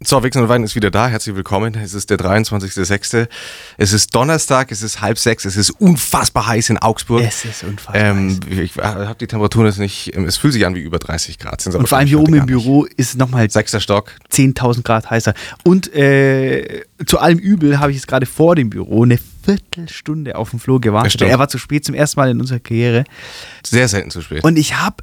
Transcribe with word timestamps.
So, 0.00 0.22
Wichsen 0.22 0.42
und 0.42 0.48
Wein 0.48 0.62
ist 0.62 0.76
wieder 0.76 0.92
da. 0.92 1.08
Herzlich 1.08 1.34
willkommen. 1.34 1.74
Es 1.74 1.92
ist 1.92 2.08
der 2.08 2.18
23.06. 2.18 3.26
Es 3.78 3.92
ist 3.92 4.14
Donnerstag, 4.14 4.70
es 4.70 4.82
ist 4.82 5.00
halb 5.00 5.18
sechs, 5.18 5.44
es 5.44 5.56
ist 5.56 5.70
unfassbar 5.70 6.46
heiß 6.46 6.70
in 6.70 6.78
Augsburg. 6.78 7.24
Es 7.26 7.44
ist 7.44 7.64
unfassbar 7.64 7.96
Ähm, 7.96 8.38
ich 8.48 8.76
habe 8.76 9.16
die 9.16 9.26
Temperatur 9.26 9.66
jetzt 9.66 9.80
nicht, 9.80 10.14
es 10.16 10.36
fühlt 10.36 10.52
sich 10.52 10.64
an 10.66 10.76
wie 10.76 10.82
über 10.82 11.00
30 11.00 11.40
Grad. 11.40 11.60
Sind's 11.60 11.76
Und 11.76 11.88
vor 11.88 11.98
allem 11.98 12.06
hier 12.06 12.20
oben 12.20 12.34
im. 12.34 12.46
Büro 12.46 12.84
ist 12.84 13.08
es 13.10 13.16
nochmal 13.16 13.50
Sechster 13.50 13.80
Stock. 13.80 14.12
10.000 14.30 14.84
Grad 14.84 15.10
heißer. 15.10 15.34
Und 15.64 15.92
äh, 15.92 16.84
zu 17.04 17.18
allem 17.18 17.40
Übel 17.40 17.80
habe 17.80 17.90
ich 17.90 17.96
jetzt 17.96 18.06
gerade 18.06 18.26
vor 18.26 18.54
dem 18.54 18.70
Büro 18.70 19.02
eine 19.02 19.18
Viertelstunde 19.42 20.36
auf 20.36 20.50
dem 20.50 20.60
Flur 20.60 20.80
gewartet. 20.80 21.20
Er 21.22 21.40
war 21.40 21.48
zu 21.48 21.58
spät 21.58 21.84
zum 21.84 21.96
ersten 21.96 22.20
Mal 22.20 22.30
in 22.30 22.40
unserer 22.40 22.60
Karriere. 22.60 23.02
Sehr 23.66 23.88
selten 23.88 24.12
zu 24.12 24.22
spät. 24.22 24.44
Und 24.44 24.56
ich 24.58 24.76
habe, 24.76 25.02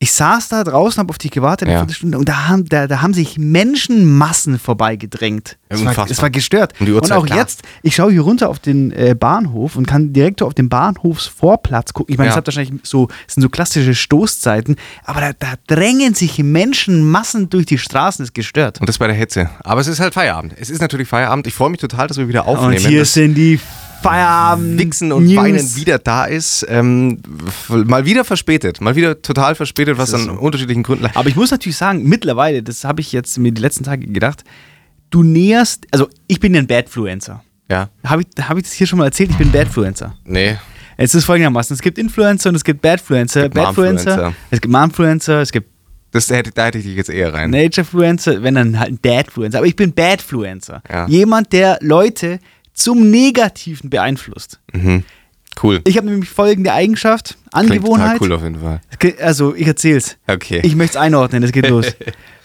ich 0.00 0.12
saß 0.12 0.48
da 0.48 0.64
draußen, 0.64 0.98
habe 0.98 1.10
auf 1.10 1.18
dich 1.18 1.30
gewartet, 1.30 1.66
eine 1.66 1.74
Ja. 1.74 1.80
Viertelstunde, 1.80 2.18
und 2.18 2.28
da 2.28 2.48
haben, 2.48 2.66
da, 2.66 2.86
da 2.86 3.00
haben 3.00 3.14
sich 3.14 3.38
Menschenmassen 3.38 4.58
vorbeigedrängt. 4.58 5.56
Es 5.68 5.82
war, 5.84 6.10
es 6.10 6.20
war 6.20 6.30
gestört. 6.30 6.74
Die 6.80 6.92
Uhrzeit, 6.92 7.12
und 7.16 7.22
auch 7.22 7.26
klar. 7.26 7.38
jetzt, 7.38 7.62
ich 7.82 7.94
schaue 7.94 8.12
hier 8.12 8.20
runter 8.20 8.48
auf 8.50 8.58
den 8.58 8.92
äh, 8.92 9.14
Bahnhof 9.18 9.76
und 9.76 9.86
kann 9.86 10.12
direkt 10.12 10.42
auf 10.42 10.52
den 10.52 10.68
Bahnhofsvorplatz 10.68 11.92
gucken. 11.94 12.12
Ich 12.12 12.18
meine, 12.18 12.30
Ja. 12.30 12.36
wahrscheinlich 12.44 12.80
so, 12.82 13.08
es 13.26 13.34
sind 13.34 13.42
so 13.42 13.48
klassische 13.48 13.94
Stoßzeiten, 13.94 14.76
aber 15.04 15.20
da, 15.20 15.30
da 15.38 15.54
drängen 15.66 16.14
sich 16.14 16.38
Menschenmassen 16.38 17.48
durch 17.48 17.66
die 17.66 17.78
Straßen, 17.78 18.22
das 18.22 18.30
ist 18.30 18.34
gestört. 18.34 18.80
Und 18.80 18.88
das 18.88 18.98
bei 18.98 19.06
der 19.06 19.16
Hitze. 19.16 19.48
Aber 19.62 19.80
es 19.80 19.86
ist 19.86 20.00
halt 20.00 20.12
Feierabend. 20.14 20.54
Es 20.58 20.70
ist 20.70 20.80
natürlich 20.80 21.08
Feierabend. 21.08 21.46
Ich 21.46 21.54
freue 21.54 21.70
mich 21.70 21.80
total, 21.80 22.08
dass 22.08 22.18
wir 22.18 22.28
wieder 22.28 22.46
aufnehmen. 22.46 22.74
Und 22.74 22.86
hier 22.88 23.04
sind 23.04 23.34
die 23.34 23.58
Feierabend. 24.02 24.78
Wichsen 24.78 25.12
und 25.12 25.26
News. 25.26 25.36
Weinen 25.36 25.76
wieder 25.76 25.98
da 25.98 26.24
ist. 26.26 26.66
Ähm, 26.68 27.20
mal 27.68 28.04
wieder 28.04 28.24
verspätet. 28.24 28.80
Mal 28.80 28.96
wieder 28.96 29.22
total 29.22 29.54
verspätet, 29.54 29.98
was 29.98 30.12
an 30.14 30.24
so. 30.26 30.32
unterschiedlichen 30.32 30.82
Gründen 30.82 31.04
lag. 31.04 31.16
Aber 31.16 31.28
ich 31.28 31.36
muss 31.36 31.50
natürlich 31.50 31.76
sagen, 31.76 32.04
mittlerweile, 32.04 32.62
das 32.62 32.84
habe 32.84 33.00
ich 33.00 33.12
jetzt 33.12 33.38
mir 33.38 33.52
die 33.52 33.62
letzten 33.62 33.84
Tage 33.84 34.06
gedacht, 34.06 34.44
du 35.10 35.22
näherst, 35.22 35.86
also 35.90 36.08
ich 36.26 36.40
bin 36.40 36.54
ja 36.54 36.60
ein 36.60 36.66
Badfluencer. 36.66 37.42
Ja. 37.70 37.88
Habe 38.04 38.22
ich, 38.22 38.48
hab 38.48 38.56
ich 38.56 38.64
das 38.64 38.72
hier 38.72 38.86
schon 38.86 38.98
mal 38.98 39.06
erzählt? 39.06 39.30
Ich 39.30 39.38
bin 39.38 39.50
Badfluencer. 39.50 40.14
Nee. 40.24 40.58
Es 40.96 41.14
ist 41.14 41.24
folgendermaßen: 41.24 41.74
Es 41.74 41.82
gibt 41.82 41.98
Influencer 41.98 42.50
und 42.50 42.56
es 42.56 42.64
gibt 42.64 42.82
Badfluencer. 42.82 43.44
gibt 43.44 43.54
Badfluencer, 43.54 44.34
es 44.50 44.60
gibt 44.60 44.72
Momfluencer, 44.72 45.40
es 45.40 45.50
gibt 45.50 45.68
Das 46.12 46.30
hätte, 46.30 46.52
da 46.52 46.66
hätte 46.66 46.78
ich 46.78 46.84
dich 46.84 46.96
jetzt 46.96 47.10
eher 47.10 47.34
rein. 47.34 47.50
Naturefluencer, 47.50 48.42
wenn 48.42 48.54
dann 48.54 48.78
halt 48.78 48.92
ein 48.92 48.98
Dadfluencer. 49.02 49.58
Aber 49.58 49.66
ich 49.66 49.76
bin 49.76 49.92
Badfluencer. 49.92 50.82
Ja. 50.88 51.08
Jemand, 51.08 51.52
der 51.52 51.78
Leute 51.80 52.38
zum 52.74 53.10
Negativen 53.10 53.88
beeinflusst. 53.90 54.60
Mhm. 54.72 55.04
Cool. 55.62 55.80
Ich 55.86 55.96
habe 55.96 56.08
nämlich 56.08 56.28
folgende 56.28 56.72
Eigenschaft, 56.72 57.38
Angewohnheit. 57.52 58.20
cool 58.20 58.32
auf 58.32 58.42
jeden 58.42 58.60
Fall. 58.60 58.80
Also, 59.20 59.54
ich 59.54 59.66
erzähl's. 59.68 60.16
Okay. 60.26 60.60
Ich 60.64 60.74
möchte 60.74 60.98
es 60.98 61.02
einordnen, 61.02 61.42
es 61.44 61.52
geht 61.52 61.68
los. 61.70 61.86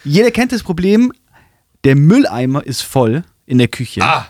Jeder 0.04 0.30
kennt 0.32 0.52
das 0.52 0.62
Problem, 0.64 1.12
der 1.84 1.96
Mülleimer 1.96 2.64
ist 2.66 2.82
voll 2.82 3.24
in 3.48 3.58
der 3.58 3.68
Küche. 3.68 4.02
Ah. 4.04 4.28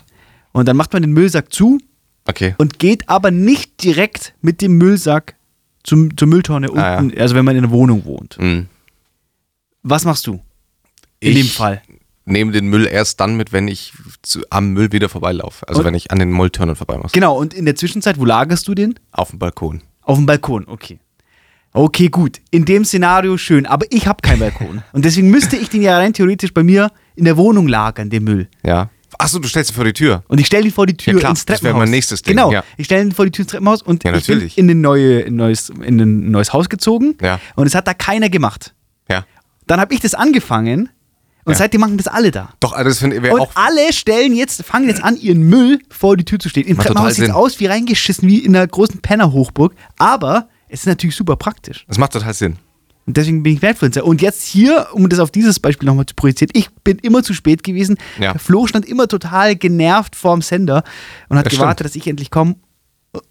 Und 0.53 0.67
dann 0.67 0.77
macht 0.77 0.93
man 0.93 1.01
den 1.01 1.11
Müllsack 1.11 1.51
zu 1.53 1.77
Okay. 2.27 2.55
und 2.57 2.79
geht 2.79 3.09
aber 3.09 3.31
nicht 3.31 3.83
direkt 3.83 4.33
mit 4.41 4.61
dem 4.61 4.77
Müllsack 4.77 5.35
zum, 5.83 6.15
zur 6.15 6.27
Mülltonne 6.27 6.69
unten, 6.69 6.79
Ah, 6.83 7.01
ja. 7.01 7.21
also 7.21 7.35
wenn 7.35 7.43
man 7.45 7.55
in 7.55 7.63
der 7.63 7.71
Wohnung 7.71 8.05
wohnt. 8.05 8.37
Mhm. 8.39 8.67
Was 9.83 10.05
machst 10.05 10.27
du 10.27 10.33
in 11.19 11.31
Ich 11.31 11.37
dem 11.37 11.47
Fall? 11.47 11.81
Nehme 12.29 12.51
den 12.51 12.67
Müll 12.67 12.87
erst 12.87 13.19
dann 13.19 13.35
mit, 13.35 13.51
wenn 13.51 13.67
ich 13.67 13.93
zu, 14.21 14.41
am 14.49 14.71
Müll 14.73 14.91
wieder 14.91 15.09
vorbeilaufe. 15.09 15.67
Also 15.67 15.81
Und- 15.81 15.85
wenn 15.87 15.93
ich 15.93 16.11
an 16.11 16.19
den 16.19 16.31
Mülltonnen 16.31 16.75
vorbei 16.75 16.97
muss. 16.97 17.11
Genau, 17.11 17.37
und 17.37 17.53
in 17.53 17.65
der 17.65 17.75
Zwischenzeit, 17.75 18.19
wo 18.19 18.25
lagerst 18.25 18.67
du 18.67 18.75
den? 18.75 18.95
Auf 19.11 19.29
dem 19.31 19.39
Balkon. 19.39 19.81
Auf 20.01 20.17
dem 20.17 20.25
Balkon, 20.25 20.65
okay. 20.67 20.99
Okay, 21.71 22.07
gut. 22.09 22.39
In 22.49 22.65
dem 22.65 22.83
Szenario 22.83 23.37
schön, 23.37 23.65
aber 23.67 23.85
ich 23.91 24.07
habe 24.07 24.21
keinen 24.21 24.39
Balkon. 24.39 24.81
und 24.93 25.05
deswegen 25.05 25.29
müsste 25.29 25.55
ich 25.55 25.69
den 25.69 25.81
ja 25.83 25.97
rein 25.97 26.13
theoretisch 26.13 26.53
bei 26.53 26.63
mir 26.63 26.91
in 27.15 27.25
der 27.25 27.37
Wohnung 27.37 27.67
lagern, 27.67 28.09
den 28.09 28.23
Müll. 28.23 28.47
Ja. 28.63 28.89
Achso, 29.17 29.37
du 29.39 29.47
stellst 29.47 29.71
ihn 29.71 29.75
vor 29.75 29.83
die 29.85 29.93
Tür. 29.93 30.23
Und 30.27 30.39
ich 30.39 30.47
stelle 30.47 30.65
ihn 30.65 30.71
vor 30.71 30.85
die 30.87 30.95
Tür 30.95 31.13
Ja, 31.13 31.19
klar, 31.19 31.31
ins 31.31 31.45
das 31.45 31.59
Treppenhaus. 31.59 31.73
wäre 31.75 31.85
mein 31.85 31.91
nächstes 31.91 32.21
Ding, 32.21 32.35
Genau, 32.35 32.51
ja. 32.51 32.63
ich 32.77 32.85
stelle 32.85 33.03
ihn 33.03 33.11
vor 33.11 33.25
die 33.25 33.31
Tür 33.31 33.43
ins 33.43 33.51
Treppenhaus 33.51 33.81
und 33.81 34.03
Ja, 34.03 34.15
ich 34.15 34.25
bin 34.27 34.39
in 34.55 34.69
ein, 34.69 34.81
neue, 34.81 35.19
in, 35.21 35.35
neues, 35.35 35.69
in 35.69 35.99
ein 35.99 36.31
neues 36.31 36.53
Haus 36.53 36.69
gezogen 36.69 37.15
Ja. 37.21 37.39
und 37.55 37.67
es 37.67 37.75
hat 37.75 37.87
da 37.87 37.93
keiner 37.93 38.29
gemacht. 38.29 38.73
Ja. 39.09 39.25
Dann 39.67 39.79
habe 39.79 39.93
ich 39.93 39.99
das 39.99 40.13
angefangen 40.15 40.89
und 41.49 41.53
Ja. 41.53 41.59
seitdem 41.59 41.81
machen 41.81 41.97
das 41.97 42.07
alle 42.07 42.31
da. 42.31 42.53
Doch, 42.59 42.73
also 42.73 42.89
das 42.89 42.99
finde 42.99 43.17
ich 43.17 43.31
Und 43.33 43.39
auch. 43.41 43.51
alle 43.55 43.91
stellen 43.91 44.33
jetzt, 44.35 44.63
fangen 44.63 44.87
jetzt 44.87 45.03
an, 45.03 45.17
ihren 45.17 45.41
Müll 45.41 45.79
vor 45.89 46.15
die 46.15 46.23
Tür 46.25 46.39
zu 46.39 46.47
stehen. 46.49 46.67
Im 46.67 46.77
Treppenhaus 46.77 47.15
sieht 47.15 47.25
es 47.25 47.31
aus 47.31 47.59
wie 47.59 47.65
reingeschissen, 47.65 48.27
wie 48.27 48.39
in 48.39 48.55
einer 48.55 48.67
großen 48.67 49.01
Pennerhochburg. 49.01 49.73
Aber 49.97 50.47
es 50.67 50.81
ist 50.81 50.85
natürlich 50.85 51.15
super 51.15 51.35
praktisch. 51.35 51.85
Das 51.87 51.97
macht 51.97 52.13
total 52.13 52.33
Sinn. 52.33 52.57
Und 53.05 53.17
deswegen 53.17 53.41
bin 53.41 53.53
ich 53.55 53.61
Wertfluencer. 53.63 54.05
Und 54.05 54.21
jetzt 54.21 54.43
hier, 54.43 54.87
um 54.93 55.09
das 55.09 55.17
auf 55.19 55.31
dieses 55.31 55.59
Beispiel 55.59 55.87
nochmal 55.87 56.05
zu 56.05 56.13
projizieren, 56.13 56.51
ich 56.53 56.69
bin 56.83 56.99
immer 56.99 57.23
zu 57.23 57.33
spät 57.33 57.63
gewesen. 57.63 57.97
Ja. 58.19 58.37
Flo 58.37 58.67
stand 58.67 58.85
immer 58.85 59.07
total 59.07 59.55
genervt 59.55 60.15
vorm 60.15 60.43
Sender 60.43 60.83
und 61.27 61.37
hat 61.39 61.47
Das 61.47 61.53
gewartet, 61.53 61.79
stimmt. 61.79 61.89
dass 61.89 61.95
ich 61.95 62.07
endlich 62.07 62.29
komme. 62.29 62.55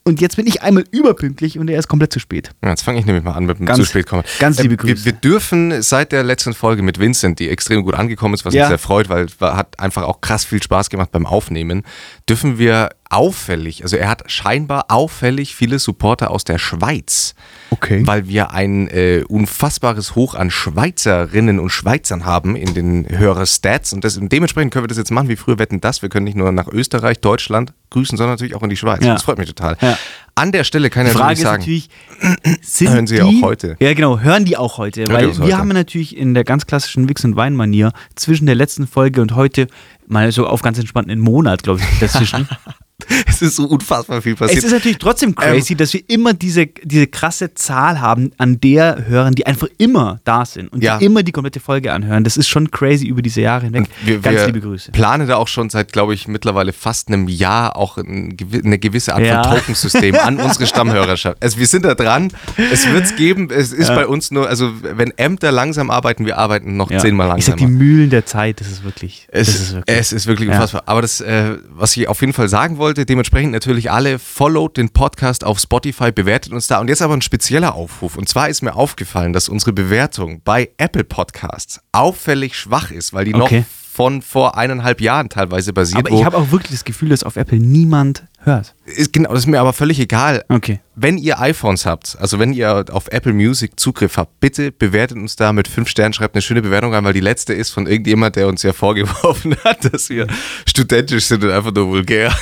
Und 0.02 0.20
jetzt 0.20 0.34
bin 0.36 0.46
ich 0.48 0.62
einmal 0.62 0.84
überpünktlich 0.90 1.56
und 1.58 1.68
er 1.70 1.78
ist 1.78 1.86
komplett 1.86 2.12
zu 2.12 2.18
spät. 2.18 2.50
Ja, 2.64 2.70
jetzt 2.70 2.82
fange 2.82 2.98
ich 2.98 3.06
nämlich 3.06 3.22
mal 3.22 3.32
an 3.34 3.44
mit 3.46 3.58
dem 3.60 3.66
Ganz- 3.66 3.78
zu 3.78 3.84
spät 3.84 4.06
kommen. 4.06 4.24
ganz 4.40 4.58
liebe 4.60 4.74
Äh, 4.74 4.78
wir, 4.86 4.94
Grüße. 4.94 5.04
wir 5.04 5.12
dürfen 5.12 5.82
seit 5.82 6.10
der 6.10 6.24
letzten 6.24 6.52
Folge 6.52 6.82
mit 6.82 6.98
Vincent, 6.98 7.38
die 7.38 7.48
extrem 7.48 7.84
gut 7.84 7.94
angekommen 7.94 8.34
ist, 8.34 8.44
was 8.44 8.54
Ja. 8.54 8.64
uns 8.64 8.68
sehr 8.70 8.78
freut, 8.78 9.08
weil 9.08 9.26
hat 9.40 9.78
einfach 9.78 10.02
auch 10.02 10.20
krass 10.20 10.44
viel 10.44 10.60
Spaß 10.62 10.90
gemacht 10.90 11.12
beim 11.12 11.26
Aufnehmen, 11.26 11.84
dürfen 12.28 12.58
wir 12.58 12.88
auffällig, 13.10 13.82
also 13.82 13.96
er 13.96 14.08
hat 14.08 14.30
scheinbar 14.30 14.86
auffällig 14.88 15.54
viele 15.54 15.78
Supporter 15.78 16.30
aus 16.30 16.44
der 16.44 16.58
Schweiz. 16.58 17.34
Okay. 17.70 18.06
Weil 18.06 18.28
wir 18.28 18.50
ein 18.52 18.88
äh, 18.88 19.24
unfassbares 19.28 20.14
Hoch 20.14 20.34
an 20.34 20.50
Schweizerinnen 20.50 21.58
und 21.58 21.70
Schweizern 21.70 22.24
haben 22.24 22.56
in 22.56 22.74
den 22.74 23.06
Hörer-Stats 23.08 23.92
und, 23.92 24.04
das, 24.04 24.16
und 24.16 24.32
dementsprechend 24.32 24.72
können 24.72 24.84
wir 24.84 24.88
das 24.88 24.98
jetzt 24.98 25.10
machen, 25.10 25.28
wie 25.28 25.36
früher 25.36 25.58
wetten 25.58 25.80
das. 25.80 26.02
Wir 26.02 26.08
können 26.08 26.24
nicht 26.24 26.36
nur 26.36 26.50
nach 26.52 26.68
Österreich, 26.68 27.20
Deutschland 27.20 27.72
grüßen, 27.90 28.16
sondern 28.16 28.34
natürlich 28.34 28.54
auch 28.54 28.62
in 28.62 28.70
die 28.70 28.76
Schweiz. 28.76 29.04
Ja. 29.04 29.14
Das 29.14 29.22
freut 29.22 29.38
mich 29.38 29.48
total. 29.48 29.76
Ja. 29.80 29.98
An 30.38 30.52
der 30.52 30.64
Stelle 30.64 30.90
kann 30.90 31.06
ich 31.06 31.12
Frage 31.12 31.42
natürlich 31.42 31.42
sagen, 31.42 31.60
natürlich, 31.62 32.62
sind 32.62 32.90
Hören 32.90 33.06
sie 33.06 33.16
die, 33.16 33.22
auch 33.22 33.42
heute? 33.42 33.76
Ja, 33.80 33.92
genau, 33.94 34.20
hören 34.20 34.44
die 34.44 34.56
auch 34.56 34.78
heute. 34.78 35.04
die 35.04 35.12
weil 35.12 35.36
wir 35.36 35.44
heute? 35.44 35.58
haben 35.58 35.68
natürlich 35.68 36.16
in 36.16 36.34
der 36.34 36.44
ganz 36.44 36.66
klassischen 36.66 37.08
Wix- 37.08 37.24
und 37.24 37.36
Wein-Manier 37.36 37.92
zwischen 38.14 38.46
der 38.46 38.54
letzten 38.54 38.86
Folge 38.86 39.20
und 39.20 39.34
heute 39.34 39.66
mal 40.06 40.30
so 40.32 40.46
auf 40.46 40.62
ganz 40.62 40.78
entspannt 40.78 41.10
einen 41.10 41.20
Monat, 41.20 41.62
glaube 41.62 41.80
ich, 41.80 41.98
dazwischen. 42.00 42.48
es 43.28 43.42
ist 43.42 43.56
so 43.56 43.66
unfassbar 43.66 44.20
viel 44.22 44.34
passiert. 44.34 44.58
Es 44.58 44.64
ist 44.64 44.72
natürlich 44.72 44.98
trotzdem 44.98 45.34
crazy, 45.34 45.76
dass 45.76 45.92
wir 45.92 46.02
immer 46.08 46.32
diese, 46.34 46.66
diese 46.66 47.06
krasse 47.06 47.54
Zahl 47.54 48.00
haben 48.00 48.32
an 48.38 48.58
der 48.60 49.04
Hörern, 49.06 49.34
die 49.34 49.46
einfach 49.46 49.68
immer 49.78 50.20
da 50.24 50.44
sind 50.44 50.72
und 50.72 50.82
Ja. 50.82 50.98
die 50.98 51.04
immer 51.04 51.22
die 51.22 51.30
komplette 51.30 51.60
Folge 51.60 51.92
anhören. 51.92 52.24
Das 52.24 52.36
ist 52.36 52.48
schon 52.48 52.70
crazy 52.72 53.06
über 53.06 53.22
diese 53.22 53.40
Jahre 53.42 53.66
hinweg. 53.66 53.86
Wir, 54.02 54.18
Ganz 54.18 54.36
wir 54.38 54.46
liebe 54.46 54.60
Grüße. 54.60 54.90
planen 54.92 55.28
da 55.28 55.36
auch 55.36 55.46
schon 55.46 55.70
seit, 55.70 55.92
glaube 55.92 56.14
ich, 56.14 56.26
mittlerweile 56.26 56.72
fast 56.72 57.08
einem 57.08 57.28
Jahr 57.28 57.76
auch 57.76 57.98
ein, 57.98 58.36
eine 58.64 58.78
gewisse 58.78 59.14
Art 59.14 59.24
Ja. 59.24 59.44
von 59.44 59.58
Tokensystem 59.58 60.16
an 60.28 60.36
unsere 60.44 60.66
Stammhörerschaft. 60.66 61.42
Also 61.42 61.58
wir 61.58 61.66
sind 61.66 61.84
da 61.84 61.94
dran. 61.94 62.30
Es 62.70 62.86
wird 62.90 63.04
es 63.04 63.16
geben. 63.16 63.48
Es 63.50 63.72
ist 63.72 63.88
bei 63.88 64.06
uns 64.06 64.30
nur, 64.30 64.48
also 64.48 64.70
wenn 64.82 65.12
Ämter 65.18 65.50
langsam 65.52 65.90
arbeiten, 65.90 66.26
wir 66.26 66.38
arbeiten 66.38 66.76
noch 66.76 66.90
Ja. 66.90 66.98
zehnmal 66.98 67.36
Ich 67.38 67.44
sag, 67.46 67.56
die 67.56 67.64
langsamer. 67.64 67.78
Mühlen 67.84 68.10
der 68.10 68.26
Zeit, 68.26 68.60
das 68.60 68.68
ist 68.68 68.84
wirklich. 68.84 69.26
Es, 69.30 69.46
das 69.46 69.56
ist 69.60 69.74
wirklich. 69.74 69.96
es 69.98 70.12
ist 70.12 70.26
wirklich 70.26 70.48
Ja. 70.48 70.54
unfassbar. 70.54 70.82
Aber 70.86 71.02
das, 71.02 71.20
äh, 71.20 71.56
was 71.70 71.96
ich 71.96 72.08
auf 72.08 72.20
jeden 72.20 72.32
Fall 72.32 72.48
sagen 72.48 72.78
wollte, 72.78 73.06
dementsprechend 73.06 73.52
natürlich 73.52 73.90
alle, 73.90 74.18
followt 74.18 74.76
den 74.76 74.90
Podcast 74.90 75.44
auf 75.44 75.58
Spotify, 75.58 76.12
bewertet 76.12 76.52
uns 76.52 76.66
da. 76.66 76.78
Und 76.80 76.88
jetzt 76.88 77.02
aber 77.02 77.14
ein 77.14 77.22
spezieller 77.22 77.74
Aufruf. 77.74 78.16
Und 78.16 78.28
zwar 78.28 78.48
ist 78.48 78.62
mir 78.62 78.74
aufgefallen, 78.76 79.32
dass 79.32 79.48
unsere 79.48 79.72
Bewertung 79.72 80.42
bei 80.44 80.70
Apple 80.76 81.04
Podcasts 81.04 81.80
auffällig 81.92 82.56
schwach 82.56 82.90
ist, 82.90 83.12
weil 83.12 83.24
die 83.24 83.34
Okay. 83.34 83.60
noch 83.60 83.66
von 83.94 84.22
vor 84.22 84.56
eineinhalb 84.56 85.00
Jahren 85.00 85.28
teilweise 85.28 85.72
basiert. 85.72 86.06
aber 86.06 86.10
ich 86.16 86.24
habe 86.24 86.36
auch 86.36 86.52
wirklich 86.52 86.70
das 86.70 86.84
Gefühl, 86.84 87.08
dass 87.08 87.24
auf 87.24 87.34
Apple 87.36 87.58
niemand 87.58 88.22
hört. 88.40 88.74
ist, 88.84 89.12
genau, 89.12 89.30
das 89.30 89.40
ist 89.40 89.46
mir 89.46 89.60
aber 89.60 89.72
völlig 89.72 89.98
egal. 90.00 90.44
Okay. 90.48 90.80
Wenn 90.94 91.18
ihr 91.18 91.38
iPhones 91.40 91.86
habt, 91.86 92.16
also 92.20 92.38
wenn 92.38 92.52
ihr 92.52 92.86
auf 92.90 93.08
Apple 93.08 93.32
Music 93.32 93.78
Zugriff 93.78 94.16
habt, 94.16 94.40
bitte 94.40 94.72
bewertet 94.72 95.16
uns 95.16 95.36
da 95.36 95.52
mit 95.52 95.68
fünf 95.68 95.88
Sternen, 95.88 96.12
schreibt 96.12 96.34
eine 96.34 96.42
schöne 96.42 96.62
Bewertung 96.62 96.92
rein, 96.92 97.04
weil 97.04 97.12
die 97.12 97.20
letzte 97.20 97.52
ist 97.54 97.70
von 97.70 97.86
irgendjemand, 97.86 98.36
der 98.36 98.48
uns 98.48 98.62
ja 98.62 98.72
vorgeworfen 98.72 99.56
hat, 99.64 99.92
dass 99.92 100.08
wir 100.08 100.26
studentisch 100.66 101.26
sind 101.26 101.44
und 101.44 101.50
einfach 101.50 101.72
nur 101.72 101.88
vulgär. 101.88 102.34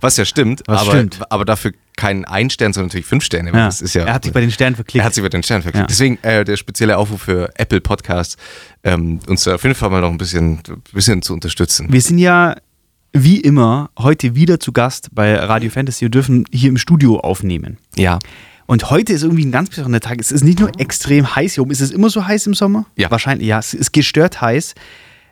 Was 0.00 0.16
ja 0.16 0.24
stimmt, 0.24 0.62
Was 0.66 0.82
aber, 0.82 0.90
stimmt. 0.92 1.18
aber 1.30 1.44
dafür 1.44 1.72
kein 1.96 2.24
ein 2.24 2.48
Stern, 2.48 2.72
sondern 2.72 2.88
natürlich 2.88 3.06
fünf 3.06 3.24
Sterne. 3.24 3.50
Ja. 3.50 3.66
Das 3.66 3.82
ist 3.82 3.94
ja, 3.94 4.04
er 4.04 4.14
hat 4.14 4.24
sich 4.24 4.32
bei 4.32 4.40
den 4.40 4.50
Sternen 4.50 4.74
verklickt. 4.74 5.02
er 5.02 5.04
hat 5.06 5.14
sich 5.14 5.20
über 5.20 5.28
den 5.28 5.42
Stern 5.42 5.62
verklickt. 5.62 5.82
Ja. 5.82 5.86
Deswegen 5.86 6.18
äh, 6.22 6.44
der 6.44 6.56
spezielle 6.56 6.96
Aufruf 6.96 7.22
für 7.22 7.50
Apple 7.56 7.80
Podcasts, 7.80 8.36
ähm, 8.82 9.20
uns 9.26 9.44
da 9.44 9.56
auf 9.56 9.62
jeden 9.62 9.74
Fall 9.74 9.90
mal 9.90 10.00
noch 10.00 10.10
ein 10.10 10.18
bisschen, 10.18 10.60
bisschen 10.92 11.20
zu 11.22 11.34
unterstützen. 11.34 11.92
Wir 11.92 12.00
sind 12.00 12.18
ja 12.18 12.56
wie 13.12 13.40
immer 13.40 13.90
heute 13.98 14.34
wieder 14.34 14.60
zu 14.60 14.72
Gast 14.72 15.08
bei 15.12 15.34
Radio 15.36 15.70
Fantasy 15.70 16.04
und 16.04 16.14
dürfen 16.14 16.44
hier 16.52 16.68
im 16.68 16.76
Studio 16.78 17.20
aufnehmen. 17.20 17.78
Ja. 17.96 18.18
Und 18.66 18.90
heute 18.90 19.12
ist 19.12 19.24
irgendwie 19.24 19.44
ein 19.44 19.50
ganz 19.50 19.70
besonderer 19.70 20.00
Tag. 20.00 20.20
Es 20.20 20.30
ist 20.30 20.44
nicht 20.44 20.60
nur 20.60 20.70
extrem 20.78 21.34
heiß 21.34 21.54
hier 21.54 21.62
oben. 21.62 21.72
Ist 21.72 21.80
es 21.80 21.90
immer 21.90 22.08
so 22.08 22.24
heiß 22.24 22.46
im 22.46 22.54
Sommer? 22.54 22.86
Ja. 22.96 23.10
Wahrscheinlich, 23.10 23.48
ja. 23.48 23.58
Es 23.58 23.74
ist 23.74 23.92
gestört 23.92 24.40
heiß. 24.40 24.74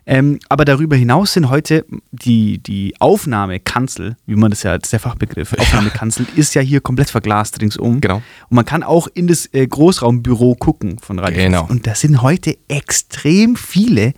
Ähm, 0.05 0.39
aber 0.49 0.65
darüber 0.65 0.95
hinaus 0.95 1.33
sind 1.33 1.49
heute 1.49 1.85
die, 2.11 2.57
die 2.57 2.95
Aufnahmekanzel, 2.99 4.17
wie 4.25 4.35
man 4.35 4.49
das 4.49 4.63
ja, 4.63 4.75
das 4.77 4.87
ist 4.87 4.93
der 4.93 4.99
Fachbegriff, 4.99 5.53
Aufnahmekanzel, 5.53 6.25
ist 6.35 6.55
ja 6.55 6.61
hier 6.61 6.81
komplett 6.81 7.11
verglast 7.11 7.61
ringsum. 7.61 8.01
Genau. 8.01 8.15
Und 8.15 8.55
man 8.55 8.65
kann 8.65 8.81
auch 8.81 9.07
in 9.13 9.27
das 9.27 9.45
äh, 9.53 9.67
Großraumbüro 9.67 10.55
gucken 10.55 10.97
von 10.99 11.19
Radio 11.19 11.43
Genau. 11.43 11.59
Fantasy. 11.59 11.77
Und 11.77 11.87
da 11.87 11.95
sind 11.95 12.21
heute 12.23 12.57
extrem 12.67 13.55
viele 13.55 14.13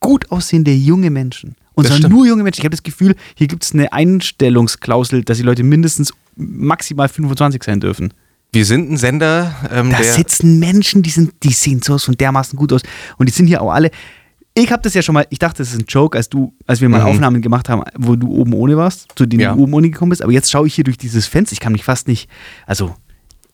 gut 0.00 0.30
aussehende 0.30 0.72
junge 0.72 1.10
Menschen. 1.10 1.56
Und 1.74 1.84
Das 1.84 1.90
zwar 1.90 1.98
stimmt. 1.98 2.14
nur 2.14 2.26
junge 2.26 2.42
Menschen. 2.42 2.60
Ich 2.60 2.64
habe 2.64 2.74
das 2.76 2.82
Gefühl, 2.82 3.14
hier 3.34 3.46
gibt 3.48 3.64
es 3.64 3.72
eine 3.72 3.92
Einstellungsklausel, 3.92 5.24
dass 5.24 5.38
die 5.38 5.42
Leute 5.44 5.62
mindestens 5.62 6.12
maximal 6.36 7.08
25 7.08 7.62
sein 7.62 7.80
dürfen. 7.80 8.12
Wir 8.52 8.64
sind 8.64 8.90
ein 8.90 8.96
Sender, 8.96 9.54
ähm, 9.72 9.90
Da 9.90 10.02
sitzen 10.02 10.60
Menschen, 10.60 11.02
die, 11.02 11.10
sind, 11.10 11.32
die 11.42 11.52
sehen 11.52 11.82
so 11.82 11.98
von 11.98 12.16
dermaßen 12.16 12.56
gut 12.56 12.72
aus. 12.72 12.82
Und 13.18 13.28
die 13.28 13.32
sind 13.32 13.46
hier 13.48 13.60
auch 13.62 13.72
alle. 13.72 13.90
Ich 14.56 14.70
habe 14.70 14.80
das 14.82 14.94
ja 14.94 15.02
schon 15.02 15.14
mal, 15.14 15.26
ich 15.30 15.40
dachte, 15.40 15.58
das 15.58 15.72
ist 15.72 15.80
ein 15.80 15.86
Joke, 15.88 16.16
als 16.16 16.28
du, 16.28 16.54
als 16.68 16.80
wir 16.80 16.88
mal 16.88 17.00
Mhm. 17.00 17.06
Aufnahmen 17.06 17.42
gemacht 17.42 17.68
haben, 17.68 17.82
wo 17.98 18.14
du 18.14 18.28
oben 18.30 18.52
ohne 18.54 18.76
warst, 18.76 19.08
zu 19.16 19.26
denen 19.26 19.40
Ja. 19.40 19.54
du 19.54 19.62
oben 19.64 19.74
ohne 19.74 19.90
gekommen 19.90 20.10
bist. 20.10 20.22
Aber 20.22 20.30
jetzt 20.30 20.48
schaue 20.52 20.68
ich 20.68 20.74
hier 20.76 20.84
durch 20.84 20.96
dieses 20.98 21.26
Fenster. 21.26 21.52
Ich 21.54 21.60
kann 21.60 21.72
mich 21.72 21.82
fast 21.82 22.06
nicht. 22.06 22.28
Also, 22.64 22.94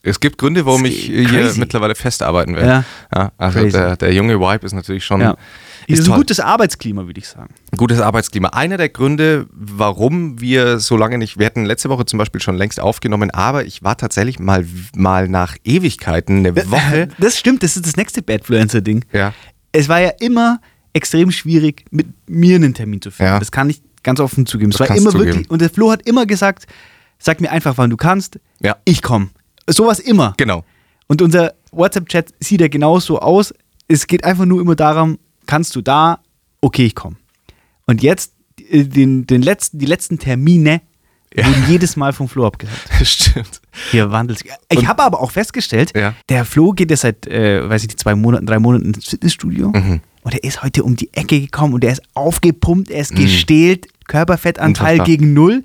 Es 0.03 0.21
gibt 0.21 0.37
Gründe, 0.37 0.67
warum 0.67 0.85
ich 0.85 1.05
hier 1.07 1.53
mittlerweile 1.57 1.95
festarbeiten 1.95 2.55
werde. 2.55 2.69
Ja. 2.69 2.85
Ja, 3.15 3.33
also 3.39 3.67
der, 3.69 3.97
der 3.97 4.13
junge 4.13 4.39
Vibe 4.39 4.67
ist 4.67 4.73
natürlich 4.75 5.05
schon 5.07 5.21
ja. 5.23 5.37
Ist 5.87 6.01
ist 6.01 6.09
ein 6.11 6.17
gutes 6.17 6.41
Arbeitsklima, 6.41 7.07
würde 7.07 7.19
ich 7.21 7.29
sagen. 7.29 7.55
gutes 7.77 8.01
Arbeitsklima. 8.01 8.49
Einer 8.49 8.77
der 8.77 8.89
Gründe, 8.89 9.47
warum 9.53 10.41
wir 10.41 10.79
so 10.79 10.97
lange 10.97 11.19
nicht, 11.19 11.39
wir 11.39 11.47
hatten 11.47 11.65
letzte 11.65 11.89
Woche 11.89 12.05
zum 12.07 12.19
Beispiel 12.19 12.41
schon 12.41 12.57
längst 12.57 12.81
aufgenommen, 12.81 13.31
aber 13.31 13.65
ich 13.65 13.83
war 13.83 13.97
tatsächlich 13.97 14.39
mal, 14.39 14.67
mal 14.95 15.29
nach 15.29 15.57
Ewigkeiten 15.65 16.39
eine 16.39 16.57
Woche. 16.71 17.09
Das 17.19 17.39
stimmt, 17.39 17.63
das 17.63 17.77
ist 17.77 17.87
das 17.87 17.97
nächste 17.97 18.23
Badfluencer-Ding. 18.23 19.05
Ja. 19.13 19.33
Es 19.73 19.89
war 19.89 20.01
ja 20.01 20.11
immer 20.21 20.61
extrem 20.93 21.31
schwierig, 21.31 21.85
mit 21.91 22.09
mir 22.29 22.57
einen 22.57 22.75
Termin 22.75 23.01
zu 23.01 23.11
finden. 23.11 23.33
Ja. 23.33 23.39
Das 23.39 23.53
kann 23.53 23.71
ich 23.71 23.81
ganz 24.03 24.19
offen 24.21 24.47
zugeben. 24.47 24.71
Es 24.71 24.75
Das 24.79 24.81
war 24.81 24.87
kannst 24.89 25.03
immer 25.03 25.13
du 25.13 25.19
wirklich, 25.19 25.35
zugeben. 25.37 25.51
und 25.53 25.61
der 25.63 25.71
Flo 25.71 25.91
hat 25.93 26.07
immer 26.07 26.27
gesagt, 26.27 26.67
sag 27.19 27.41
mir 27.41 27.51
einfach, 27.51 27.79
wann 27.79 27.91
du 27.91 27.97
kannst, 27.97 28.41
Ja. 28.61 28.77
ich 28.85 29.03
komme. 29.03 29.29
Sowas 29.69 30.01
immer. 30.01 30.35
Genau. 30.37 30.65
Und 31.07 31.23
unser 31.23 31.55
WhatsApp-Chat 31.71 32.33
sieht 32.41 32.61
ja 32.61 32.69
genauso 32.69 33.21
aus. 33.21 33.53
Es 33.89 34.07
geht 34.07 34.25
einfach 34.25 34.47
nur 34.47 34.61
immer 34.61 34.75
darum, 34.75 35.19
kannst 35.51 35.75
du 35.77 35.81
da? 35.83 36.21
Okay, 36.61 36.87
ich 36.87 36.95
komme. 36.95 37.17
Und 37.87 38.03
jetzt, 38.03 38.33
äh, 38.71 38.85
den, 38.85 39.27
den 39.27 39.43
letzten, 39.43 39.79
die 39.79 39.87
letzten 39.87 40.19
Termine 40.19 40.81
Ja. 41.35 41.47
wurden 41.47 41.65
jedes 41.69 41.97
Mal 41.97 42.13
vom 42.13 42.29
Flo 42.29 42.47
abgesagt. 42.47 42.89
Stimmt. 43.05 43.61
Hier 43.91 44.11
wandelt 44.11 44.39
sich. 44.41 44.51
Ich 44.71 44.87
habe 44.87 45.03
aber 45.03 45.21
auch 45.21 45.31
festgestellt, 45.31 45.93
Ja. 45.97 46.15
der 46.29 46.45
Flo 46.45 46.73
geht 46.73 46.91
ja 46.91 46.97
seit, 46.97 47.27
äh, 47.27 47.69
weiß 47.69 47.83
ich 47.83 47.89
nicht, 47.89 48.01
zwei 48.01 48.15
Monaten, 48.15 48.47
drei 48.47 48.59
Monaten 48.59 48.87
ins 48.95 49.07
Fitnessstudio. 49.09 49.71
Mhm. 49.71 50.01
Und 50.23 50.35
er 50.35 50.45
ist 50.45 50.63
heute 50.63 50.83
um 50.85 50.97
die 50.97 51.09
Ecke 51.15 51.41
gekommen 51.41 51.75
und 51.75 51.83
er 51.85 51.93
ist 51.93 52.03
aufgepumpt, 52.15 52.91
er 52.91 53.01
ist 53.01 53.15
gestählt, 53.17 53.87
Körperfettanteil 54.07 55.01
Unfassbar. 55.01 55.07
gegen 55.07 55.33
null. 55.33 55.65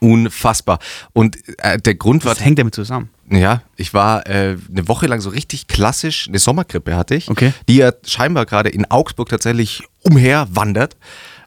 Unfassbar. 0.00 0.78
Und 1.12 1.36
äh, 1.58 1.78
der 1.78 1.94
Grund 1.94 2.24
war, 2.24 2.34
Das 2.34 2.44
hängt 2.44 2.58
damit 2.58 2.74
zusammen. 2.74 3.10
ja, 3.30 3.62
ich 3.76 3.94
war 3.94 4.26
äh, 4.26 4.56
eine 4.70 4.88
Woche 4.88 5.06
lang 5.06 5.20
so 5.20 5.30
richtig 5.30 5.66
klassisch, 5.66 6.26
eine 6.28 6.38
Sommergrippe 6.38 6.96
hatte 6.96 7.14
ich, 7.14 7.28
Okay. 7.30 7.52
die 7.68 7.76
ja 7.76 7.92
scheinbar 8.06 8.46
gerade 8.46 8.70
in 8.70 8.90
Augsburg 8.90 9.28
tatsächlich 9.28 9.82
umher 10.02 10.48
wandert. 10.50 10.96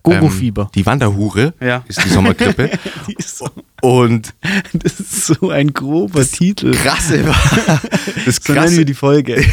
Gogo-Fieber. 0.03 0.63
Ähm, 0.63 0.67
die 0.75 0.85
Wanderhure 0.85 1.53
Ja. 1.61 1.83
ist 1.87 2.03
die 2.03 2.09
Sommergrippe. 2.09 2.69
Die 3.07 3.13
ist 3.13 3.37
so, 3.37 3.49
Und 3.81 4.33
das 4.73 4.99
ist 4.99 5.25
so 5.25 5.49
ein 5.49 5.73
grober 5.73 6.25
Titel. 6.25 6.71
krasse 6.71 7.25
war, 7.25 7.35
das 8.25 8.35
So 8.35 8.53
nennen 8.53 8.65
krasse, 8.65 8.77
wir 8.77 8.85
die 8.85 8.93
Folge. 8.93 9.43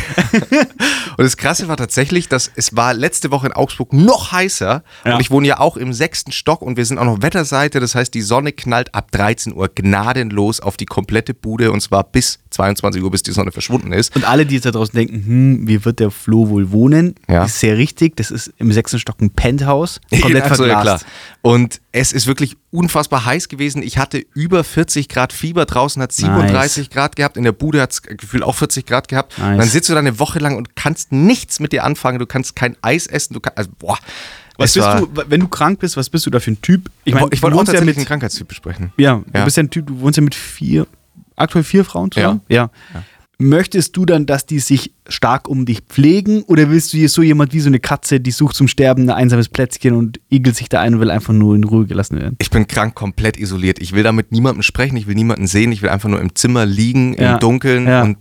Und 1.17 1.25
das 1.25 1.37
Krasse 1.37 1.69
war 1.69 1.77
tatsächlich, 1.77 2.29
dass 2.29 2.51
es 2.55 2.75
war 2.77 2.95
letzte 2.95 3.31
Woche 3.31 3.47
in 3.47 3.53
Augsburg 3.53 3.93
noch 3.93 4.33
heißer. 4.33 4.83
Ja. 5.05 5.15
Und 5.15 5.21
ich 5.21 5.31
wohne 5.31 5.47
ja 5.49 5.59
auch 5.61 5.77
im 5.77 5.93
sechsten 5.93 6.33
Stock 6.33 6.63
und 6.63 6.77
wir 6.77 6.85
sind 6.85 6.99
auch 6.99 7.05
noch 7.05 7.23
Wetterseite. 7.23 7.81
Das 7.81 7.95
heißt, 7.95 8.13
die 8.15 8.23
Sonne 8.23 8.53
knallt 8.53 8.95
ab 8.95 9.11
13 9.13 9.55
Uhr 9.55 9.69
gnadenlos 9.69 10.61
auf 10.61 10.77
die 10.77 10.87
komplette 10.87 11.35
Bude 11.35 11.71
und 11.73 11.81
zwar 11.81 12.05
bis 12.05 12.39
22 12.51 13.03
Uhr, 13.03 13.11
bis 13.11 13.23
die 13.23 13.31
Sonne 13.33 13.53
verschwunden 13.53 13.93
ist. 13.93 14.15
Und 14.17 14.25
alle, 14.29 14.45
die 14.47 14.57
jetzt 14.57 14.65
da 14.65 14.71
draußen 14.73 14.95
denken, 14.95 15.25
hm, 15.25 15.69
wie 15.69 15.85
wird 15.85 16.01
der 16.01 16.11
Flo 16.11 16.49
wohl 16.49 16.71
wohnen, 16.73 17.15
Ja. 17.29 17.45
ist 17.45 17.61
sehr 17.61 17.77
richtig. 17.77 18.17
Das 18.17 18.31
ist 18.31 18.53
im 18.59 18.73
sechsten 18.73 18.99
Stock 18.99 19.21
ein 19.21 19.31
Penthouse, 19.31 20.01
komplett 20.21 20.45
Ach 20.47 20.55
so, 20.57 20.67
ja, 20.67 20.75
verglast. 20.75 21.07
Und 21.43 21.81
es 21.93 22.13
ist 22.13 22.27
wirklich 22.27 22.57
unfassbar 22.71 23.25
heiß 23.25 23.49
gewesen. 23.49 23.83
Ich 23.83 23.99
hatte 23.99 24.25
über 24.35 24.63
40 24.65 25.09
Grad 25.09 25.33
Fieber. 25.33 25.65
Draußen 25.65 26.01
hat 26.03 26.13
37 26.13 26.91
Grad 26.91 27.17
gehabt. 27.17 27.37
In 27.37 27.45
der 27.45 27.53
Bude 27.53 27.81
hat 27.81 27.93
es 27.93 28.03
gefühlt 28.03 28.43
auch 28.43 28.55
40 28.57 28.85
Grad 28.87 29.09
gehabt. 29.09 29.39
Nice. 29.39 29.59
Dann 29.59 29.69
sitzt 29.69 29.89
du 29.89 29.95
da 29.95 29.99
eine 30.01 30.19
Woche 30.19 30.39
lang 30.39 30.57
und 30.57 30.77
kannst 30.77 31.13
nichts 31.13 31.61
mit 31.61 31.73
dir 31.73 31.85
anfangen. 31.85 32.19
Du 32.19 32.27
kannst 32.27 32.57
kein 32.57 32.77
Eis 32.83 33.07
essen. 33.07 33.35
Du 33.35 33.41
kannst, 33.41 33.59
also, 33.59 33.71
boah. 33.79 33.99
Was 34.57 34.75
bist 34.75 34.87
du, 34.87 35.09
wenn 35.29 35.41
du 35.41 35.49
krank 35.49 35.79
bist, 35.81 35.97
was 35.97 36.11
bist 36.11 36.27
du 36.27 36.31
da 36.31 36.39
für 36.39 36.51
ein 36.51 36.61
Typ? 36.61 36.91
Ich, 37.05 37.15
mein, 37.15 37.23
wollte 37.23 37.37
du 37.41 37.47
auch 37.47 37.51
wohnst 37.53 37.69
ja 37.69 37.73
tatsächlich 37.73 37.97
mit, 37.97 38.05
den 38.05 38.09
Krankheitstyp 38.09 38.47
besprechen. 38.49 38.93
Ja, 38.99 39.23
du 39.27 39.39
Ja. 39.39 39.45
bist 39.47 39.57
ja 39.57 39.63
ein 39.63 39.71
Typ, 39.71 39.87
du 39.87 40.01
wohnst 40.01 40.19
ja 40.19 40.23
mit 40.23 40.35
vier, 40.35 40.87
aktuell 41.41 41.65
vier 41.65 41.85
Frauen 41.85 42.11
zusammen? 42.11 42.41
Ja. 42.49 42.71
Ja. 42.95 43.03
Möchtest 43.43 43.97
du 43.97 44.05
dann, 44.05 44.27
dass 44.27 44.45
die 44.45 44.59
sich 44.59 44.93
stark 45.09 45.49
um 45.49 45.65
dich 45.65 45.81
pflegen 45.89 46.43
oder 46.43 46.69
willst 46.71 46.93
du 46.93 46.99
hier 46.99 47.09
so 47.09 47.23
jemand 47.23 47.55
wie 47.55 47.61
so 47.61 47.69
eine 47.69 47.81
Katze, 47.81 48.21
die 48.21 48.33
sucht 48.33 48.55
zum 48.55 48.69
Sterben 48.69 49.05
ein 49.05 49.17
einsames 49.17 49.49
Plätzchen 49.49 49.95
und 49.95 50.21
igelt 50.29 50.57
sich 50.57 50.69
da 50.69 50.81
ein 50.83 50.93
und 50.95 51.01
will 51.01 51.11
einfach 51.11 51.33
nur 51.33 51.57
in 51.57 51.65
Ruhe 51.65 51.87
gelassen 51.87 52.19
werden? 52.21 52.37
Ich 52.39 52.51
bin 52.51 52.67
krank, 52.67 52.95
komplett 52.95 53.39
isoliert. 53.39 53.79
Ich 53.81 53.93
will 53.93 54.03
da 54.03 54.13
mit 54.13 54.31
niemandem 54.31 54.63
sprechen, 54.63 54.95
ich 54.99 55.07
will 55.07 55.15
niemanden 55.15 55.47
sehen, 55.47 55.73
ich 55.73 55.81
will 55.81 55.89
einfach 55.89 56.11
nur 56.11 56.21
im 56.21 56.35
Zimmer 56.35 56.67
liegen, 56.67 57.15
Ja. 57.15 57.33
im 57.35 57.41
Dunkeln 57.41 57.87
Ja. 57.87 58.03
und 58.03 58.19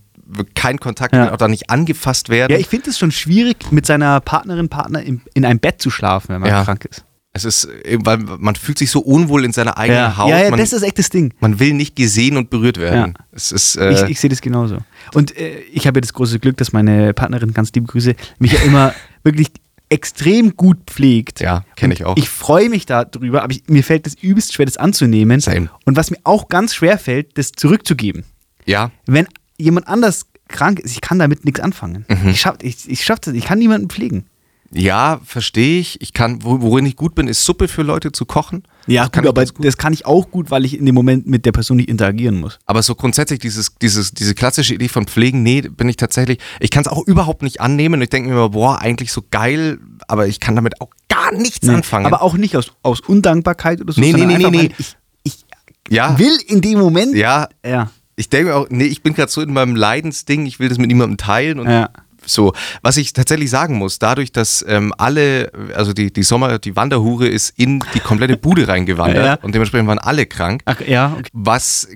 kein 0.56 0.80
Kontakt, 0.80 1.13
Ja. 1.13 1.33
auch 1.33 1.38
da 1.38 1.50
nicht 1.50 1.69
angefasst 1.69 2.30
werden. 2.30 2.54
Ja, 2.54 2.57
ich 2.60 2.68
finde 2.68 2.89
es 2.89 2.98
schon 2.98 3.12
schwierig, 3.12 3.74
mit 3.74 3.86
seiner 3.86 4.22
Partnerin, 4.22 4.69
Partner 4.69 5.01
in, 5.04 5.19
in 5.33 5.44
einem 5.44 5.60
Bett 5.60 5.81
zu 5.81 5.89
schlafen, 5.89 6.30
wenn 6.30 6.39
man 6.42 6.50
Ja. 6.50 6.63
krank 6.63 6.86
ist. 6.89 7.04
Es 7.45 7.63
ist, 7.63 7.65
äh, 7.86 7.97
weil 8.01 8.18
man 8.18 8.56
fühlt 8.56 8.77
sich 8.77 8.89
so 8.91 9.00
unwohl 9.00 9.45
in 9.45 9.51
seiner 9.53 9.77
eigenen 9.77 10.00
Ja, 10.01 10.18
Haut. 10.18 10.30
ja, 10.30 10.44
ja 10.44 10.50
man, 10.50 10.59
das 10.59 10.74
ist 10.74 10.83
echt 10.83 11.00
das 11.00 11.09
Ding. 11.09 11.33
man 11.39 11.59
will 11.59 11.74
nicht 11.74 11.95
gesehen 11.95 12.38
und 12.38 12.50
berührt 12.50 12.77
werden. 12.77 13.13
Ja. 13.18 13.25
Es 13.31 13.51
ist, 13.51 13.75
äh, 13.77 13.94
Ich, 13.94 14.09
ich 14.12 14.19
sehe 14.19 14.30
das 14.30 14.41
genauso. 14.41 14.77
Und 15.13 15.36
äh, 15.38 15.59
ich 15.74 15.88
habe 15.88 15.97
ja 15.97 16.01
das 16.01 16.13
große 16.13 16.39
Glück, 16.39 16.57
dass 16.57 16.71
meine 16.74 17.13
Partnerin, 17.13 17.53
ganz 17.53 17.71
liebe 17.74 17.88
Grüße, 17.88 18.15
mich 18.39 18.51
ja 18.53 18.59
immer 18.62 18.94
wirklich 19.24 19.47
extrem 19.89 20.56
gut 20.56 20.77
pflegt. 20.86 21.39
Ja, 21.39 21.65
kenn 21.75 21.89
Und 21.89 21.94
ich 22.00 22.06
auch. 22.06 22.15
Ich 22.18 22.30
freue 22.30 22.69
mich 22.69 22.86
darüber, 22.86 23.44
aber 23.44 23.51
ich, 23.53 23.63
mir 23.68 23.83
fällt 23.83 24.06
es 24.06 24.13
übelst 24.21 24.53
schwer, 24.53 24.65
das 24.68 24.77
anzunehmen. 24.77 25.39
Same. 25.39 25.69
Und 25.86 25.97
was 25.97 26.12
mir 26.12 26.18
auch 26.24 26.47
ganz 26.47 26.75
schwer 26.75 26.97
fällt, 27.00 27.38
das 27.38 27.51
zurückzugeben. 27.53 28.24
ja, 28.65 28.91
Wenn 29.07 29.27
jemand 29.57 29.88
anders 29.88 30.27
krank 30.47 30.80
ist, 30.80 30.91
ich 30.91 31.01
kann 31.01 31.19
damit 31.19 31.45
nichts 31.45 31.59
anfangen. 31.59 32.06
Mhm. 32.07 32.30
Ich 32.30 32.41
schaffe 32.41 32.59
ich, 32.62 32.89
ich 32.89 33.03
schaff 33.03 33.19
das, 33.19 33.33
ich 33.33 33.45
kann 33.45 33.59
niemanden 33.59 33.89
pflegen. 33.89 34.25
Ja, 34.71 35.19
verstehe 35.25 35.80
ich. 35.80 36.01
Ich 36.01 36.13
kann, 36.13 36.44
wo- 36.44 36.62
worin 36.62 36.86
ich 36.86 36.95
gut 36.95 37.16
bin, 37.16 37.27
ist 37.27 37.44
Suppe 37.44 37.68
für 37.68 37.81
Leute 37.83 38.12
zu 38.12 38.25
kochen. 38.25 38.63
Ja, 38.88 39.04
Das 39.04 39.12
kann 39.12 39.24
gut, 39.24 39.30
aber 39.30 39.45
gut. 39.45 39.66
das 39.66 39.77
kann 39.77 39.94
ich 39.94 40.06
auch 40.06 40.30
gut, 40.31 40.51
weil 40.51 40.66
ich 40.66 40.77
in 40.77 40.86
dem 40.86 40.95
Moment 40.95 41.27
mit 41.27 41.45
der 41.45 41.51
Person 41.51 41.77
nicht 41.77 41.89
interagieren 41.89 42.39
muss. 42.39 42.60
Aber 42.66 42.81
so 42.83 42.95
grundsätzlich 42.95 43.39
dieses, 43.39 43.74
dieses, 43.81 44.12
diese 44.13 44.36
klassische 44.36 44.74
Idee 44.75 44.88
von 44.88 45.06
Pflegen, 45.07 45.44
nee, 45.44 45.62
bin 45.62 45.89
ich 45.89 45.98
tatsächlich, 45.98 46.39
ich 46.60 46.69
kann 46.71 46.81
es 46.81 46.88
auch 46.88 47.06
überhaupt 47.07 47.42
nicht 47.42 47.62
annehmen. 47.62 47.95
Und 47.95 48.01
ich 48.04 48.10
denke 48.10 48.30
mir 48.30 48.36
immer, 48.36 48.50
boah, 48.50 48.80
eigentlich 48.81 49.12
so 49.12 49.24
geil, 49.31 49.80
aber 50.07 50.27
ich 50.27 50.39
kann 50.39 50.56
damit 50.56 50.81
auch 50.81 50.89
gar 51.07 51.31
nichts 51.33 51.65
Nee, 51.68 51.74
anfangen. 51.75 52.06
Aber 52.06 52.22
auch 52.22 52.36
nicht 52.36 52.56
aus, 52.56 52.72
aus 52.83 53.00
Undankbarkeit 53.01 53.82
oder 53.82 53.93
so. 53.93 54.01
Nee, 54.01 54.13
nee, 54.13 54.25
nee, 54.25 54.38
nee, 54.38 54.50
nee. 54.50 54.70
Ich, 54.77 54.96
ich 55.24 55.46
ja, 55.89 56.17
will 56.20 56.38
in 56.48 56.62
dem 56.62 56.79
Moment. 56.79 57.15
ja, 57.15 57.48
Ja. 57.65 57.89
ich 58.15 58.29
denke 58.29 58.50
mir 58.50 58.55
auch, 58.55 58.67
nee, 58.70 58.86
ich 58.86 59.01
bin 59.03 59.13
gerade 59.13 59.32
so 59.32 59.41
in 59.41 59.51
meinem 59.53 59.75
Leidensding, 59.75 60.46
ich 60.46 60.60
will 60.60 60.70
das 60.70 60.77
mit 60.77 60.88
niemandem 60.88 61.17
teilen 61.17 61.60
und 61.60 61.67
Ja. 61.70 61.89
So. 62.29 62.53
Was 62.81 62.98
ich 62.98 63.13
tatsächlich 63.13 63.50
sagen 63.50 63.75
muss, 63.77 64.00
dadurch, 64.00 64.31
dass 64.31 64.63
ähm, 64.67 64.93
alle, 64.98 65.51
also 65.75 65.93
die, 65.93 66.12
die 66.13 66.24
Sommer, 66.24 66.59
die 66.59 66.75
Wanderhure 66.75 67.27
ist 67.27 67.53
in 67.57 67.83
die 67.93 68.00
komplette 68.00 68.38
Bude 68.38 68.67
reingewandert 68.67 69.25
Ja. 69.25 69.33
und 69.41 69.53
dementsprechend 69.53 69.88
waren 69.88 70.00
alle 70.00 70.25
krank. 70.25 70.62
Ach 70.65 70.79
ja, 70.81 71.13
okay. 71.17 71.29
Was 71.33 71.88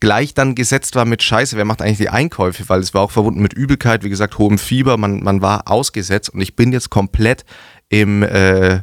gleich 0.00 0.34
dann 0.34 0.54
gesetzt 0.54 0.94
war 0.94 1.04
mit 1.04 1.22
Scheiße, 1.22 1.56
wer 1.56 1.64
macht 1.64 1.80
eigentlich 1.80 1.98
die 1.98 2.10
Einkäufe, 2.10 2.68
weil 2.68 2.80
es 2.80 2.92
war 2.92 3.02
auch 3.02 3.10
verbunden 3.10 3.40
mit 3.40 3.54
Übelkeit, 3.54 4.04
wie 4.04 4.10
gesagt, 4.10 4.38
hohem 4.38 4.58
Fieber, 4.58 4.96
man, 4.98 5.22
man 5.22 5.40
war 5.40 5.70
ausgesetzt 5.70 6.28
und 6.30 6.40
ich 6.40 6.54
bin 6.54 6.72
jetzt 6.72 6.90
komplett 6.90 7.44
im 7.88 8.22
äh, 8.22 8.80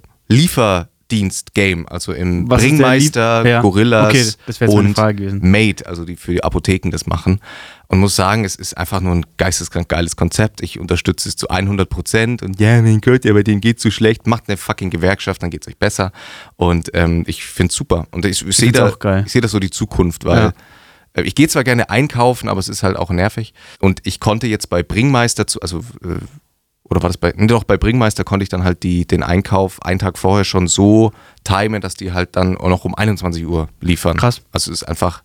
Lieferdienst-Game, 1.13 1.87
also 1.87 2.13
im 2.13 2.49
Was 2.49 2.61
ist 2.61 2.71
der 2.71 2.77
Bringmeister, 2.77 3.43
Lief- 3.43 3.49
Ja. 3.51 3.61
Gorillas 3.61 4.37
Okay, 4.47 4.67
und. 4.67 4.97
Made, 5.43 5.85
also 5.85 6.05
die 6.05 6.15
für 6.15 6.31
die 6.31 6.43
Apotheken 6.43 6.89
das 6.91 7.05
machen. 7.05 7.39
Und 7.87 7.99
muss 7.99 8.15
sagen, 8.15 8.43
es 8.43 8.55
ist 8.55 8.75
einfach 8.75 9.01
nur 9.01 9.13
ein 9.13 9.25
geisteskrank 9.37 9.87
geiles 9.87 10.15
Konzept. 10.15 10.61
Ich 10.61 10.79
unterstütze 10.79 11.29
es 11.29 11.35
zu 11.35 11.49
100 11.49 11.87
Prozent. 11.89 12.41
Und 12.41 12.59
ja, 12.59 12.81
mein 12.81 13.01
Gott, 13.01 13.23
ja, 13.25 13.33
bei 13.33 13.43
denen 13.43 13.61
geht's 13.61 13.83
so 13.83 13.91
schlecht. 13.91 14.25
Macht 14.25 14.45
eine 14.47 14.57
fucking 14.57 14.89
Gewerkschaft, 14.89 15.43
dann 15.43 15.51
geht's 15.51 15.67
euch 15.67 15.77
besser. 15.77 16.11
Und 16.55 16.89
ähm, 16.95 17.23
ich 17.27 17.43
find's 17.45 17.75
super. 17.75 18.07
Und 18.11 18.25
ich, 18.25 18.45
ich 18.45 18.57
sehe 18.57 18.71
da, 18.71 18.91
ich 19.25 19.31
sehe 19.31 19.41
das 19.41 19.51
so 19.51 19.59
die 19.59 19.69
Zukunft, 19.69 20.25
weil 20.25 20.37
Ja. 20.37 20.53
äh, 21.13 21.21
ich 21.21 21.35
gehe 21.35 21.47
zwar 21.47 21.63
gerne 21.63 21.89
einkaufen, 21.91 22.49
aber 22.49 22.59
es 22.59 22.67
ist 22.69 22.81
halt 22.81 22.97
auch 22.97 23.11
nervig. 23.11 23.53
Und 23.79 23.99
ich 24.05 24.19
konnte 24.19 24.47
jetzt 24.47 24.69
bei 24.69 24.81
Bringmeister, 24.81 25.45
zu, 25.45 25.59
also 25.61 25.79
äh, 26.03 26.15
oder 26.93 27.03
war 27.03 27.09
das 27.09 27.17
bei, 27.17 27.31
doch 27.33 27.63
bei 27.63 27.75
Bringmeister 27.77 28.23
konnte 28.23 28.43
ich 28.43 28.49
dann 28.49 28.63
halt 28.63 28.83
die, 28.83 29.05
den 29.05 29.23
Einkauf 29.23 29.81
einen 29.83 29.99
Tag 29.99 30.17
vorher 30.17 30.45
schon 30.45 30.67
so 30.67 31.11
timen, 31.43 31.81
dass 31.81 31.95
die 31.95 32.13
halt 32.13 32.35
dann 32.35 32.55
auch 32.57 32.69
noch 32.69 32.85
um 32.85 32.95
21 32.95 33.45
Uhr 33.45 33.67
liefern. 33.81 34.15
Krass. 34.17 34.41
Also 34.51 34.71
es 34.71 34.81
ist 34.81 34.87
einfach 34.87 35.23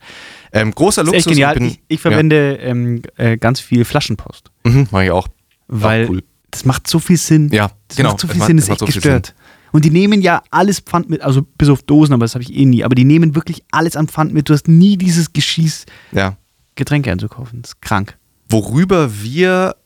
ähm, 0.53 0.73
großer 0.75 1.03
Das 1.05 1.13
Luxus. 1.13 1.27
echt 1.27 1.29
genial. 1.29 1.53
und 1.55 1.59
bin- 1.61 1.69
ich, 1.73 1.81
ich 1.89 2.01
verwende 2.01 2.57
ähm, 2.57 3.03
äh, 3.17 3.37
ganz 3.37 3.61
viel 3.61 3.85
Flaschenpost. 3.85 4.51
Ja. 4.65 4.71
Mhm, 4.73 4.89
mach 4.91 5.03
ich 5.03 5.11
auch. 5.11 5.29
Weil 5.69 6.07
Auch 6.07 6.11
cool. 6.11 6.23
das 6.51 6.65
macht 6.65 6.87
so 6.89 6.99
viel 6.99 7.19
Sinn. 7.19 7.51
Ja, 7.53 7.71
das 7.89 7.97
genau. 7.99 8.11
macht 8.11 8.21
so 8.21 8.29
viel 8.29 8.39
macht- 8.39 8.47
Sinn, 8.47 8.59
es 8.59 8.65
ist 8.65 8.71
echt 8.71 8.79
so 8.81 8.87
gestört. 8.87 9.35
Und 9.71 9.85
die 9.85 9.91
nehmen 9.91 10.23
ja 10.23 10.43
alles 10.51 10.81
Pfand 10.81 11.11
mit, 11.11 11.21
also 11.21 11.43
bis 11.43 11.69
auf 11.69 11.83
Dosen, 11.83 12.15
aber 12.15 12.25
das 12.25 12.35
habe 12.35 12.43
ich 12.43 12.55
eh 12.57 12.65
nie. 12.65 12.85
Aber 12.85 12.95
die 12.95 13.05
nehmen 13.05 13.35
wirklich 13.35 13.63
alles 13.71 13.97
am 13.97 14.09
Pfand 14.09 14.33
mit. 14.33 14.49
Du 14.49 14.55
hast 14.55 14.67
nie 14.67 14.97
dieses 14.97 15.35
Geschieß, 15.35 15.85
Ja. 16.13 16.37
Getränke 16.75 17.13
einzukaufen. 17.13 17.61
Das 17.61 17.73
ist 17.73 17.83
krank. 17.83 18.17
Worüber 18.49 19.11
wir 19.23 19.77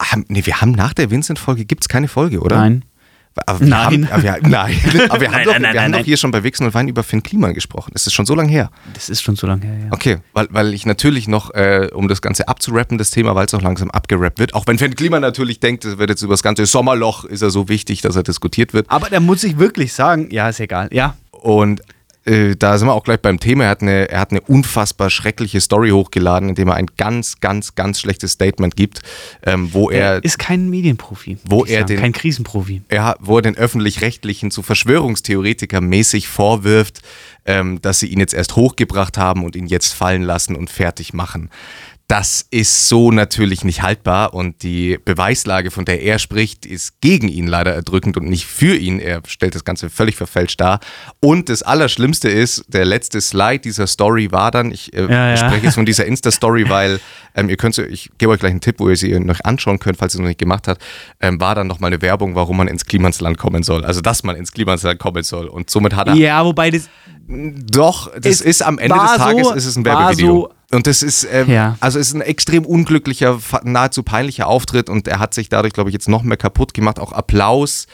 haben, 0.00 0.24
nee, 0.28 0.44
wir 0.46 0.60
haben 0.60 0.72
nach 0.72 0.94
der 0.94 1.10
Vincent-Folge, 1.10 1.64
gibt 1.64 1.84
es 1.84 1.88
keine 1.88 2.08
Folge, 2.08 2.40
oder? 2.40 2.56
Nein. 2.56 2.84
Aber 3.46 3.60
wir 3.60 3.68
Nein. 3.68 3.84
Haben, 3.84 4.08
aber 4.10 4.22
wir, 4.22 4.38
nein, 4.48 4.76
aber 5.10 5.20
wir 5.20 5.28
haben, 5.28 5.32
Nein, 5.36 5.44
doch, 5.44 5.52
nein, 5.52 5.62
nein, 5.62 5.74
wir 5.74 5.82
haben 5.82 5.90
nein. 5.92 6.00
doch 6.00 6.06
hier 6.06 6.16
schon 6.16 6.32
bei 6.32 6.42
Wichsen 6.42 6.66
und 6.66 6.74
Wein 6.74 6.88
über 6.88 7.04
Finn 7.04 7.22
Kliman 7.22 7.54
gesprochen. 7.54 7.90
Das 7.92 8.04
ist 8.06 8.12
schon 8.12 8.26
so 8.26 8.34
lange 8.34 8.50
her. 8.50 8.70
Das 8.94 9.08
ist 9.08 9.22
schon 9.22 9.36
so 9.36 9.46
lange 9.46 9.64
her, 9.64 9.78
ja. 9.84 9.92
Okay, 9.92 10.18
weil, 10.32 10.48
weil 10.50 10.74
ich 10.74 10.86
natürlich 10.86 11.28
noch, 11.28 11.54
äh, 11.54 11.88
um 11.92 12.08
das 12.08 12.20
Ganze 12.20 12.48
abzurappen, 12.48 12.98
das 12.98 13.12
Thema, 13.12 13.36
weil 13.36 13.46
es 13.46 13.54
auch 13.54 13.62
langsam 13.62 13.90
abgerappt 13.92 14.40
wird, 14.40 14.54
auch 14.54 14.66
wenn 14.66 14.78
Finn 14.78 14.94
Kliman 14.96 15.20
natürlich 15.22 15.60
denkt, 15.60 15.84
es 15.84 15.98
wird 15.98 16.10
jetzt 16.10 16.22
über 16.22 16.32
das 16.32 16.42
ganze 16.42 16.66
Sommerloch, 16.66 17.24
ist 17.24 17.42
er 17.42 17.50
so 17.50 17.68
wichtig, 17.68 18.00
dass 18.00 18.16
er 18.16 18.24
diskutiert 18.24 18.74
wird. 18.74 18.90
Aber 18.90 19.08
da 19.08 19.20
muss 19.20 19.44
ich 19.44 19.58
wirklich 19.58 19.92
sagen, 19.92 20.28
ja, 20.32 20.48
ist 20.48 20.58
egal. 20.58 20.88
Ja, 20.92 21.14
Und 21.30 21.82
äh, 22.28 22.56
da 22.56 22.78
sind 22.78 22.86
wir 22.88 22.94
auch 22.94 23.04
gleich 23.04 23.20
beim 23.20 23.40
Thema. 23.40 23.64
Er 23.64 23.70
hat, 23.70 23.82
eine, 23.82 24.08
er 24.10 24.20
hat 24.20 24.30
eine 24.30 24.40
unfassbar 24.42 25.10
schreckliche 25.10 25.60
Story 25.60 25.90
hochgeladen, 25.90 26.48
in 26.50 26.54
dem 26.54 26.68
er 26.68 26.74
ein 26.74 26.86
ganz, 26.96 27.40
ganz, 27.40 27.74
ganz 27.74 28.00
schlechtes 28.00 28.32
Statement 28.32 28.76
gibt, 28.76 29.00
ähm, 29.44 29.72
wo 29.72 29.90
er 29.90 30.14
er 30.16 30.24
ist 30.24 30.38
kein 30.38 30.68
Medienprofi. 30.70 31.38
Wo 31.44 31.64
er 31.64 31.78
sagen. 31.80 31.86
den- 31.88 32.00
Kein 32.00 32.12
Krisenprofi. 32.12 32.82
er, 32.88 33.16
wo 33.20 33.36
er 33.38 33.42
den 33.42 33.56
Öffentlich-Rechtlichen 33.56 34.50
zu 34.50 34.62
Verschwörungstheoretiker 34.62 35.80
mäßig 35.80 36.28
vorwirft, 36.28 37.00
ähm, 37.46 37.80
dass 37.80 38.00
sie 38.00 38.08
ihn 38.08 38.20
jetzt 38.20 38.34
erst 38.34 38.56
hochgebracht 38.56 39.16
haben 39.16 39.44
und 39.44 39.56
ihn 39.56 39.66
jetzt 39.66 39.94
fallen 39.94 40.22
lassen 40.22 40.54
und 40.54 40.68
fertig 40.70 41.14
machen. 41.14 41.48
Das 42.10 42.46
ist 42.50 42.88
so 42.88 43.10
natürlich 43.12 43.64
nicht 43.64 43.82
haltbar 43.82 44.32
und 44.32 44.62
die 44.62 44.98
Beweislage, 45.04 45.70
von 45.70 45.84
der 45.84 46.00
er 46.02 46.18
spricht, 46.18 46.64
ist 46.64 47.02
gegen 47.02 47.28
ihn 47.28 47.46
leider 47.46 47.74
erdrückend 47.74 48.16
und 48.16 48.30
nicht 48.30 48.46
für 48.46 48.74
ihn. 48.76 48.98
Er 48.98 49.20
stellt 49.26 49.54
das 49.54 49.62
Ganze 49.62 49.90
völlig 49.90 50.16
verfälscht 50.16 50.58
dar. 50.58 50.80
Und 51.20 51.50
das 51.50 51.62
Allerschlimmste 51.62 52.30
ist, 52.30 52.64
der 52.68 52.86
letzte 52.86 53.20
Slide 53.20 53.58
dieser 53.58 53.86
Story 53.86 54.32
war 54.32 54.50
dann, 54.50 54.70
ich 54.72 54.94
äh, 54.94 55.02
Ja, 55.02 55.28
ja. 55.30 55.36
spreche 55.36 55.66
jetzt 55.66 55.74
von 55.74 55.84
dieser 55.84 56.06
Insta-Story, 56.06 56.64
weil 56.70 56.98
ähm, 57.34 57.50
ihr 57.50 57.58
könnt, 57.58 57.76
ich 57.76 58.10
gebe 58.16 58.32
euch 58.32 58.40
gleich 58.40 58.52
einen 58.52 58.62
Tipp, 58.62 58.76
wo 58.78 58.88
ihr 58.88 58.96
sie 58.96 59.20
noch 59.20 59.40
anschauen 59.44 59.78
könnt, 59.78 59.98
falls 59.98 60.14
ihr 60.14 60.16
es 60.16 60.20
noch 60.22 60.28
nicht 60.28 60.40
gemacht 60.40 60.66
habt, 60.66 60.80
ähm, 61.20 61.38
war 61.42 61.54
dann 61.54 61.66
nochmal 61.66 61.88
eine 61.92 62.00
Werbung, 62.00 62.34
warum 62.34 62.56
man 62.56 62.68
ins 62.68 62.86
Klimansland 62.86 63.36
kommen 63.36 63.62
soll. 63.62 63.84
Also, 63.84 64.00
dass 64.00 64.22
man 64.22 64.34
ins 64.34 64.52
Klimansland 64.52 64.98
kommen 64.98 65.24
soll. 65.24 65.46
Und 65.46 65.68
somit 65.68 65.94
hat 65.94 66.08
er 66.08 66.14
Ja, 66.14 66.42
wobei 66.42 66.70
das. 66.70 66.88
doch, 67.28 68.10
das 68.18 68.40
ist 68.40 68.62
am 68.62 68.78
Ende 68.78 68.94
des 68.94 69.04
war 69.04 69.16
Tages 69.18 69.48
so- 69.48 69.52
ist 69.54 69.66
es 69.66 69.76
ein 69.76 69.84
war 69.84 69.98
Werbevideo. 70.08 70.34
so- 70.48 70.54
und 70.72 70.86
das 70.86 71.02
ist, 71.02 71.26
ähm, 71.30 71.48
Ja. 71.50 71.76
also 71.80 71.98
ist 71.98 72.12
ein 72.14 72.20
extrem 72.20 72.64
unglücklicher, 72.66 73.38
nahezu 73.62 74.02
peinlicher 74.02 74.46
Auftritt 74.46 74.88
und 74.90 75.08
er 75.08 75.18
hat 75.18 75.34
sich 75.34 75.48
dadurch, 75.48 75.72
glaube 75.72 75.90
ich, 75.90 75.94
jetzt 75.94 76.08
noch 76.08 76.22
mehr 76.22 76.36
kaputt 76.36 76.74
gemacht. 76.74 76.98
Auch 76.98 77.12
Applaus. 77.12 77.86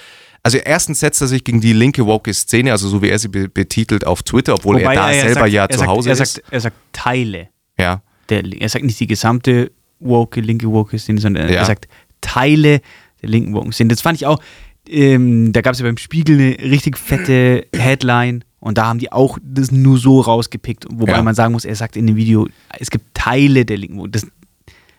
Also 0.43 0.59
erstens 0.59 1.01
setzt 1.01 1.21
er 1.23 1.27
sich 1.29 1.43
gegen 1.45 1.61
die 1.61 1.73
linke 1.73 2.05
woke 2.05 2.33
Szene, 2.35 2.73
also 2.73 2.89
so 2.89 3.01
wie 3.01 3.09
er 3.09 3.19
sie 3.19 3.29
be 3.29 3.49
betitelt 3.49 4.07
auf 4.07 4.23
Twitter, 4.23 4.55
obwohl 4.55 4.77
wobei 4.77 4.95
er 4.95 5.01
da 5.01 5.13
selber 5.13 5.41
sagt, 5.41 5.53
ja 5.53 5.63
er 5.65 5.69
zu 5.71 5.79
sagt, 5.79 5.91
Hause 5.91 6.09
er 6.11 6.13
ist. 6.13 6.19
Sagt, 6.35 6.43
er 6.53 6.61
sagt 6.61 6.77
Teile. 6.93 7.49
ja. 7.79 8.03
Der, 8.31 8.43
er 8.45 8.69
sagt 8.71 8.85
nicht 8.87 8.99
die 9.01 9.07
gesamte 9.07 9.71
woke, 10.01 10.41
linke 10.41 10.67
woke 10.71 10.99
Szene, 10.99 11.21
sondern 11.21 11.49
Ja. 11.49 11.57
er 11.57 11.65
sagt 11.67 11.89
Teile 12.21 12.81
der 13.23 13.29
linken 13.29 13.55
woke 13.55 13.71
Szene. 13.73 13.89
Das 13.89 14.01
fand 14.01 14.17
ich 14.19 14.27
auch, 14.27 14.41
ähm, 14.89 15.53
da 15.53 15.61
gab 15.63 15.73
es 15.75 15.79
ja 15.81 15.87
beim 15.87 15.97
Spiegel 15.99 16.37
eine 16.39 16.71
richtig 16.71 16.99
fette 16.99 17.67
Headline 17.75 18.45
und 18.65 18.79
da 18.79 18.87
haben 18.87 18.99
die 18.99 19.13
auch 19.13 19.39
das 19.43 19.71
nur 19.71 19.99
so 19.99 20.21
rausgepickt. 20.23 20.87
Wobei 20.91 21.13
Ja. 21.13 21.23
man 21.23 21.35
sagen 21.35 21.53
muss, 21.53 21.67
er 21.67 21.77
sagt 21.77 21.97
in 21.97 22.07
dem 22.07 22.17
Video, 22.17 22.49
es 22.81 22.91
gibt 22.91 23.15
Teile 23.15 23.67
der 23.67 23.77
linken. 23.77 24.11
Das 24.11 24.27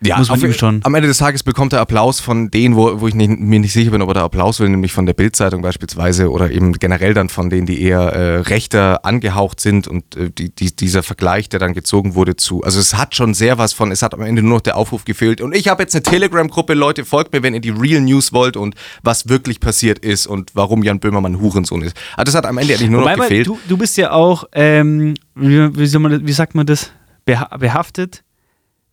Ja, 0.02 0.18
muss 0.18 0.28
man 0.28 0.44
auf- 0.44 0.54
schon. 0.56 0.80
Am 0.84 0.94
Ende 0.94 1.08
des 1.08 1.18
Tages 1.18 1.42
bekommt 1.42 1.72
er 1.72 1.80
Applaus 1.80 2.20
von 2.20 2.50
denen, 2.50 2.76
wo, 2.76 3.00
wo 3.00 3.08
ich 3.08 3.14
nicht, 3.14 3.30
mir 3.40 3.58
nicht 3.60 3.72
sicher 3.72 3.90
bin, 3.92 4.02
ob 4.02 4.10
er 4.10 4.14
da 4.14 4.24
Applaus 4.24 4.60
will, 4.60 4.68
nämlich 4.68 4.92
von 4.92 5.06
der 5.06 5.14
Bildzeitung 5.14 5.62
beispielsweise 5.62 6.30
oder 6.30 6.50
eben 6.50 6.72
generell 6.74 7.14
dann 7.14 7.28
von 7.30 7.48
denen, 7.48 7.66
die 7.66 7.80
eher 7.80 8.00
äh, 8.00 8.36
rechter 8.40 9.04
angehaucht 9.06 9.58
sind 9.60 9.88
und 9.88 10.14
äh, 10.16 10.30
die, 10.30 10.50
die, 10.54 10.76
dieser 10.76 11.02
Vergleich, 11.02 11.48
der 11.48 11.60
dann 11.60 11.72
gezogen 11.72 12.14
wurde 12.14 12.36
zu. 12.36 12.62
Also 12.62 12.78
es 12.78 12.94
hat 12.94 13.14
schon 13.14 13.32
sehr 13.32 13.56
was 13.56 13.72
von, 13.72 13.90
es 13.90 14.02
hat 14.02 14.12
am 14.12 14.20
Ende 14.20 14.42
nur 14.42 14.56
noch 14.56 14.60
der 14.60 14.76
Aufruf 14.76 15.04
gefehlt. 15.06 15.40
Und 15.40 15.54
ich 15.56 15.68
habe 15.68 15.82
jetzt 15.82 15.94
eine 15.94 16.02
Telegram-Gruppe, 16.02 16.74
Leute, 16.74 17.04
folgt 17.06 17.32
mir, 17.32 17.42
wenn 17.42 17.54
ihr 17.54 17.60
die 17.60 17.70
Real 17.70 18.02
News 18.02 18.34
wollt 18.34 18.56
und 18.58 18.74
was 19.02 19.28
wirklich 19.30 19.60
passiert 19.60 19.98
ist 20.00 20.26
und 20.26 20.50
warum 20.54 20.82
Jan 20.82 21.00
Böhmermann 21.00 21.40
Hurensohn 21.40 21.80
ist. 21.80 21.96
Also 22.18 22.26
das 22.32 22.34
hat 22.34 22.44
am 22.46 22.58
Ende 22.58 22.74
eigentlich 22.74 22.90
nur 22.90 23.00
Wobei, 23.00 23.16
noch 23.16 23.22
gefehlt. 23.24 23.46
du, 23.46 23.58
du 23.66 23.76
bist 23.78 23.96
ja 23.96 24.10
auch, 24.12 24.44
ähm, 24.52 25.14
wie, 25.34 25.70
wie, 25.74 25.98
man, 25.98 26.26
wie 26.26 26.32
sagt 26.32 26.54
man 26.54 26.66
das, 26.66 26.90
Beha 27.24 27.56
behaftet, 27.56 28.22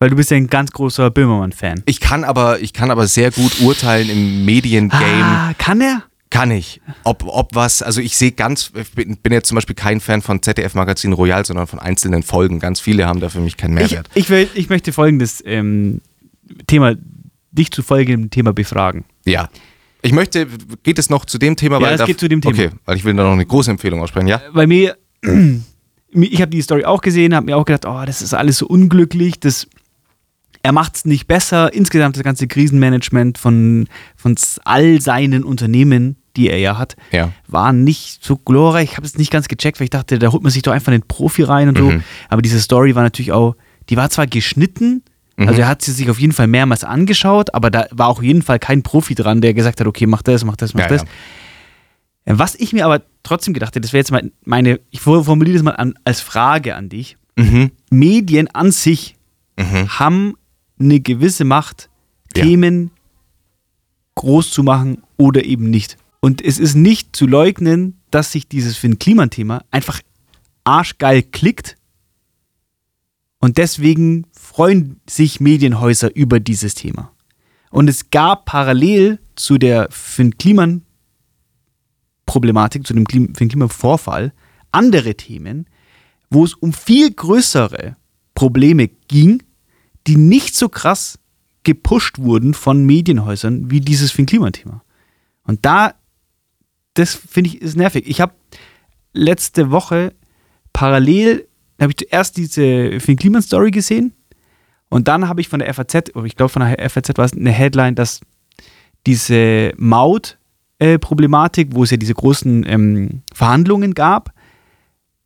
weil 0.03 0.09
du 0.09 0.17
bist 0.17 0.31
ja 0.31 0.35
ein 0.35 0.47
ganz 0.47 0.73
großer 0.73 1.09
Böhmermann-Fan. 1.11 1.83
ich 1.85 2.01
kann 2.01 2.25
aber, 2.25 2.59
ich 2.59 2.73
kann 2.73 2.91
aber 2.91 3.07
sehr 3.07 3.31
gut 3.31 3.61
urteilen 3.61 4.09
im 4.09 4.43
Mediengame. 4.43 5.23
Ah, 5.23 5.53
kann 5.57 5.79
er? 5.79 6.03
Kann 6.29 6.51
ich. 6.51 6.81
Ob, 7.05 7.23
ob 7.25 7.55
was, 7.55 7.81
also 7.81 8.01
ich 8.01 8.17
sehe 8.17 8.33
ganz, 8.33 8.73
ich 8.75 8.91
bin, 8.91 9.15
bin 9.15 9.31
jetzt 9.31 9.47
zum 9.47 9.55
Beispiel 9.55 9.75
kein 9.77 10.01
Fan 10.01 10.21
von 10.21 10.41
ZDF-Magazin 10.41 11.13
Royal, 11.13 11.45
sondern 11.45 11.67
von 11.67 11.79
einzelnen 11.79 12.21
Folgen. 12.21 12.59
Ganz 12.59 12.81
viele 12.81 13.07
haben 13.07 13.21
da 13.21 13.29
für 13.29 13.39
mich 13.39 13.55
keinen 13.55 13.77
Ich, 13.77 13.91
Mehrwert. 13.91 14.09
ich, 14.13 14.29
will, 14.29 14.49
ich 14.55 14.67
möchte 14.67 14.91
folgendes 14.91 15.41
ähm, 15.45 16.01
Thema, 16.67 16.95
dich 17.53 17.71
zu 17.71 17.81
folgendem 17.81 18.29
Thema 18.29 18.51
befragen. 18.51 19.05
ja. 19.23 19.47
Ich 20.01 20.11
möchte, 20.11 20.47
geht 20.83 20.99
es 20.99 21.09
noch 21.09 21.23
zu 21.23 21.37
dem 21.37 21.55
Thema? 21.55 21.79
Ja, 21.79 21.87
weil 21.87 21.95
es 21.97 22.05
geht 22.05 22.19
zu 22.19 22.27
dem 22.27 22.41
Thema. 22.41 22.53
Okay, 22.53 22.71
weil 22.83 22.97
ich 22.97 23.05
will 23.05 23.13
da 23.13 23.23
noch 23.23 23.31
eine 23.31 23.45
große 23.45 23.71
Empfehlung 23.71 24.01
aussprechen, 24.01 24.27
ja? 24.27 24.41
Bei 24.53 24.67
mir, 24.67 24.97
ich 26.11 26.41
habe 26.41 26.49
die 26.51 26.61
Story 26.61 26.83
auch 26.83 26.99
gesehen, 26.99 27.33
habe 27.33 27.45
mir 27.45 27.55
auch 27.55 27.63
gedacht, 27.63 27.85
oh, 27.85 28.03
das 28.05 28.21
ist 28.21 28.33
alles 28.33 28.57
so 28.57 28.67
unglücklich, 28.67 29.39
das, 29.39 29.65
er 30.63 30.71
macht 30.71 30.95
es 30.95 31.05
nicht 31.05 31.27
besser. 31.27 31.73
Insgesamt 31.73 32.15
das 32.15 32.23
ganze 32.23 32.47
Krisenmanagement 32.47 33.37
von, 33.37 33.87
von 34.15 34.35
all 34.63 35.01
seinen 35.01 35.43
Unternehmen, 35.43 36.15
die 36.35 36.49
er 36.49 36.57
ja 36.57 36.77
hat, 36.77 36.95
Ja. 37.11 37.31
war 37.47 37.73
nicht 37.73 38.23
so 38.23 38.37
glorreich. 38.37 38.91
Ich 38.91 38.97
habe 38.97 39.05
es 39.05 39.17
nicht 39.17 39.29
ganz 39.31 39.47
gecheckt, 39.47 39.79
weil 39.79 39.85
ich 39.85 39.89
dachte, 39.91 40.17
da 40.19 40.31
holt 40.31 40.41
man 40.41 40.51
sich 40.51 40.61
doch 40.63 40.71
einfach 40.71 40.91
einen 40.91 41.03
Profi 41.07 41.43
rein 41.43 41.67
und 41.69 41.77
so. 41.77 41.91
Mhm. 41.91 42.03
Aber 42.29 42.41
diese 42.41 42.59
Story 42.59 42.95
war 42.95 43.03
natürlich 43.03 43.31
auch, 43.33 43.55
die 43.89 43.97
war 43.97 44.09
zwar 44.09 44.25
geschnitten, 44.25 45.03
Mhm. 45.35 45.47
also 45.49 45.61
er 45.61 45.67
hat 45.67 45.81
sie 45.81 45.91
sich 45.91 46.09
auf 46.11 46.19
jeden 46.19 46.31
Fall 46.31 46.45
mehrmals 46.47 46.83
angeschaut, 46.83 47.53
aber 47.55 47.71
da 47.71 47.87
war 47.91 48.07
auch 48.07 48.19
auf 48.19 48.23
jeden 48.23 48.43
Fall 48.43 48.59
kein 48.59 48.83
Profi 48.83 49.15
dran, 49.15 49.41
der 49.41 49.53
gesagt 49.55 49.79
hat, 49.79 49.87
okay, 49.87 50.05
mach 50.05 50.21
das, 50.21 50.45
mach 50.45 50.55
das, 50.55 50.73
mach 50.75 50.81
Ja, 50.81 50.87
das. 50.89 51.01
ja. 52.27 52.39
Was 52.39 52.55
ich 52.55 52.71
mir 52.71 52.85
aber 52.85 53.01
trotzdem 53.23 53.53
gedacht 53.53 53.71
hätte, 53.71 53.81
das 53.81 53.93
wäre 53.93 53.99
jetzt 53.99 54.11
mal 54.11 54.31
meine, 54.45 54.79
ich 54.91 55.01
formuliere 55.01 55.55
das 55.55 55.63
mal 55.63 55.71
an, 55.71 55.95
als 56.05 56.21
Frage 56.21 56.75
an 56.75 56.87
dich. 56.89 57.17
Mhm. 57.35 57.71
Medien 57.89 58.47
an 58.49 58.71
sich 58.71 59.15
Mhm. 59.59 59.89
haben 59.99 60.33
eine 60.83 60.99
gewisse 60.99 61.45
Macht, 61.45 61.89
Ja. 62.35 62.43
Themen 62.43 62.91
groß 64.15 64.51
zu 64.51 64.63
machen 64.63 65.03
oder 65.17 65.45
eben 65.45 65.69
nicht. 65.69 65.97
Und 66.19 66.41
es 66.41 66.57
ist 66.59 66.73
nicht 66.75 67.15
zu 67.15 67.25
leugnen, 67.27 67.99
dass 68.11 68.31
sich 68.31 68.47
dieses 68.47 68.77
Finn-Kliman-Thema 68.77 69.63
einfach 69.71 70.01
arschgeil 70.63 71.21
klickt. 71.23 71.75
Und 73.39 73.57
deswegen 73.57 74.25
freuen 74.31 75.01
sich 75.09 75.39
Medienhäuser 75.41 76.15
über 76.15 76.39
dieses 76.39 76.75
Thema. 76.75 77.11
Und 77.71 77.89
es 77.89 78.09
gab 78.09 78.45
parallel 78.45 79.19
zu 79.35 79.57
der 79.57 79.89
Finn-Kliman-Problematik, 79.91 82.87
zu 82.87 82.93
dem 82.93 83.05
Klim- 83.05 83.35
Finn-Kliman-Vorfall, 83.35 84.31
andere 84.71 85.15
Themen, 85.15 85.67
wo 86.29 86.45
es 86.45 86.53
um 86.53 86.71
viel 86.73 87.11
größere 87.11 87.97
Probleme 88.33 88.87
ging, 89.07 89.43
die 90.07 90.17
nicht 90.17 90.55
so 90.55 90.69
krass 90.69 91.19
gepusht 91.63 92.19
wurden 92.19 92.53
von 92.53 92.85
Medienhäusern 92.85 93.71
wie 93.71 93.79
dieses 93.79 94.11
Finn-Kliman-Thema. 94.11 94.83
Und 95.43 95.65
da, 95.65 95.93
das 96.93 97.15
finde 97.15 97.49
ich, 97.49 97.61
ist 97.61 97.77
nervig. 97.77 98.07
Ich 98.07 98.21
habe 98.21 98.33
letzte 99.13 99.71
Woche 99.71 100.13
parallel, 100.73 101.47
habe 101.79 101.91
ich 101.91 101.97
zuerst 101.97 102.37
diese 102.37 102.99
Finn-Kliman-Story 102.99 103.71
gesehen 103.71 104.13
und 104.89 105.07
dann 105.07 105.27
habe 105.27 105.41
ich 105.41 105.49
von 105.49 105.59
der 105.59 105.73
FAZ, 105.73 106.15
oder 106.15 106.25
ich 106.25 106.35
glaube 106.35 106.49
von 106.49 106.61
der 106.61 106.89
FAZ 106.89 107.17
war 107.17 107.25
es 107.25 107.33
eine 107.33 107.51
Headline, 107.51 107.95
dass 107.95 108.21
diese 109.05 109.73
Maut-Problematik, 109.77 111.69
wo 111.71 111.83
es 111.83 111.91
ja 111.91 111.97
diese 111.97 112.13
großen 112.13 112.65
ähm, 112.67 113.21
Verhandlungen 113.33 113.93
gab, 113.93 114.33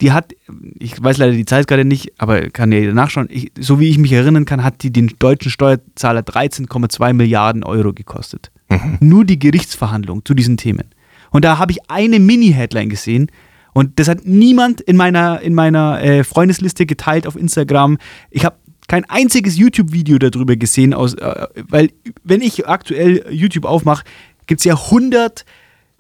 die 0.02 0.12
hat, 0.12 0.34
ich 0.78 1.02
weiß 1.02 1.18
leider 1.18 1.34
die 1.34 1.46
Zeit 1.46 1.68
gerade 1.68 1.86
nicht, 1.86 2.14
aber 2.20 2.50
kann 2.50 2.72
ja 2.72 2.80
jeder 2.80 2.94
nachschauen, 2.94 3.28
ich, 3.32 3.52
so 3.60 3.80
wie 3.80 3.90
ich 3.90 3.98
mich 3.98 4.12
erinnern 4.12 4.46
kann, 4.46 4.64
hat 4.64 4.84
die 4.84 4.92
den 4.92 5.12
deutschen 5.20 5.50
Steuerzahler 5.50 6.22
13,2 6.22 7.14
Milliarden 7.14 7.64
Euro 7.64 7.94
gekostet. 7.94 8.52
Nur 9.00 9.26
die 9.26 9.40
Gerichtsverhandlung 9.40 10.24
zu 10.24 10.34
diesen 10.34 10.58
Themen. 10.58 10.90
Und 11.32 11.46
da 11.46 11.58
habe 11.58 11.72
ich 11.72 11.90
eine 11.90 12.20
Mini-Headline 12.20 12.90
gesehen 12.90 13.32
und 13.74 14.00
das 14.00 14.08
hat 14.08 14.26
niemand 14.26 14.82
in 14.82 14.98
meiner, 14.98 15.42
in 15.42 15.54
meiner 15.54 16.02
äh, 16.02 16.24
Freundesliste 16.24 16.86
geteilt 16.86 17.28
auf 17.28 17.36
Instagram. 17.36 17.98
Ich 18.32 18.46
habe 18.46 18.56
kein 18.88 19.06
einziges 19.06 19.58
YouTube-Video 19.58 20.18
darüber 20.18 20.56
gesehen, 20.56 20.94
aus, 20.94 21.14
äh, 21.16 21.48
weil 21.70 21.92
wenn 22.24 22.42
ich 22.42 22.68
aktuell 22.68 23.26
YouTube 23.30 23.66
aufmache, 23.66 24.04
gibt 24.48 24.62
es 24.62 24.66
ja 24.66 24.76
100 24.76 25.46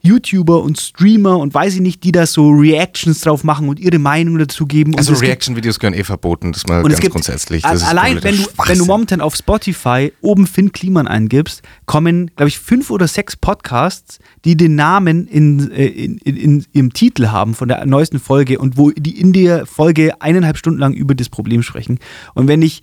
YouTuber 0.02 0.62
und 0.62 0.80
Streamer 0.80 1.38
und 1.40 1.54
weiß 1.54 1.76
ich 1.76 1.82
nicht, 1.82 2.04
die 2.04 2.12
da 2.12 2.26
so 2.26 2.50
Reactions 2.50 3.22
drauf 3.22 3.44
machen 3.44 3.68
und 3.68 3.80
ihre 3.80 4.00
Meinung 4.00 4.38
dazu 4.38 4.66
geben. 4.66 4.96
Also 4.96 5.14
Reaction-Videos 5.14 5.80
gehören 5.80 5.98
eh 5.98 6.04
verboten, 6.04 6.54
das 6.54 6.66
mal 6.68 6.84
und 6.84 6.92
es 6.92 6.98
ganz 6.98 7.02
gibt, 7.02 7.14
grundsätzlich. 7.14 7.64
Das 7.64 7.84
allein 7.84 8.24
wenn 8.24 8.38
du, 8.38 8.44
wenn 8.66 8.78
du 8.78 8.86
momentan 8.86 9.22
auf 9.22 9.36
Spotify 9.36 10.14
oben 10.22 10.48
Finn 10.48 10.72
Kliman 10.72 11.08
eingibst, 11.08 11.62
kommen, 11.86 12.32
glaube 12.36 12.50
ich, 12.50 12.60
fünf 12.60 12.90
oder 12.90 13.08
sechs 13.08 13.36
Podcasts, 13.36 14.20
die 14.46 14.56
den 14.56 14.76
Namen 14.76 15.28
in, 15.28 15.72
äh, 15.72 15.88
in, 15.88 16.18
in, 16.20 16.38
in 16.38 16.66
ihrem 16.74 16.94
Titel 16.94 17.28
haben 17.28 17.56
von 17.56 17.68
der 17.68 17.86
neuesten 17.86 18.20
Folge 18.20 18.60
und 18.60 18.78
wo 18.78 18.92
die 18.92 19.20
in 19.20 19.34
der 19.34 19.66
Folge 19.66 20.22
eineinhalb 20.22 20.58
Stunden 20.58 20.80
lang 20.80 20.94
über 20.94 21.16
das 21.16 21.30
Problem 21.30 21.64
sprechen. 21.64 22.00
Und 22.34 22.48
wenn 22.48 22.62
ich 22.62 22.82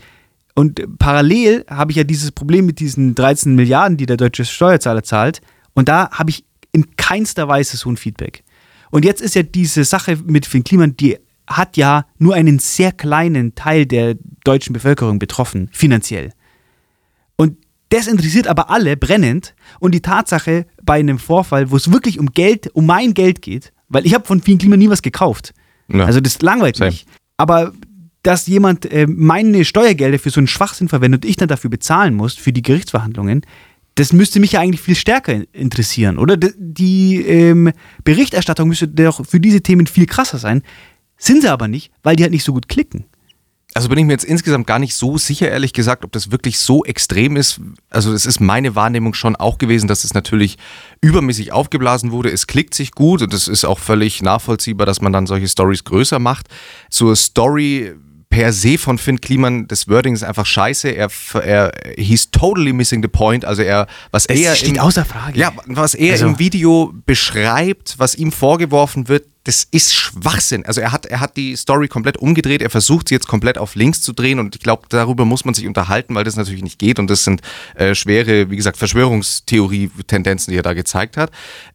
und 0.54 0.98
parallel 0.98 1.64
habe 1.68 1.90
ich 1.90 1.96
ja 1.96 2.04
dieses 2.04 2.30
Problem 2.30 2.66
mit 2.66 2.78
diesen 2.78 3.14
13 3.14 3.54
Milliarden, 3.54 3.96
die 3.96 4.06
der 4.06 4.16
deutsche 4.16 4.44
Steuerzahler 4.44 5.02
zahlt. 5.02 5.40
Und 5.74 5.88
da 5.88 6.10
habe 6.12 6.30
ich 6.30 6.44
in 6.74 6.96
keinster 6.96 7.48
Weise 7.48 7.76
so 7.76 7.88
ein 7.90 7.96
Feedback. 7.96 8.44
Und 8.90 9.04
jetzt 9.04 9.22
ist 9.22 9.34
ja 9.34 9.42
diese 9.42 9.84
Sache 9.84 10.18
mit 10.24 10.44
Finn 10.44 10.64
Kliman, 10.64 10.96
die 10.96 11.16
hat 11.46 11.76
ja 11.76 12.06
nur 12.18 12.34
einen 12.34 12.58
sehr 12.58 12.92
kleinen 12.92 13.54
Teil 13.54 13.86
der 13.86 14.16
deutschen 14.44 14.72
Bevölkerung 14.72 15.18
betroffen, 15.18 15.68
finanziell. 15.72 16.32
Und 17.36 17.56
das 17.90 18.06
interessiert 18.06 18.46
aber 18.46 18.70
alle 18.70 18.96
brennend. 18.96 19.54
Und 19.78 19.94
die 19.94 20.00
Tatsache 20.00 20.66
bei 20.82 20.94
einem 20.94 21.18
Vorfall, 21.18 21.70
wo 21.70 21.76
es 21.76 21.92
wirklich 21.92 22.18
um 22.18 22.32
Geld, 22.32 22.70
um 22.74 22.86
mein 22.86 23.14
Geld 23.14 23.42
geht, 23.42 23.72
weil 23.88 24.06
ich 24.06 24.14
habe 24.14 24.26
von 24.26 24.40
Finn 24.40 24.58
Kliman 24.58 24.78
nie 24.78 24.90
was 24.90 25.02
gekauft. 25.02 25.54
Ja. 25.88 26.04
Also 26.04 26.20
das 26.20 26.40
langweilt 26.42 26.76
Same. 26.76 26.90
mich. 26.90 27.06
Aber 27.36 27.72
dass 28.22 28.46
jemand 28.46 28.90
äh, 28.90 29.06
meine 29.06 29.64
Steuergelder 29.64 30.18
für 30.18 30.30
so 30.30 30.40
einen 30.40 30.46
Schwachsinn 30.46 30.88
verwendet 30.88 31.24
und 31.24 31.28
ich 31.28 31.36
dann 31.36 31.48
dafür 31.48 31.70
bezahlen 31.70 32.14
muss, 32.14 32.34
für 32.34 32.52
die 32.52 32.62
Gerichtsverhandlungen, 32.62 33.42
das 33.96 34.12
müsste 34.12 34.40
mich 34.40 34.52
ja 34.52 34.60
eigentlich 34.60 34.80
viel 34.80 34.96
stärker 34.96 35.42
interessieren, 35.52 36.18
oder? 36.18 36.36
Die 36.36 37.22
ähm, 37.22 37.72
Berichterstattung 38.02 38.68
müsste 38.68 38.88
doch 38.88 39.24
für 39.24 39.40
diese 39.40 39.60
Themen 39.60 39.86
viel 39.86 40.06
krasser 40.06 40.38
sein. 40.38 40.62
Sind 41.16 41.42
sie 41.42 41.48
aber 41.48 41.68
nicht, 41.68 41.92
weil 42.02 42.16
die 42.16 42.24
halt 42.24 42.32
nicht 42.32 42.44
so 42.44 42.52
gut 42.52 42.68
klicken. 42.68 43.04
Also 43.76 43.88
bin 43.88 43.98
ich 43.98 44.04
mir 44.04 44.12
jetzt 44.12 44.24
insgesamt 44.24 44.68
gar 44.68 44.78
nicht 44.78 44.94
so 44.94 45.18
sicher, 45.18 45.50
ehrlich 45.50 45.72
gesagt, 45.72 46.04
ob 46.04 46.12
das 46.12 46.30
wirklich 46.30 46.58
so 46.58 46.84
extrem 46.84 47.36
ist. 47.36 47.60
Also 47.90 48.12
es 48.12 48.24
ist 48.24 48.40
meine 48.40 48.76
Wahrnehmung 48.76 49.14
schon 49.14 49.34
auch 49.34 49.58
gewesen, 49.58 49.88
dass 49.88 50.04
es 50.04 50.14
natürlich 50.14 50.58
übermäßig 51.00 51.50
aufgeblasen 51.50 52.12
wurde. 52.12 52.30
Es 52.30 52.46
klickt 52.46 52.74
sich 52.74 52.92
gut 52.92 53.22
und 53.22 53.34
es 53.34 53.48
ist 53.48 53.64
auch 53.64 53.80
völlig 53.80 54.22
nachvollziehbar, 54.22 54.86
dass 54.86 55.00
man 55.00 55.12
dann 55.12 55.26
solche 55.26 55.48
Stories 55.48 55.82
größer 55.82 56.20
macht. 56.20 56.46
Zur 56.88 57.16
Story 57.16 57.94
per 58.34 58.52
se 58.52 58.78
von 58.78 58.98
Finn 58.98 59.20
Kliman, 59.20 59.68
das 59.68 59.88
Wording 59.88 60.12
ist 60.14 60.24
einfach 60.24 60.44
scheiße. 60.46 60.88
Er, 60.88 61.08
er 61.44 61.72
he's 61.96 62.30
totally 62.30 62.72
missing 62.72 63.00
the 63.02 63.08
point. 63.08 63.44
Also 63.44 63.62
er, 63.62 63.86
was 64.10 64.26
Es 64.26 64.40
er 64.40 64.56
steht 64.56 64.70
im- 64.76 64.78
außer 64.80 65.04
Frage. 65.04 65.38
Ja, 65.38 65.52
was 65.66 65.94
er 65.94 66.12
Also- 66.12 66.26
im 66.26 66.38
Video 66.38 66.92
beschreibt, 67.06 67.94
was 67.98 68.14
ihm 68.14 68.32
vorgeworfen 68.32 69.08
wird, 69.08 69.26
das 69.44 69.68
ist 69.70 69.94
Schwachsinn. 69.94 70.64
Also 70.64 70.80
er 70.80 70.90
hat, 70.90 71.06
er 71.06 71.20
hat 71.20 71.36
die 71.36 71.54
Story 71.54 71.88
komplett 71.88 72.16
umgedreht, 72.16 72.62
er 72.62 72.70
versucht 72.70 73.08
sie 73.08 73.14
jetzt 73.14 73.28
komplett 73.28 73.58
auf 73.58 73.74
links 73.74 74.00
zu 74.00 74.12
drehen 74.12 74.38
und 74.38 74.56
ich 74.56 74.62
glaube, 74.62 74.84
darüber 74.88 75.26
muss 75.26 75.44
man 75.44 75.54
sich 75.54 75.66
unterhalten, 75.66 76.14
weil 76.14 76.24
das 76.24 76.36
natürlich 76.36 76.62
nicht 76.62 76.78
geht 76.78 76.98
und 76.98 77.08
das 77.10 77.24
sind 77.24 77.42
äh, 77.74 77.94
schwere, 77.94 78.50
wie 78.50 78.56
gesagt, 78.56 78.78
Verschwörungstheorie-Tendenzen, 78.78 80.50
die 80.50 80.58
er 80.58 80.62
da 80.62 80.72
gezeigt 80.72 81.18
hat. 81.18 81.30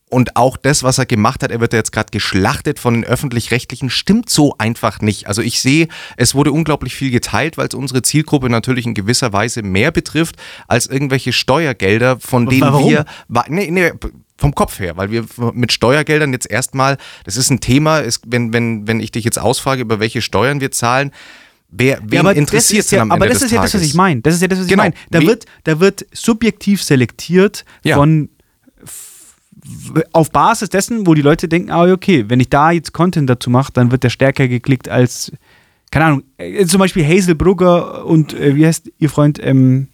Und 0.10 0.36
auch 0.36 0.58
das, 0.58 0.82
was 0.82 0.98
er 0.98 1.06
gemacht 1.06 1.44
hat, 1.44 1.52
er 1.52 1.60
wird 1.60 1.74
ja 1.74 1.78
jetzt 1.78 1.92
gerade 1.92 2.10
geschlachtet 2.10 2.80
von 2.80 2.96
den 2.96 3.04
öffentlich-rechtlichen, 3.04 3.92
stimmt 3.92 4.28
so 4.32 4.56
einfach 4.58 5.02
nicht. 5.02 5.28
Also 5.28 5.44
ich 5.44 5.62
sehe, 5.62 5.88
es 6.18 6.34
wurde 6.34 6.52
unglaublich 6.52 6.96
viel 6.96 7.12
geteilt, 7.12 7.60
weil 7.60 7.68
es 7.68 7.76
unsere 7.76 8.02
Zielgruppe 8.02 8.50
natürlich 8.50 8.88
in 8.88 8.96
gewisser 8.96 9.34
Weise 9.34 9.62
mehr 9.62 9.92
betrifft 9.92 10.38
als 10.68 10.88
irgendwelche 10.88 11.32
Steuergelder, 11.32 12.20
von 12.20 12.48
denen 12.48 12.62
warum? 12.62 12.90
wir 12.90 13.06
Nee, 13.50 13.70
nee, 13.70 13.92
vom 14.40 14.56
Kopf 14.56 14.80
her, 14.80 14.96
weil 14.98 15.12
wir 15.12 15.26
mit 15.54 15.72
Steuergeldern 15.72 16.32
jetzt 16.32 16.50
erstmal, 16.50 16.98
das 17.26 17.36
ist 17.38 17.50
ein 17.50 17.60
Thema, 17.60 18.00
ist, 18.00 18.22
wenn, 18.26 18.54
wenn, 18.54 18.88
wenn 18.88 19.00
ich 19.02 19.12
dich 19.12 19.26
jetzt 19.26 19.38
ausfrage, 19.40 19.82
über 19.82 20.00
welche 20.00 20.22
Steuern 20.22 20.62
wir 20.62 20.72
zahlen, 20.72 21.12
wer, 21.70 22.00
wen 22.04 22.26
interessiert 22.28 22.86
es 22.86 22.92
ja, 22.92 23.02
am 23.02 23.12
aber 23.12 23.26
Ende 23.26 23.34
das 23.36 23.44
ist 23.44 23.52
ja 23.52 23.62
das, 23.62 23.74
was 23.74 23.82
ich 23.82 23.94
meine. 23.96 24.22
Das 24.22 24.34
ist 24.34 24.42
ja 24.42 24.48
das, 24.48 24.60
was 24.60 24.68
Genau. 24.68 24.84
ich 24.84 24.90
meine. 24.94 24.96
Da 25.12 25.20
Wie- 25.22 25.28
wird, 25.28 25.46
da 25.66 25.80
wird 25.80 26.06
subjektiv 26.14 26.82
selektiert 26.82 27.66
Ja. 27.84 27.96
von 27.98 28.30
auf 30.14 30.32
Basis 30.32 30.70
dessen, 30.70 31.06
wo 31.06 31.14
die 31.14 31.22
Leute 31.22 31.48
denken, 31.50 31.70
ah, 31.72 31.92
okay, 31.92 32.26
wenn 32.30 32.40
ich 32.40 32.50
da 32.50 32.72
jetzt 32.72 32.94
Content 32.94 33.30
dazu 33.30 33.50
mache, 33.50 33.74
dann 33.74 33.92
wird 33.92 34.04
der 34.04 34.10
stärker 34.10 34.48
geklickt 34.48 34.88
als, 34.88 35.32
keine 35.92 36.06
Ahnung, 36.06 36.24
äh, 36.38 36.66
zum 36.66 36.80
Beispiel 36.80 37.06
Hazel 37.06 37.36
Brugger 37.36 38.06
und 38.06 38.34
äh, 38.34 38.56
wie 38.56 38.66
heißt 38.66 38.90
ihr 39.00 39.10
Freund, 39.10 39.38
ähm, 39.44 39.90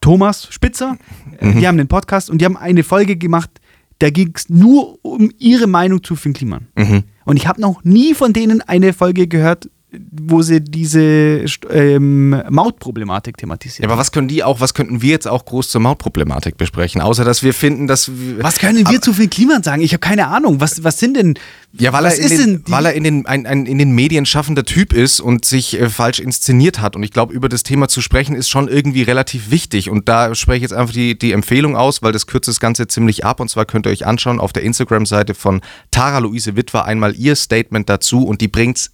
Thomas 0.00 0.48
Spitzer, 0.50 0.96
äh, 1.38 1.52
die 1.52 1.66
haben 1.66 1.78
einen 1.78 1.88
Podcast 1.88 2.30
und 2.30 2.40
die 2.40 2.44
haben 2.44 2.56
eine 2.56 2.82
Folge 2.84 3.16
gemacht, 3.16 3.50
da 3.98 4.10
ging 4.10 4.32
es 4.34 4.48
nur 4.48 4.98
um 5.04 5.30
ihre 5.38 5.66
Meinung 5.66 6.02
zu 6.02 6.14
Finn 6.16 6.32
Kliman. 6.32 6.68
Mhm. 6.76 7.04
Und 7.24 7.36
ich 7.36 7.46
habe 7.46 7.60
noch 7.60 7.84
nie 7.84 8.14
von 8.14 8.32
denen 8.32 8.62
eine 8.62 8.92
Folge 8.92 9.26
gehört, 9.26 9.68
wo 9.90 10.42
sie 10.42 10.60
diese 10.60 11.46
ähm, 11.70 12.42
Mautproblematik 12.50 13.36
Ja, 13.36 13.40
thematisieren. 13.40 13.90
aber 13.90 13.98
was 13.98 14.12
können 14.12 14.28
die 14.28 14.44
auch, 14.44 14.60
was 14.60 14.74
könnten 14.74 15.00
wir 15.00 15.10
jetzt 15.10 15.26
auch 15.26 15.46
groß 15.46 15.70
zur 15.70 15.80
Mautproblematik 15.80 16.58
besprechen? 16.58 17.00
Außer, 17.00 17.24
dass 17.24 17.42
wir 17.42 17.54
finden, 17.54 17.86
dass 17.86 18.10
wir, 18.10 18.42
was 18.42 18.58
können 18.58 18.86
wir 18.88 19.00
zu 19.00 19.14
Finn 19.14 19.30
Kliman 19.30 19.62
sagen? 19.62 19.80
Ich 19.80 19.92
habe 19.92 20.00
keine 20.00 20.26
Ahnung. 20.26 20.60
Was, 20.60 20.84
was 20.84 20.98
sind 20.98 21.16
denn. 21.16 21.38
Ja, 21.72 21.92
weil 21.94 22.04
was 22.04 22.18
er, 22.18 22.26
in 22.26 22.32
ist 22.32 22.38
den, 22.46 22.62
weil 22.66 22.84
er 22.84 22.92
in 22.92 23.04
den, 23.04 23.24
ein, 23.26 23.46
ein 23.46 23.64
in 23.64 23.78
den 23.78 23.92
Medien 23.92 24.26
schaffender 24.26 24.64
Typ 24.64 24.92
ist 24.92 25.20
und 25.20 25.46
sich 25.46 25.80
äh, 25.80 25.88
falsch 25.88 26.18
inszeniert 26.18 26.80
hat. 26.80 26.94
Und 26.94 27.02
ich 27.02 27.10
glaube, 27.10 27.32
über 27.32 27.48
das 27.48 27.62
Thema 27.62 27.88
zu 27.88 28.02
sprechen 28.02 28.36
ist 28.36 28.50
schon 28.50 28.68
irgendwie 28.68 29.02
relativ 29.02 29.50
wichtig. 29.50 29.88
Und 29.88 30.08
da 30.08 30.34
spreche 30.34 30.56
ich 30.58 30.62
jetzt 30.62 30.74
einfach 30.74 30.92
die, 30.92 31.18
die 31.18 31.32
Empfehlung 31.32 31.76
aus, 31.76 32.02
weil 32.02 32.12
das 32.12 32.26
kürzt 32.26 32.48
das 32.48 32.60
Ganze 32.60 32.88
ziemlich 32.88 33.24
ab. 33.24 33.40
Und 33.40 33.48
zwar 33.48 33.64
könnt 33.64 33.86
ihr 33.86 33.90
euch 33.90 34.04
anschauen 34.06 34.38
auf 34.38 34.52
der 34.52 34.64
Instagram-Seite 34.64 35.32
von 35.32 35.62
Tara 35.90 36.18
Luise 36.18 36.56
Witwer 36.56 36.84
einmal 36.84 37.14
ihr 37.16 37.36
Statement 37.36 37.88
dazu 37.88 38.26
und 38.26 38.42
die 38.42 38.48
bringt's 38.48 38.90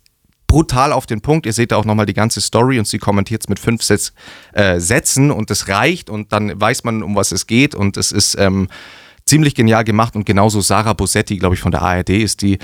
brutal 0.47 0.93
auf 0.93 1.07
den 1.07 1.21
Punkt. 1.21 1.47
Ihr 1.47 1.53
seht 1.53 1.73
da 1.73 1.77
auch 1.77 1.85
nochmal 1.85 2.07
die 2.07 2.15
ganze 2.15 2.41
Story 2.41 2.79
und 2.79 2.87
sie 2.87 2.99
kommentiert 2.99 3.43
es 3.43 3.49
mit 3.49 3.59
fünf 3.59 3.83
Setz, 3.83 4.13
äh, 4.53 4.81
Sätzen 4.81 5.31
und 5.31 5.51
das 5.51 5.69
reicht 5.69 6.11
und 6.11 6.33
dann 6.33 6.61
weiß 6.61 6.85
man, 6.85 7.03
um 7.03 7.17
was 7.17 7.33
es 7.33 7.47
geht 7.47 7.75
und 7.75 7.97
es 7.97 8.13
ist 8.13 8.37
ähm, 8.39 8.69
ziemlich 9.27 9.55
genial 9.55 9.85
gemacht 9.85 10.17
und 10.17 10.27
genauso 10.27 10.61
Sarah 10.61 10.93
Bosetti, 10.93 11.39
glaube 11.39 11.55
ich, 11.55 11.61
von 11.61 11.73
der 11.73 11.83
ARD 11.83 12.11
ist 12.11 12.43
die, 12.43 12.59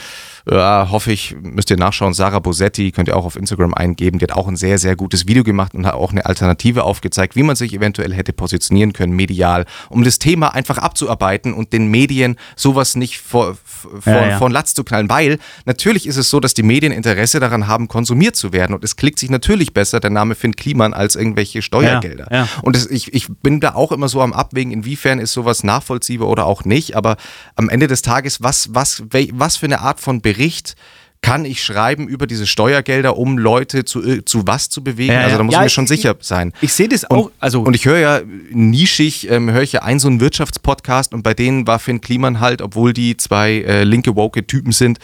ja, 0.51 0.89
hoffe 0.91 1.13
ich, 1.13 1.37
müsst 1.41 1.71
ihr 1.71 1.77
nachschauen, 1.77 2.15
Sarah 2.15 2.39
Bosetti, 2.39 2.93
könnt 2.93 3.09
ihr 3.09 3.17
auch 3.17 3.25
auf 3.25 3.37
Instagram 3.37 3.75
eingeben, 3.75 4.19
die 4.19 4.25
hat 4.25 4.33
auch 4.33 4.49
ein 4.49 4.57
sehr, 4.57 4.79
sehr 4.79 4.97
gutes 4.97 5.27
Video 5.27 5.45
gemacht 5.45 5.75
und 5.75 5.87
hat 5.87 5.95
auch 5.95 6.13
eine 6.13 6.27
Alternative 6.27 6.85
aufgezeigt, 6.85 7.37
wie 7.37 7.43
man 7.43 7.57
sich 7.57 7.75
eventuell 7.75 8.13
hätte 8.13 8.33
positionieren 8.33 8.93
können, 8.93 9.15
medial, 9.15 9.67
um 9.89 10.05
das 10.05 10.19
Thema 10.19 10.55
einfach 10.55 10.79
abzuarbeiten 10.79 11.53
und 11.53 11.73
den 11.73 11.89
Medien 11.89 12.37
sowas 12.57 12.97
nicht 12.97 13.19
vor, 13.19 13.57
vor, 13.65 14.13
Ja, 14.13 14.29
ja. 14.29 14.39
vor 14.39 14.49
den 14.49 14.55
Latz 14.55 14.75
zu 14.75 14.85
knallen, 14.85 15.09
weil 15.09 15.39
natürlich 15.65 16.07
ist 16.07 16.17
es 16.17 16.31
so, 16.31 16.41
dass 16.41 16.55
die 16.55 16.63
Medien 16.63 16.93
Interesse 16.93 17.41
daran 17.41 17.67
haben, 17.67 17.89
konsumiert 17.89 18.37
zu 18.37 18.53
werden 18.53 18.75
und 18.75 18.85
es 18.85 18.97
klickt 18.97 19.19
sich 19.19 19.31
natürlich 19.31 19.75
besser 19.75 20.01
der 20.01 20.11
Name 20.11 20.35
Finn 20.35 20.57
Kliman 20.57 20.95
als 20.95 21.17
irgendwelche 21.17 21.63
Steuergelder. 21.63 22.29
Ja. 22.31 22.49
Und 22.63 22.77
das, 22.77 22.87
ich, 22.87 23.13
ich 23.15 23.29
bin 23.43 23.61
da 23.61 23.75
auch 23.75 23.93
immer 23.93 24.09
so 24.09 24.21
am 24.21 24.33
Abwägen, 24.33 24.73
inwiefern 24.73 25.19
ist 25.19 25.33
sowas 25.33 25.63
nachvollziehbar 25.63 26.29
oder 26.29 26.47
auch 26.47 26.65
nicht. 26.65 26.97
Aber 26.97 27.17
am 27.57 27.69
Ende 27.69 27.87
des 27.87 28.03
Tages, 28.03 28.43
was, 28.43 28.75
was, 28.75 29.03
was 29.33 29.57
für 29.57 29.67
eine 29.67 29.81
Art 29.81 30.01
von 30.01 30.21
Bericht 30.33 30.75
kann 31.23 31.45
ich 31.45 31.63
schreiben 31.63 32.09
über 32.09 32.27
diese 32.27 32.47
Steuergelder, 32.47 33.19
um 33.19 33.37
Leute 33.37 33.85
zu, 33.85 34.03
äh, 34.03 34.25
zu 34.25 34.47
was 34.47 34.71
zu 34.71 34.83
bewegen? 34.83 35.13
Ja. 35.13 35.21
Also 35.21 35.37
da 35.37 35.43
muss 35.43 35.53
Ja, 35.53 35.61
ich 35.61 35.65
mir 35.65 35.69
schon 35.71 35.85
ich- 35.85 35.91
sicher 35.91 36.17
sein. 36.21 36.53
Ich 36.63 36.73
sehe 36.73 36.89
das 36.89 37.05
Und, 37.05 37.17
auch. 37.19 37.31
Also, 37.39 37.61
und 37.61 37.75
ich 37.77 37.85
höre 37.85 37.99
ja 37.99 38.21
nischig, 38.51 39.29
ähm, 39.31 39.51
höre 39.51 39.61
ich 39.63 39.73
ja 39.73 39.83
einen 39.83 40.01
so 40.01 40.09
einen 40.09 40.21
Wirtschaftspodcast 40.21 41.13
und 41.13 41.23
bei 41.23 41.35
denen 41.35 41.67
war 41.67 41.79
Finn 41.79 42.01
Kliman 42.01 42.41
halt, 42.41 42.63
obwohl 42.63 42.95
die 42.95 43.19
zwei 43.19 43.53
äh, 43.61 43.85
linke 43.85 44.17
woke 44.17 44.47
Typen 44.47 44.73
sind, 44.73 44.99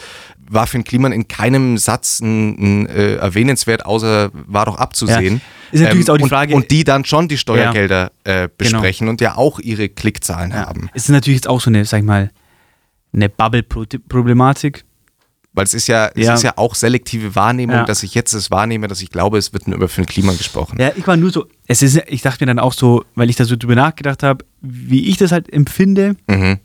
war 0.48 0.66
Finn 0.66 0.84
Kliman 0.84 1.12
in 1.12 1.28
keinem 1.28 1.76
Satz 1.76 2.20
ein, 2.20 2.84
ein, 2.84 2.86
äh, 2.86 3.16
erwähnenswert, 3.16 3.84
außer 3.84 4.30
war 4.32 4.64
doch 4.64 4.78
abzusehen. 4.78 5.34
Ja. 5.34 5.40
Ist 5.72 5.80
natürlich 5.80 5.98
jetzt 6.06 6.10
auch 6.10 6.16
die 6.16 6.22
und, 6.22 6.28
Frage- 6.30 6.54
Und 6.54 6.70
die 6.70 6.84
dann 6.84 7.04
schon 7.04 7.28
die 7.28 7.36
Steuergelder 7.36 8.10
äh, 8.24 8.48
besprechen 8.56 9.08
und 9.08 9.20
ja 9.20 9.36
auch 9.36 9.58
ihre 9.58 9.90
Klickzahlen 9.90 10.54
haben. 10.54 10.88
es 10.94 11.02
ist 11.02 11.08
natürlich 11.10 11.38
jetzt 11.38 11.48
auch 11.48 11.60
so 11.60 11.68
eine, 11.68 11.84
sag 11.84 11.98
ich 11.98 12.04
mal, 12.04 12.30
eine 13.12 13.28
Bubble-Problematik. 13.28 14.84
Weil 15.56 15.64
es 15.64 15.74
ist 15.74 15.88
ja, 15.88 16.08
es 16.14 16.26
Ja. 16.26 16.34
ist 16.34 16.42
ja 16.42 16.52
auch 16.56 16.74
selektive 16.74 17.34
Wahrnehmung, 17.34 17.76
Ja. 17.76 17.84
dass 17.84 18.02
ich 18.02 18.14
jetzt 18.14 18.34
es 18.34 18.50
wahrnehme, 18.50 18.86
dass 18.88 19.00
ich 19.02 19.10
glaube, 19.10 19.38
es 19.38 19.52
wird 19.54 19.66
nur 19.66 19.76
über 19.76 19.88
Finn 19.88 20.04
Kliman 20.06 20.36
gesprochen. 20.36 20.78
Ja, 20.78 20.92
ich 20.94 21.06
war 21.06 21.16
nur 21.16 21.30
so, 21.30 21.46
es 21.66 21.82
ist, 21.82 22.00
ich 22.08 22.20
dachte 22.22 22.42
mir 22.44 22.46
dann 22.46 22.58
auch 22.58 22.74
so, 22.74 23.04
weil 23.14 23.30
ich 23.30 23.36
da 23.36 23.44
so 23.46 23.56
drüber 23.56 23.74
nachgedacht 23.74 24.22
habe, 24.22 24.44
wie 24.60 25.08
ich 25.08 25.16
das 25.16 25.32
halt 25.32 25.52
empfinde. 25.52 26.14
Mhm. 26.28 26.58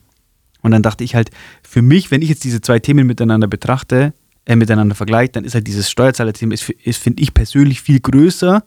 Und 0.62 0.72
dann 0.72 0.84
dachte 0.84 1.04
ich 1.04 1.16
halt, 1.16 1.32
für 1.64 1.82
mich, 1.82 2.12
wenn 2.12 2.22
ich 2.22 2.30
jetzt 2.30 2.44
diese 2.44 2.62
zwei 2.62 2.80
Themen 2.80 3.08
miteinander 3.08 3.48
betrachte, 3.48 4.14
äh, 4.46 4.56
miteinander 4.58 4.94
vergleiche, 4.94 5.32
dann 5.32 5.46
ist 5.46 5.56
halt 5.56 5.66
dieses 5.68 5.90
Steuerzahlerthema, 5.90 6.54
ist, 6.54 6.70
ist 6.70 7.02
finde 7.02 7.24
ich 7.24 7.34
persönlich 7.34 7.82
viel 7.82 8.00
größer, 8.02 8.62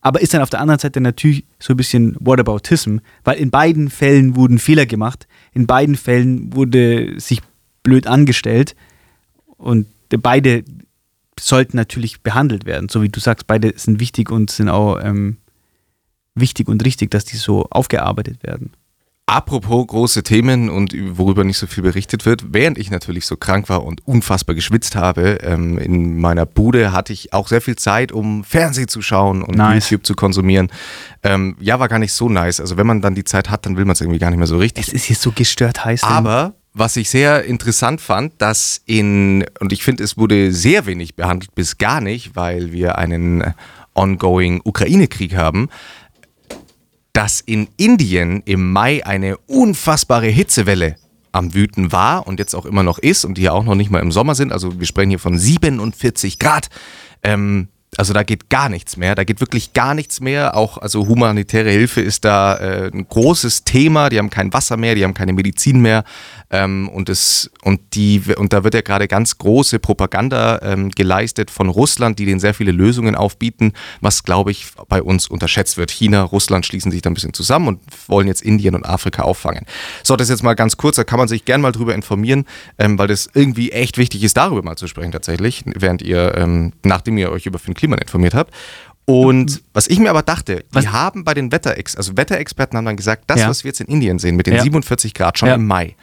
aber 0.00 0.20
ist 0.22 0.32
dann 0.32 0.40
auf 0.42 0.50
der 0.50 0.60
anderen 0.60 0.78
Seite 0.80 1.00
natürlich 1.02 1.44
so 1.58 1.74
ein 1.74 1.76
bisschen 1.76 2.16
Whataboutism, 2.18 2.98
weil 3.24 3.36
in 3.38 3.50
beiden 3.50 3.90
Fällen 3.90 4.36
wurden 4.36 4.58
Fehler 4.58 4.86
gemacht, 4.86 5.26
in 5.52 5.66
beiden 5.66 5.96
Fällen 5.96 6.54
wurde 6.54 7.20
sich 7.20 7.42
blöd 7.82 8.06
angestellt 8.06 8.74
und 9.56 9.86
beide 10.08 10.64
sollten 11.38 11.76
natürlich 11.76 12.22
behandelt 12.22 12.64
werden, 12.64 12.88
so 12.88 13.02
wie 13.02 13.08
du 13.08 13.20
sagst, 13.20 13.46
beide 13.46 13.72
sind 13.76 14.00
wichtig 14.00 14.30
und 14.30 14.50
sind 14.50 14.68
auch 14.68 14.98
ähm, 15.02 15.36
wichtig 16.34 16.68
und 16.68 16.84
richtig, 16.84 17.10
dass 17.10 17.24
die 17.24 17.36
so 17.36 17.66
aufgearbeitet 17.70 18.42
werden. 18.42 18.72
Apropos 19.28 19.88
große 19.88 20.22
Themen 20.22 20.70
und 20.70 20.94
worüber 21.18 21.42
nicht 21.42 21.58
so 21.58 21.66
viel 21.66 21.82
berichtet 21.82 22.24
wird, 22.26 22.54
während 22.54 22.78
ich 22.78 22.92
natürlich 22.92 23.26
so 23.26 23.36
krank 23.36 23.68
war 23.68 23.82
und 23.84 24.06
unfassbar 24.06 24.54
geschwitzt 24.54 24.94
habe, 24.94 25.38
ähm, 25.42 25.78
in 25.78 26.20
meiner 26.20 26.46
Bude 26.46 26.92
hatte 26.92 27.12
ich 27.12 27.32
auch 27.32 27.48
sehr 27.48 27.60
viel 27.60 27.74
Zeit, 27.74 28.12
um 28.12 28.44
Fernsehen 28.44 28.86
zu 28.86 29.02
schauen 29.02 29.42
und 29.42 29.56
Nice. 29.56 29.90
YouTube 29.90 30.06
zu 30.06 30.14
konsumieren. 30.14 30.70
Ähm, 31.24 31.56
ja, 31.58 31.80
war 31.80 31.88
gar 31.88 31.98
nicht 31.98 32.12
so 32.12 32.28
nice. 32.28 32.60
Also 32.60 32.76
wenn 32.76 32.86
man 32.86 33.02
dann 33.02 33.16
die 33.16 33.24
Zeit 33.24 33.50
hat, 33.50 33.66
dann 33.66 33.76
will 33.76 33.84
man 33.84 33.94
es 33.94 34.00
irgendwie 34.00 34.20
gar 34.20 34.30
nicht 34.30 34.38
mehr 34.38 34.46
so 34.46 34.58
richtig. 34.58 34.86
Es 34.86 34.94
ist 34.94 35.04
hier 35.06 35.16
so 35.16 35.32
gestört 35.32 35.84
heiß. 35.84 36.04
Aber 36.04 36.54
was 36.78 36.96
ich 36.96 37.08
sehr 37.08 37.44
interessant 37.44 38.02
fand, 38.02 38.34
dass 38.36 38.82
in, 38.84 39.46
und 39.60 39.72
ich 39.72 39.82
finde, 39.82 40.04
es 40.04 40.18
wurde 40.18 40.52
sehr 40.52 40.84
wenig 40.84 41.16
behandelt, 41.16 41.54
bis 41.54 41.78
gar 41.78 42.02
nicht, 42.02 42.36
weil 42.36 42.70
wir 42.70 42.98
einen 42.98 43.54
ongoing 43.94 44.60
Ukraine-Krieg 44.62 45.34
haben, 45.34 45.70
dass 47.14 47.40
in 47.40 47.68
Indien 47.78 48.42
im 48.44 48.72
Mai 48.72 49.06
eine 49.06 49.38
unfassbare 49.38 50.26
Hitzewelle 50.26 50.96
am 51.32 51.54
Wüten 51.54 51.92
war 51.92 52.26
und 52.26 52.38
jetzt 52.38 52.54
auch 52.54 52.66
immer 52.66 52.82
noch 52.82 52.98
ist 52.98 53.24
und 53.24 53.38
die 53.38 53.42
ja 53.42 53.52
auch 53.52 53.64
noch 53.64 53.74
nicht 53.74 53.90
mal 53.90 54.02
im 54.02 54.12
Sommer 54.12 54.34
sind. 54.34 54.52
Also 54.52 54.78
wir 54.78 54.86
sprechen 54.86 55.08
hier 55.10 55.18
von 55.18 55.38
47 55.38 56.38
Grad. 56.38 56.68
Ähm, 57.22 57.68
also 57.96 58.12
da 58.12 58.22
geht 58.22 58.50
gar 58.50 58.68
nichts 58.68 58.96
mehr. 58.96 59.14
Da 59.14 59.24
geht 59.24 59.40
wirklich 59.40 59.72
gar 59.72 59.94
nichts 59.94 60.20
mehr. 60.20 60.56
Auch 60.56 60.78
also 60.78 61.06
humanitäre 61.06 61.70
Hilfe 61.70 62.00
ist 62.00 62.24
da 62.24 62.56
äh, 62.56 62.90
ein 62.92 63.08
großes 63.08 63.64
Thema. 63.64 64.08
Die 64.08 64.18
haben 64.18 64.30
kein 64.30 64.52
Wasser 64.52 64.76
mehr, 64.76 64.94
die 64.94 65.04
haben 65.04 65.14
keine 65.14 65.32
Medizin 65.32 65.80
mehr. 65.80 66.04
Ähm, 66.50 66.88
und, 66.88 67.08
es, 67.08 67.50
und, 67.62 67.80
die, 67.94 68.22
und 68.36 68.52
da 68.52 68.62
wird 68.62 68.74
ja 68.74 68.80
gerade 68.80 69.08
ganz 69.08 69.38
große 69.38 69.78
Propaganda 69.78 70.60
ähm, 70.62 70.90
geleistet 70.90 71.50
von 71.50 71.68
Russland, 71.68 72.18
die 72.18 72.26
denen 72.26 72.40
sehr 72.40 72.54
viele 72.54 72.72
Lösungen 72.72 73.16
aufbieten, 73.16 73.72
was, 74.00 74.22
glaube 74.22 74.52
ich, 74.52 74.68
bei 74.88 75.02
uns 75.02 75.26
unterschätzt 75.26 75.76
wird. 75.76 75.90
China, 75.90 76.22
Russland 76.22 76.64
schließen 76.64 76.92
sich 76.92 77.02
da 77.02 77.10
ein 77.10 77.14
bisschen 77.14 77.34
zusammen 77.34 77.68
und 77.68 77.80
wollen 78.06 78.28
jetzt 78.28 78.42
Indien 78.42 78.74
und 78.74 78.86
Afrika 78.86 79.22
auffangen. 79.22 79.66
So, 80.04 80.14
das 80.14 80.28
jetzt 80.28 80.42
mal 80.42 80.54
ganz 80.54 80.76
kurz, 80.76 80.96
da 80.96 81.04
kann 81.04 81.18
man 81.18 81.28
sich 81.28 81.44
gern 81.44 81.60
mal 81.60 81.72
drüber 81.72 81.94
informieren, 81.94 82.44
ähm, 82.78 82.98
weil 82.98 83.08
das 83.08 83.28
irgendwie 83.34 83.72
echt 83.72 83.98
wichtig 83.98 84.22
ist, 84.22 84.36
darüber 84.36 84.62
mal 84.62 84.76
zu 84.76 84.86
sprechen 84.86 85.12
tatsächlich, 85.12 85.64
während 85.66 86.02
ihr, 86.02 86.36
ähm, 86.36 86.72
nachdem 86.84 87.18
ihr 87.18 87.32
euch 87.32 87.46
über 87.46 87.58
Finn 87.58 87.74
Kliman 87.74 87.98
informiert 87.98 88.34
habt. 88.34 88.52
Und 89.06 89.52
mhm. 89.52 89.60
was 89.72 89.86
ich 89.86 90.00
mir 90.00 90.10
aber 90.10 90.22
dachte, 90.22 90.64
was? 90.72 90.84
die 90.84 90.90
haben 90.90 91.22
bei 91.22 91.32
den 91.32 91.52
Wetterex, 91.52 91.96
also 91.96 92.16
Wetterexperten 92.16 92.76
haben 92.76 92.84
dann 92.84 92.96
gesagt, 92.96 93.24
das, 93.28 93.40
ja. 93.40 93.48
was 93.48 93.62
wir 93.62 93.68
jetzt 93.68 93.80
in 93.80 93.86
Indien 93.86 94.18
sehen 94.18 94.34
mit 94.34 94.46
den 94.46 94.56
ja. 94.56 94.62
47 94.62 95.14
Grad 95.14 95.38
schon 95.38 95.48
ja. 95.48 95.54
im 95.54 95.64
Mai, 95.64 95.94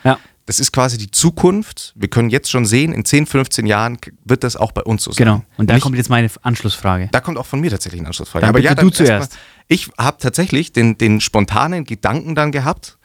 das 0.46 0.60
ist 0.60 0.72
quasi 0.74 0.98
die 0.98 1.10
Zukunft. 1.10 1.94
Wir 1.96 2.10
können 2.10 2.30
jetzt 2.30 2.52
schon 2.52 2.66
sehen, 2.66 2.94
in 2.94 3.06
10, 3.06 3.26
15 3.26 3.66
Jahren 3.66 3.98
wird 4.26 4.44
das 4.44 4.56
auch 4.56 4.72
bei 4.72 4.82
uns 4.82 5.04
so 5.04 5.12
sein. 5.12 5.26
Genau. 5.26 5.44
Und 5.58 5.70
da 5.70 5.76
Nicht, 5.76 5.84
kommt 5.84 5.96
jetzt 5.96 6.10
meine 6.10 6.30
Anschlussfrage. 6.42 7.10
Da 7.12 7.22
kommt 7.22 7.38
auch 7.38 7.46
von 7.46 7.62
mir 7.62 7.72
tatsächlich 7.72 8.02
eine 8.02 8.08
Anschlussfrage. 8.08 8.42
Dann 8.42 8.50
Aber 8.50 8.60
ja, 8.60 8.76
dann 8.76 8.86
du 8.86 8.92
zuerst. 8.92 9.34
Mal, 9.34 9.40
ich 9.68 9.90
habe 9.98 10.18
tatsächlich 10.20 10.74
den, 10.74 10.98
den 10.98 11.22
spontanen 11.22 11.86
Gedanken 11.86 12.36
dann 12.36 12.52
gehabt, 12.52 12.98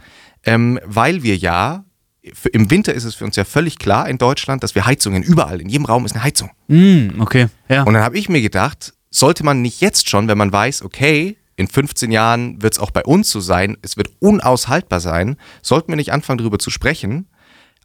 ähm, 0.44 0.80
weil 0.84 1.22
wir 1.22 1.36
ja 1.36 1.84
für, 2.34 2.48
im 2.50 2.70
Winter 2.70 2.92
ist 2.92 3.04
es 3.04 3.14
für 3.14 3.24
uns 3.24 3.36
ja 3.36 3.44
völlig 3.44 3.78
klar 3.78 4.08
in 4.08 4.18
Deutschland, 4.18 4.62
dass 4.62 4.74
wir 4.74 4.84
Heizungen 4.84 5.22
überall 5.22 5.60
in 5.60 5.68
jedem 5.68 5.86
Raum 5.86 6.04
ist 6.04 6.12
eine 6.12 6.24
Heizung. 6.24 6.50
Mm, 6.66 7.20
okay. 7.20 7.46
Ja. 7.68 7.84
Und 7.84 7.94
dann 7.94 8.02
habe 8.02 8.18
ich 8.18 8.28
mir 8.28 8.42
gedacht, 8.42 8.92
sollte 9.10 9.44
man 9.44 9.62
nicht 9.62 9.80
jetzt 9.80 10.08
schon, 10.08 10.28
wenn 10.28 10.36
man 10.36 10.52
weiß, 10.52 10.82
okay, 10.82 11.37
in 11.58 11.66
15 11.66 12.12
Jahren 12.12 12.62
wird 12.62 12.74
es 12.74 12.78
auch 12.78 12.92
bei 12.92 13.04
uns 13.04 13.30
so 13.30 13.40
sein, 13.40 13.76
es 13.82 13.96
wird 13.96 14.10
unaushaltbar 14.20 15.00
sein, 15.00 15.36
sollten 15.60 15.88
wir 15.88 15.96
nicht 15.96 16.12
anfangen 16.12 16.38
darüber 16.38 16.60
zu 16.60 16.70
sprechen, 16.70 17.28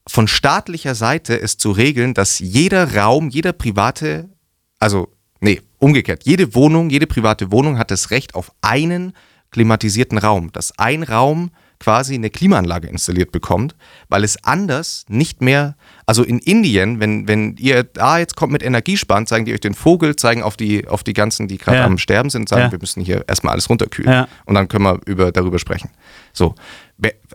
von 0.07 0.27
staatlicher 0.27 0.93
Seite 0.93 1.41
es 1.41 1.57
zu 1.57 1.71
regeln, 1.71 2.13
dass 2.13 2.37
jeder 2.37 2.95
Raum, 2.95 3.29
jeder 3.29 3.51
private, 3.51 4.29
also 4.77 5.07
nee, 5.39 5.59
umgekehrt, 5.79 6.23
jede 6.23 6.53
Wohnung, 6.53 6.91
jede 6.91 7.07
private 7.07 7.51
Wohnung 7.51 7.79
hat 7.79 7.89
das 7.89 8.11
Recht 8.11 8.35
auf 8.35 8.51
einen 8.61 9.13
klimatisierten 9.49 10.19
Raum, 10.19 10.51
dass 10.51 10.77
ein 10.77 11.01
Raum 11.01 11.49
quasi 11.79 12.15
eine 12.15 12.29
Klimaanlage 12.29 12.87
installiert 12.87 13.31
bekommt, 13.31 13.75
weil 14.09 14.23
es 14.23 14.43
anders 14.43 15.05
nicht 15.09 15.41
mehr, 15.41 15.75
also 16.05 16.23
in 16.23 16.39
Indien, 16.39 16.99
wenn, 16.99 17.27
wenn 17.27 17.55
ihr 17.57 17.83
da 17.83 18.13
ah, 18.13 18.19
jetzt 18.19 18.35
kommt 18.35 18.53
mit 18.53 18.63
Energiesparen, 18.63 19.27
zeigen 19.27 19.45
die 19.45 19.53
euch 19.53 19.59
den 19.59 19.73
Vogel, 19.73 20.15
zeigen 20.15 20.43
auf 20.43 20.57
die, 20.57 20.87
auf 20.87 21.03
die 21.03 21.13
ganzen, 21.13 21.47
die 21.47 21.57
gerade 21.57 21.79
ja. 21.79 21.85
am 21.85 21.97
Sterben 21.97 22.29
sind, 22.29 22.47
sagen, 22.47 22.63
ja. 22.63 22.71
wir 22.71 22.79
müssen 22.79 23.03
hier 23.03 23.25
erstmal 23.27 23.53
alles 23.53 23.69
runterkühlen. 23.69 24.11
Ja. 24.11 24.27
Und 24.45 24.55
dann 24.55 24.67
können 24.67 24.83
wir 24.83 24.99
über, 25.05 25.31
darüber 25.31 25.59
sprechen. 25.59 25.89
So, 26.31 26.55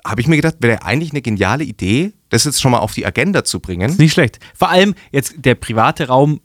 habe 0.04 0.20
ich 0.20 0.26
mir 0.26 0.36
gedacht, 0.36 0.56
wäre 0.60 0.82
eigentlich 0.82 1.10
eine 1.12 1.22
geniale 1.22 1.64
Idee, 1.64 2.12
das 2.30 2.44
jetzt 2.44 2.60
schon 2.60 2.72
mal 2.72 2.78
auf 2.78 2.94
die 2.94 3.06
Agenda 3.06 3.44
zu 3.44 3.60
bringen. 3.60 3.90
Ist 3.90 3.98
nicht 3.98 4.12
schlecht. 4.12 4.38
Vor 4.54 4.70
allem 4.70 4.94
jetzt 5.12 5.34
der 5.36 5.54
private 5.54 6.08
Raum 6.08 6.40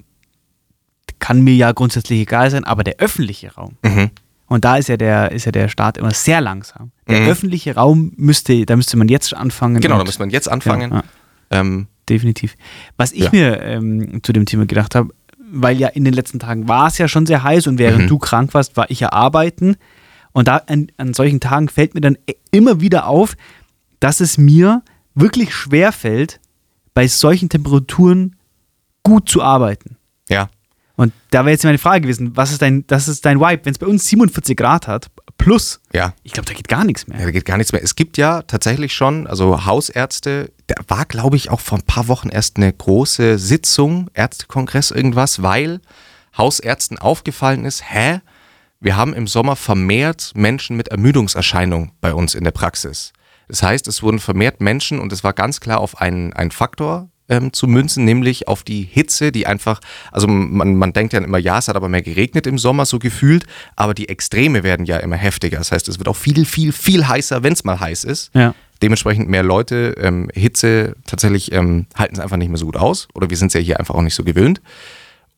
kann 1.19 1.41
mir 1.41 1.55
ja 1.55 1.71
grundsätzlich 1.71 2.19
egal 2.19 2.51
sein, 2.51 2.63
aber 2.65 2.83
der 2.83 2.97
öffentliche 2.97 3.53
Raum. 3.53 3.77
Mhm. 3.83 4.11
Und 4.47 4.65
da 4.65 4.77
ist 4.77 4.89
ja 4.89 4.97
der, 4.97 5.31
ist 5.31 5.45
ja 5.45 5.51
der 5.51 5.67
Staat 5.69 5.97
immer 5.97 6.11
sehr 6.11 6.41
langsam. 6.41 6.91
Der 7.07 7.21
mhm. 7.21 7.27
öffentliche 7.29 7.75
Raum 7.75 8.13
müsste, 8.17 8.65
da 8.65 8.75
müsste 8.75 8.97
man 8.97 9.07
jetzt 9.07 9.33
anfangen. 9.33 9.81
Genau, 9.81 9.97
da 9.97 10.03
müsste 10.03 10.21
man 10.21 10.29
jetzt 10.29 10.49
anfangen. 10.49 10.91
Ja, 10.91 10.97
ja. 11.51 11.59
Ähm, 11.59 11.87
Definitiv. 12.09 12.55
Was 12.97 13.13
ich 13.13 13.23
ja. 13.23 13.29
mir 13.31 13.61
ähm, 13.61 14.21
zu 14.23 14.33
dem 14.33 14.45
Thema 14.45 14.65
gedacht 14.65 14.95
habe, 14.95 15.09
weil 15.37 15.79
ja 15.79 15.87
in 15.87 16.03
den 16.03 16.13
letzten 16.13 16.39
Tagen 16.39 16.67
war 16.67 16.87
es 16.87 16.97
ja 16.97 17.07
schon 17.07 17.25
sehr 17.25 17.43
heiß 17.43 17.67
und 17.67 17.77
während 17.77 18.03
mhm. 18.03 18.07
du 18.07 18.17
krank 18.17 18.53
warst, 18.53 18.75
war 18.75 18.89
ich 18.91 18.99
ja 18.99 19.11
arbeiten. 19.11 19.77
Und 20.33 20.47
da 20.47 20.57
an, 20.67 20.87
an 20.97 21.13
solchen 21.13 21.39
Tagen 21.39 21.69
fällt 21.69 21.93
mir 21.93 22.01
dann 22.01 22.17
immer 22.51 22.81
wieder 22.81 23.07
auf, 23.07 23.35
dass 23.99 24.19
es 24.19 24.37
mir 24.37 24.81
wirklich 25.15 25.53
schwer 25.53 25.91
fällt, 25.91 26.39
bei 26.93 27.07
solchen 27.07 27.49
Temperaturen 27.49 28.35
gut 29.03 29.29
zu 29.29 29.41
arbeiten. 29.41 29.97
Ja. 30.27 30.49
Und 30.95 31.11
da 31.31 31.39
wäre 31.39 31.51
jetzt 31.51 31.63
meine 31.63 31.79
Frage 31.79 32.01
gewesen, 32.01 32.35
was 32.35 32.51
ist 32.51 32.61
dein, 32.61 32.85
das 32.85 33.07
ist 33.07 33.25
dein 33.25 33.39
Vibe? 33.39 33.65
Wenn 33.65 33.71
es 33.73 33.79
bei 33.79 33.87
uns 33.87 34.07
47 34.07 34.55
Grad 34.55 34.87
hat, 34.87 35.07
plus, 35.37 35.79
ja. 35.91 36.13
ich 36.21 36.33
glaube, 36.33 36.47
da 36.47 36.53
geht 36.53 36.67
gar 36.67 36.83
nichts 36.83 37.07
mehr. 37.07 37.19
Ja, 37.19 37.25
da 37.25 37.31
geht 37.31 37.45
gar 37.45 37.57
nichts 37.57 37.73
mehr. 37.73 37.83
Es 37.83 37.95
gibt 37.95 38.17
ja 38.17 38.43
tatsächlich 38.43 38.93
schon, 38.93 39.25
also 39.25 39.65
Hausärzte, 39.65 40.51
da 40.67 40.75
war, 40.87 41.05
glaube 41.05 41.35
ich, 41.35 41.49
auch 41.49 41.59
vor 41.59 41.79
ein 41.79 41.85
paar 41.85 42.07
Wochen 42.07 42.29
erst 42.29 42.57
eine 42.57 42.71
große 42.71 43.39
Sitzung, 43.39 44.09
Ärztekongress, 44.13 44.91
irgendwas, 44.91 45.41
weil 45.41 45.81
Hausärzten 46.37 46.99
aufgefallen 46.99 47.65
ist, 47.65 47.83
hä? 47.91 48.21
Wir 48.79 48.97
haben 48.97 49.13
im 49.13 49.27
Sommer 49.27 49.55
vermehrt 49.55 50.33
Menschen 50.35 50.75
mit 50.75 50.89
Ermüdungserscheinungen 50.89 51.91
bei 52.01 52.13
uns 52.13 52.35
in 52.35 52.43
der 52.43 52.51
Praxis. 52.51 53.13
Das 53.47 53.63
heißt, 53.63 53.87
es 53.87 54.03
wurden 54.03 54.19
vermehrt 54.19 54.61
Menschen 54.61 54.99
und 54.99 55.13
es 55.13 55.23
war 55.23 55.33
ganz 55.33 55.59
klar 55.59 55.79
auf 55.79 56.01
einen, 56.01 56.33
einen 56.33 56.51
Faktor 56.51 57.09
ähm, 57.29 57.53
zu 57.53 57.67
münzen, 57.67 58.05
nämlich 58.05 58.47
auf 58.47 58.63
die 58.63 58.81
Hitze, 58.81 59.31
die 59.31 59.47
einfach, 59.47 59.79
also 60.11 60.27
man, 60.27 60.75
man 60.75 60.93
denkt 60.93 61.13
ja 61.13 61.19
immer, 61.19 61.37
ja, 61.37 61.59
es 61.59 61.67
hat 61.67 61.75
aber 61.75 61.89
mehr 61.89 62.01
geregnet 62.01 62.47
im 62.47 62.57
Sommer 62.57 62.85
so 62.85 62.99
gefühlt, 62.99 63.45
aber 63.75 63.93
die 63.93 64.09
Extreme 64.09 64.63
werden 64.63 64.85
ja 64.85 64.97
immer 64.97 65.15
heftiger. 65.15 65.57
Das 65.57 65.71
heißt, 65.71 65.87
es 65.87 65.99
wird 65.99 66.07
auch 66.07 66.15
viel, 66.15 66.45
viel, 66.45 66.71
viel 66.71 67.07
heißer, 67.07 67.43
wenn 67.43 67.53
es 67.53 67.63
mal 67.63 67.79
heiß 67.79 68.03
ist. 68.03 68.31
Ja. 68.33 68.53
Dementsprechend 68.81 69.29
mehr 69.29 69.43
Leute, 69.43 69.95
ähm, 69.97 70.29
Hitze 70.33 70.95
tatsächlich 71.05 71.51
ähm, 71.53 71.85
halten 71.95 72.15
es 72.15 72.19
einfach 72.19 72.37
nicht 72.37 72.49
mehr 72.49 72.57
so 72.57 72.65
gut 72.65 72.75
aus 72.77 73.07
oder 73.13 73.29
wir 73.29 73.37
sind 73.37 73.47
es 73.47 73.53
ja 73.53 73.61
hier 73.61 73.79
einfach 73.79 73.95
auch 73.95 74.01
nicht 74.01 74.15
so 74.15 74.23
gewöhnt. 74.23 74.61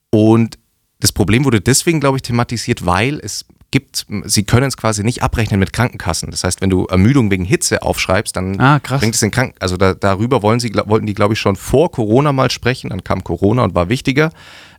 Und 0.10 0.58
das 1.06 1.12
Problem 1.12 1.46
wurde 1.46 1.62
deswegen, 1.62 2.00
glaube 2.00 2.18
ich, 2.18 2.24
thematisiert, 2.24 2.84
weil 2.84 3.20
es 3.20 3.46
gibt, 3.70 4.08
sie 4.24 4.44
können 4.44 4.66
es 4.66 4.76
quasi 4.76 5.04
nicht 5.04 5.22
abrechnen 5.22 5.60
mit 5.60 5.72
Krankenkassen. 5.72 6.32
Das 6.32 6.44
heißt, 6.44 6.62
wenn 6.62 6.72
du 6.72 6.86
Ermüdung 6.86 7.30
wegen 7.30 7.46
Hitze 7.46 7.84
aufschreibst, 7.84 8.36
dann 8.36 8.60
ah, 8.60 8.80
bringt 8.80 9.14
es 9.14 9.20
den 9.20 9.30
Kranken, 9.30 9.56
also 9.60 9.78
da, 9.78 9.94
darüber 9.94 10.42
wollen 10.42 10.60
sie, 10.60 10.74
wollten 10.74 11.06
die, 11.06 11.14
glaube 11.14 11.36
ich, 11.36 11.40
schon 11.40 11.58
vor 11.58 11.92
Corona 11.92 12.34
mal 12.34 12.50
sprechen, 12.50 12.90
dann 12.90 13.04
kam 13.04 13.24
Corona 13.24 13.64
und 13.64 13.76
war 13.76 13.88
wichtiger. 13.88 14.32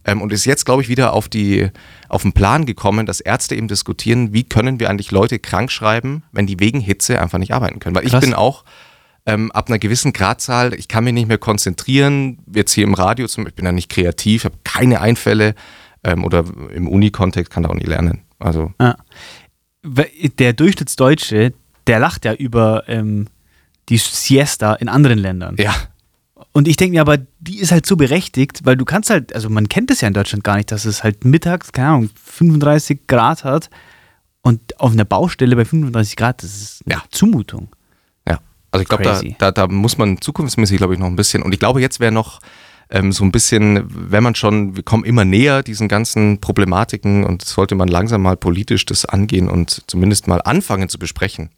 Ähm, 0.05 0.21
und 0.21 0.33
ist 0.33 0.47
jetzt, 0.47 0.65
glaube 0.65 0.83
ich, 0.83 0.89
wieder 0.89 1.12
auf, 1.12 1.29
die, 1.29 1.69
auf 2.09 2.23
den 2.23 2.33
Plan 2.33 2.67
gekommen, 2.67 3.07
dass 3.07 3.21
Ärzte 3.21 3.55
eben 3.55 3.69
diskutieren, 3.69 4.33
wie 4.33 4.43
können 4.43 4.81
wir 4.81 4.91
eigentlich 4.91 5.12
Leute 5.12 5.39
krank 5.39 5.71
schreiben, 5.71 6.25
wenn 6.33 6.49
die 6.49 6.59
wegen 6.59 6.81
Hitze 6.81 7.23
einfach 7.23 7.39
nicht 7.39 7.55
arbeiten 7.55 7.79
können. 7.79 7.95
Weil 7.95 8.03
Krass. 8.03 8.15
ich 8.25 8.31
bin 8.31 8.35
auch 8.35 8.65
ähm, 9.27 9.53
ab 9.53 9.69
einer 9.69 9.79
gewissen 9.79 10.12
Gradzahl, 10.12 10.75
ich 10.75 10.89
kann 10.89 11.05
mich 11.05 11.15
nicht 11.15 11.29
mehr 11.29 11.39
konzentrieren, 11.39 12.39
jetzt 12.53 12.73
hier 12.73 12.85
im 12.85 12.95
Radio, 12.95 13.29
zum, 13.29 13.47
ich 13.47 13.55
bin 13.55 13.65
da 13.65 13.71
nicht 13.71 13.91
kreativ, 13.91 14.45
habe 14.45 14.57
keine 14.65 15.01
Einfälle 15.01 15.55
ähm, 16.07 16.25
oder 16.25 16.45
im 16.73 16.88
Uni-Kontext 16.88 17.53
kann 17.53 17.64
da 17.64 17.69
auch 17.69 17.75
nicht 17.75 17.88
lernen. 17.88 18.23
Also. 18.38 18.73
Ja. 18.81 18.97
Der 19.83 20.53
Durchschnittsdeutsche, 20.53 21.53
der 21.87 21.99
lacht 21.99 22.25
ja 22.25 22.35
über 22.35 22.85
ähm, 22.88 23.27
die 23.88 23.99
Siesta 23.99 24.75
in 24.75 24.88
anderen 24.88 25.19
Ländern. 25.19 25.57
Ja. 25.59 25.75
Und 26.53 26.69
ich 26.69 26.77
denke 26.77 26.95
mir 26.95 27.01
aber, 27.01 27.19
die 27.38 27.59
ist 27.59 27.71
halt 27.73 27.87
so 27.87 27.97
berechtigt, 27.97 28.61
weil 28.64 28.77
du 28.77 28.85
kannst 28.85 29.11
halt, 29.11 29.35
also 29.35 29.51
man 29.51 29.69
kennt 29.69 29.90
es 29.90 30.01
ja 30.01 30.09
in 30.09 30.14
Deutschland 30.14 30.42
gar 30.42 30.57
nicht, 30.57 30.73
dass 30.73 30.85
es 30.85 31.05
halt 31.05 31.25
mittags, 31.25 31.73
keine 31.73 31.88
Ahnung, 31.88 32.11
35 32.25 33.07
Grad 33.07 33.45
hat 33.45 33.69
und 34.42 34.81
auf 34.81 34.92
einer 34.92 35.05
Baustelle 35.05 35.55
bei 35.55 35.64
35 35.64 36.16
Grad, 36.16 36.42
das 36.42 36.55
ist 36.55 36.83
eine 36.87 36.97
ja. 36.97 37.03
Zumutung. 37.11 37.69
Ja, 38.27 38.38
also 38.71 38.83
ich 38.83 38.88
glaube, 38.88 39.05
da, 39.05 39.21
da, 39.38 39.53
da 39.53 39.66
muss 39.66 39.99
man 39.99 40.21
zukunftsmäßig, 40.21 40.79
glaube 40.79 40.95
ich, 40.95 41.01
noch 41.01 41.07
ein 41.07 41.16
bisschen, 41.16 41.42
und 41.42 41.53
ich 41.53 41.59
glaube, 41.59 41.81
jetzt 41.81 42.01
wäre 42.01 42.12
noch 42.12 42.40
ähm, 42.90 43.12
so 43.12 43.25
ein 43.25 43.33
bisschen, 43.33 43.85
wenn 43.88 44.22
man 44.22 44.35
schon, 44.35 44.77
wir 44.77 44.83
kommen 44.83 45.05
immer 45.05 45.25
näher 45.25 45.62
diesen 45.62 45.88
ganzen 45.88 46.40
Problematiken 46.40 47.25
und 47.25 47.44
sollte 47.44 47.75
man 47.75 47.88
langsam 47.88 48.22
mal 48.22 48.37
politisch 48.37 48.85
das 48.87 49.05
angehen 49.05 49.49
und 49.49 49.83
zumindest 49.87 50.29
mal 50.29 50.40
anfangen 50.42 50.88
zu 50.88 50.99
besprechen. 50.99 51.51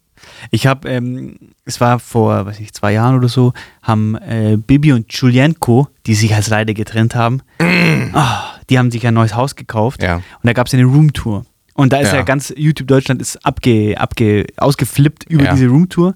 Ich 0.51 0.67
habe, 0.67 0.89
ähm, 0.89 1.37
es 1.65 1.79
war 1.79 1.99
vor, 1.99 2.45
weiß 2.45 2.59
ich, 2.59 2.73
zwei 2.73 2.93
Jahren 2.93 3.15
oder 3.15 3.29
so, 3.29 3.53
haben 3.81 4.15
äh, 4.15 4.57
Bibi 4.57 4.91
und 4.91 5.13
Julienko, 5.13 5.87
die 6.05 6.15
sich 6.15 6.33
als 6.35 6.49
leider 6.49 6.73
getrennt 6.73 7.15
haben, 7.15 7.41
mm. 7.59 8.13
oh, 8.13 8.23
die 8.69 8.77
haben 8.77 8.91
sich 8.91 9.05
ein 9.07 9.13
neues 9.13 9.35
Haus 9.35 9.55
gekauft 9.55 10.03
ja. 10.03 10.15
und 10.15 10.23
da 10.43 10.53
gab 10.53 10.67
es 10.67 10.73
eine 10.73 10.83
Roomtour. 10.85 11.45
Und 11.73 11.93
da 11.93 11.99
ist 11.99 12.11
ja. 12.11 12.17
ja, 12.17 12.23
ganz 12.23 12.53
YouTube 12.57 12.89
Deutschland 12.89 13.21
ist 13.21 13.45
abge, 13.45 13.95
abge, 13.97 14.47
ausgeflippt 14.57 15.23
über 15.29 15.45
ja. 15.45 15.53
diese 15.53 15.67
Roomtour. 15.67 16.13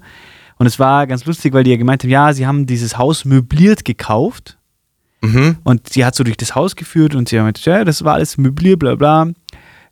Und 0.57 0.65
es 0.65 0.77
war 0.77 1.07
ganz 1.07 1.23
lustig, 1.23 1.53
weil 1.53 1.63
die 1.63 1.71
ja 1.71 1.77
gemeint 1.77 2.03
haben, 2.03 2.09
ja, 2.09 2.33
sie 2.33 2.45
haben 2.45 2.65
dieses 2.65 2.97
Haus 2.97 3.23
möbliert 3.23 3.85
gekauft 3.85 4.57
Mhm. 5.23 5.57
Und 5.63 5.89
sie 5.89 6.05
hat 6.05 6.15
so 6.15 6.23
durch 6.23 6.37
das 6.37 6.53
Haus 6.53 6.75
geführt 6.75 7.15
und 7.15 7.29
sie 7.29 7.39
hat 7.39 7.55
gesagt, 7.55 7.65
ja, 7.65 7.83
das 7.85 8.03
war 8.03 8.15
alles 8.15 8.37
möbliert, 8.37 8.79
bla 8.79 8.95
bla. 8.95 9.29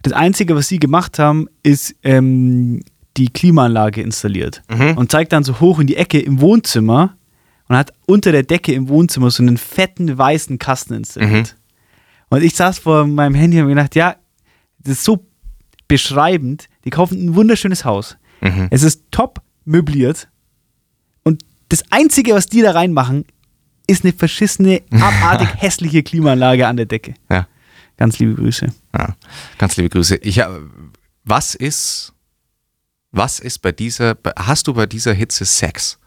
Das 0.01 0.13
Einzige, 0.13 0.55
was 0.55 0.67
sie 0.67 0.79
gemacht 0.79 1.19
haben, 1.19 1.47
ist 1.63 1.95
ähm, 2.03 2.81
die 3.17 3.29
Klimaanlage 3.29 4.01
installiert. 4.01 4.61
Mhm. 4.69 4.97
Und 4.97 5.11
zeigt 5.11 5.31
dann 5.31 5.43
so 5.43 5.59
hoch 5.59 5.79
in 5.79 5.87
die 5.87 5.95
Ecke 5.95 6.19
im 6.19 6.41
Wohnzimmer 6.41 7.15
und 7.67 7.77
hat 7.77 7.93
unter 8.05 8.31
der 8.31 8.43
Decke 8.43 8.73
im 8.73 8.89
Wohnzimmer 8.89 9.31
so 9.31 9.41
einen 9.41 9.57
fetten 9.57 10.17
weißen 10.17 10.59
Kasten 10.59 10.95
installiert. 10.95 11.55
Mhm. 11.55 12.35
Und 12.35 12.43
ich 12.43 12.55
saß 12.55 12.79
vor 12.79 13.07
meinem 13.07 13.35
Handy 13.35 13.57
und 13.57 13.63
habe 13.63 13.75
gedacht, 13.75 13.95
ja, 13.95 14.15
das 14.79 14.93
ist 14.93 15.03
so 15.03 15.25
beschreibend. 15.87 16.67
Die 16.85 16.89
kaufen 16.89 17.25
ein 17.25 17.35
wunderschönes 17.35 17.85
Haus. 17.85 18.17
Mhm. 18.41 18.67
Es 18.69 18.83
ist 18.83 19.03
top 19.11 19.41
möbliert 19.63 20.27
Das 21.69 21.83
Einzige, 21.89 22.33
was 22.33 22.47
die 22.47 22.61
da 22.61 22.71
reinmachen, 22.71 23.23
ist 23.87 24.03
eine 24.03 24.13
verschissene, 24.13 24.81
abartig 24.91 25.49
hässliche 25.57 26.03
Klimaanlage 26.03 26.67
an 26.67 26.77
der 26.77 26.85
Decke. 26.85 27.13
Ja. 27.29 27.47
Ganz 27.97 28.17
liebe 28.19 28.33
Grüße. 28.35 28.67
Ja, 28.97 29.15
ganz 29.57 29.77
liebe 29.77 29.89
Grüße. 29.89 30.15
Ich, 30.17 30.41
was 31.23 31.53
ist, 31.55 32.13
was 33.11 33.39
ist 33.39 33.59
bei 33.59 33.71
dieser, 33.71 34.17
hast 34.37 34.67
du 34.67 34.73
bei 34.73 34.85
dieser 34.87 35.13
Hitze 35.13 35.45
Sex? 35.45 35.99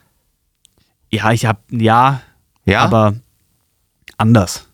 Ja, 1.13 1.31
ich 1.31 1.47
habe, 1.47 1.61
ja, 1.71 2.23
Ja, 2.65 2.81
aber 2.81 3.15
anders. 4.17 4.67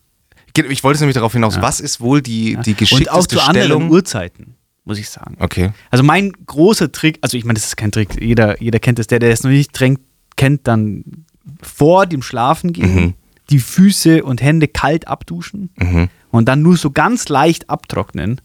Ich 0.55 0.83
wollte 0.83 0.99
nämlich 1.01 1.13
darauf 1.13 1.33
hinaus, 1.33 1.57
Ja. 1.57 1.61
was 1.61 1.79
ist 1.79 2.01
wohl 2.01 2.21
die, 2.21 2.57
die 2.65 2.71
Und 2.71 2.77
geschickteste 2.77 3.13
auch 3.13 3.27
zu 3.27 3.39
anderen 3.39 3.67
Stellung? 3.67 3.89
Uhrzeiten, 3.91 4.55
muss 4.83 4.97
ich 4.97 5.09
sagen. 5.09 5.35
Okay. 5.39 5.71
Also 5.91 6.03
mein 6.03 6.31
großer 6.45 6.91
Trick, 6.91 7.19
also 7.21 7.37
ich 7.37 7.45
meine, 7.45 7.55
das 7.55 7.65
ist 7.67 7.77
kein 7.77 7.91
Trick, 7.91 8.19
jeder, 8.19 8.59
jeder 8.61 8.79
kennt 8.79 8.97
das, 8.99 9.07
der, 9.07 9.19
der 9.19 9.29
es 9.31 9.43
noch 9.43 9.51
nicht 9.51 9.73
tränkt, 9.73 10.01
kennt, 10.35 10.67
dann 10.67 11.25
vor 11.61 12.05
dem 12.05 12.21
Schlafengehen 12.21 12.95
Mhm. 12.95 13.13
die 13.49 13.59
Füße 13.59 14.23
und 14.23 14.41
Hände 14.41 14.67
kalt 14.67 15.07
abduschen 15.07 15.69
Mhm. 15.77 16.09
und 16.29 16.45
dann 16.47 16.61
nur 16.61 16.77
so 16.77 16.91
ganz 16.91 17.27
leicht 17.29 17.69
abtrocknen 17.69 18.39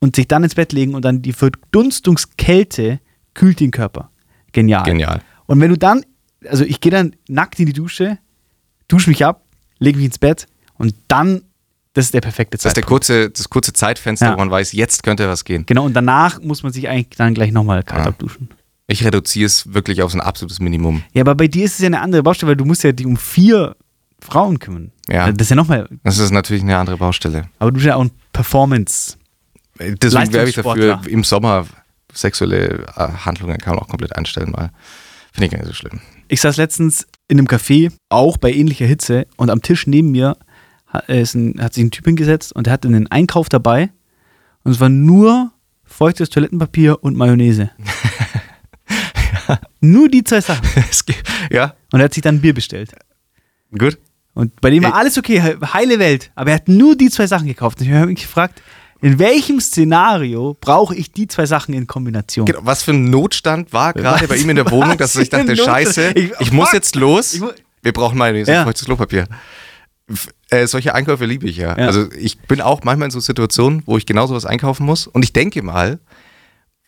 und 0.00 0.16
sich 0.16 0.28
dann 0.28 0.44
ins 0.44 0.54
Bett 0.54 0.72
legen 0.72 0.94
und 0.94 1.04
dann 1.04 1.22
die 1.22 1.32
Verdunstungskälte 1.32 3.00
kühlt 3.34 3.60
den 3.60 3.70
Körper. 3.70 4.10
Genial. 4.52 4.84
Genial. 4.84 5.20
Und 5.46 5.60
wenn 5.60 5.70
du 5.70 5.78
dann, 5.78 6.04
also 6.48 6.64
ich 6.64 6.80
gehe 6.80 6.92
dann 6.92 7.16
nackt 7.28 7.58
in 7.58 7.66
die 7.66 7.72
Dusche, 7.72 8.18
dusche 8.88 9.10
mich 9.10 9.24
ab, 9.24 9.44
lege 9.78 9.96
mich 9.98 10.06
ins 10.06 10.18
Bett 10.18 10.46
und 10.74 10.94
dann, 11.08 11.42
das 11.94 12.06
ist 12.06 12.14
der 12.14 12.20
perfekte 12.20 12.56
Das 12.56 12.60
ist 12.60 12.76
der 12.76 12.82
Zeitpunkt. 12.82 12.88
kurze, 12.88 13.30
das 13.30 13.48
kurze 13.50 13.72
Zeitfenster, 13.72 14.26
Ja. 14.26 14.32
wo 14.34 14.38
man 14.38 14.50
weiß, 14.50 14.72
jetzt 14.72 15.02
könnte 15.02 15.28
was 15.28 15.44
gehen. 15.44 15.64
Genau, 15.66 15.84
und 15.84 15.94
danach 15.94 16.40
muss 16.42 16.62
man 16.62 16.72
sich 16.72 16.88
eigentlich 16.88 17.16
dann 17.16 17.34
gleich 17.34 17.52
nochmal 17.52 17.82
kalt 17.82 18.04
Ja. 18.04 18.08
abduschen. 18.10 18.48
Ich 18.86 19.04
reduziere 19.04 19.46
es 19.46 19.72
wirklich 19.72 20.02
auf 20.02 20.12
ein 20.14 20.20
absolutes 20.20 20.60
Minimum. 20.60 21.02
Ja, 21.12 21.22
aber 21.22 21.34
bei 21.34 21.48
dir 21.48 21.64
ist 21.64 21.74
es 21.74 21.80
ja 21.80 21.86
eine 21.86 22.00
andere 22.00 22.22
Baustelle, 22.22 22.50
weil 22.50 22.56
du 22.56 22.64
musst 22.64 22.84
ja 22.84 22.92
dich 22.92 23.06
um 23.06 23.16
vier 23.16 23.76
Frauen 24.20 24.58
kümmern. 24.58 24.92
Ja. 25.08 25.30
Das 25.32 25.46
ist 25.46 25.50
ja 25.50 25.56
nochmal, 25.56 25.88
Das 26.02 26.18
ist 26.18 26.30
natürlich 26.30 26.62
eine 26.62 26.76
andere 26.76 26.96
Baustelle. 26.96 27.48
aber 27.58 27.70
du 27.70 27.74
bist 27.74 27.86
ja 27.86 27.96
auch 27.96 28.04
ein 28.04 28.10
Performance. 28.32 29.16
Deswegen 29.78 30.32
werbe 30.32 30.50
ich 30.50 30.56
dafür 30.56 31.00
im 31.08 31.24
Sommer 31.24 31.66
sexuelle 32.12 32.86
äh, 32.96 33.08
Handlungen 33.24 33.58
kann 33.58 33.74
man 33.74 33.84
auch 33.84 33.88
komplett 33.88 34.14
einstellen, 34.16 34.52
weil 34.54 34.70
finde 35.32 35.46
ich 35.46 35.50
gar 35.50 35.58
nicht 35.58 35.66
so 35.66 35.74
schlimm. 35.74 36.00
Ich 36.28 36.40
saß 36.40 36.56
letztens 36.58 37.06
in 37.26 37.38
einem 37.38 37.48
Café, 37.48 37.92
auch 38.08 38.36
bei 38.36 38.52
ähnlicher 38.52 38.86
Hitze, 38.86 39.26
und 39.36 39.50
am 39.50 39.62
Tisch 39.62 39.86
neben 39.86 40.12
mir 40.12 40.36
hat, 40.86 41.08
äh, 41.08 41.24
ein, 41.34 41.60
hat 41.60 41.74
sich 41.74 41.84
ein 41.84 41.90
Typ 41.90 42.04
hingesetzt 42.04 42.54
und 42.54 42.66
der 42.66 42.72
hatte 42.72 42.88
einen 42.88 43.10
Einkauf 43.10 43.48
dabei 43.48 43.90
und 44.62 44.72
es 44.72 44.80
war 44.80 44.88
nur 44.88 45.50
feuchtes 45.82 46.30
Toilettenpapier 46.30 47.02
und 47.02 47.16
Mayonnaise. 47.16 47.70
Nur 49.80 50.08
die 50.08 50.24
zwei 50.24 50.40
Sachen. 50.40 50.66
Ja, 51.50 51.74
Und 51.92 52.00
er 52.00 52.04
hat 52.06 52.14
sich 52.14 52.22
dann 52.22 52.36
ein 52.36 52.40
Bier 52.40 52.54
bestellt. 52.54 52.90
gut. 53.76 53.98
Und 54.36 54.60
bei 54.60 54.70
dem 54.70 54.82
war 54.82 54.94
alles 54.94 55.16
okay, 55.16 55.40
he- 55.40 55.64
heile 55.72 56.00
Welt. 56.00 56.32
Aber 56.34 56.50
er 56.50 56.56
hat 56.56 56.66
nur 56.68 56.96
die 56.96 57.08
zwei 57.08 57.26
Sachen 57.28 57.46
gekauft. 57.46 57.80
Und 57.80 57.86
ich 57.86 57.92
habe 57.92 58.06
mich 58.06 58.20
gefragt, 58.22 58.60
in 59.00 59.18
welchem 59.20 59.60
Szenario 59.60 60.56
brauche 60.60 60.94
ich 60.96 61.12
die 61.12 61.28
zwei 61.28 61.46
Sachen 61.46 61.72
in 61.74 61.86
Kombination? 61.86 62.46
Genau, 62.46 62.58
Was 62.62 62.82
für 62.82 62.90
ein 62.92 63.04
Notstand 63.10 63.72
war 63.72 63.92
gerade 63.92 64.26
bei 64.26 64.36
ihm 64.36 64.50
in 64.50 64.56
der 64.56 64.68
Wohnung, 64.70 64.96
dass 64.98 65.12
für 65.12 65.24
dachte, 65.24 65.56
scheiße, 65.56 66.12
ich, 66.16 66.32
Ich- 66.40 66.50
muss 66.52 66.66
fuck. 66.70 66.74
jetzt 66.74 66.96
los, 66.96 67.34
Ich 67.34 67.40
mu- 67.42 67.50
wir 67.82 67.92
brauchen 67.92 68.18
Mayonnaise 68.18 68.50
Ja. 68.50 68.60
und 68.60 68.64
feuchtes 68.66 68.86
Klopapier. 68.86 69.28
Äh, 70.50 70.66
solche 70.66 70.94
Einkäufe 70.94 71.24
liebe 71.26 71.46
ich 71.46 71.56
ja. 71.56 71.78
Ja. 71.78 71.86
Also 71.86 72.10
ich 72.12 72.38
bin 72.40 72.60
auch 72.60 72.82
manchmal 72.84 73.06
in 73.06 73.10
so 73.10 73.20
Situationen, 73.20 73.82
wo 73.86 73.96
ich 73.98 74.04
genau 74.06 74.26
sowas 74.26 74.44
einkaufen 74.46 74.84
muss 74.84 75.06
und 75.06 75.22
ich 75.22 75.32
denke 75.32 75.62
mal, 75.62 75.98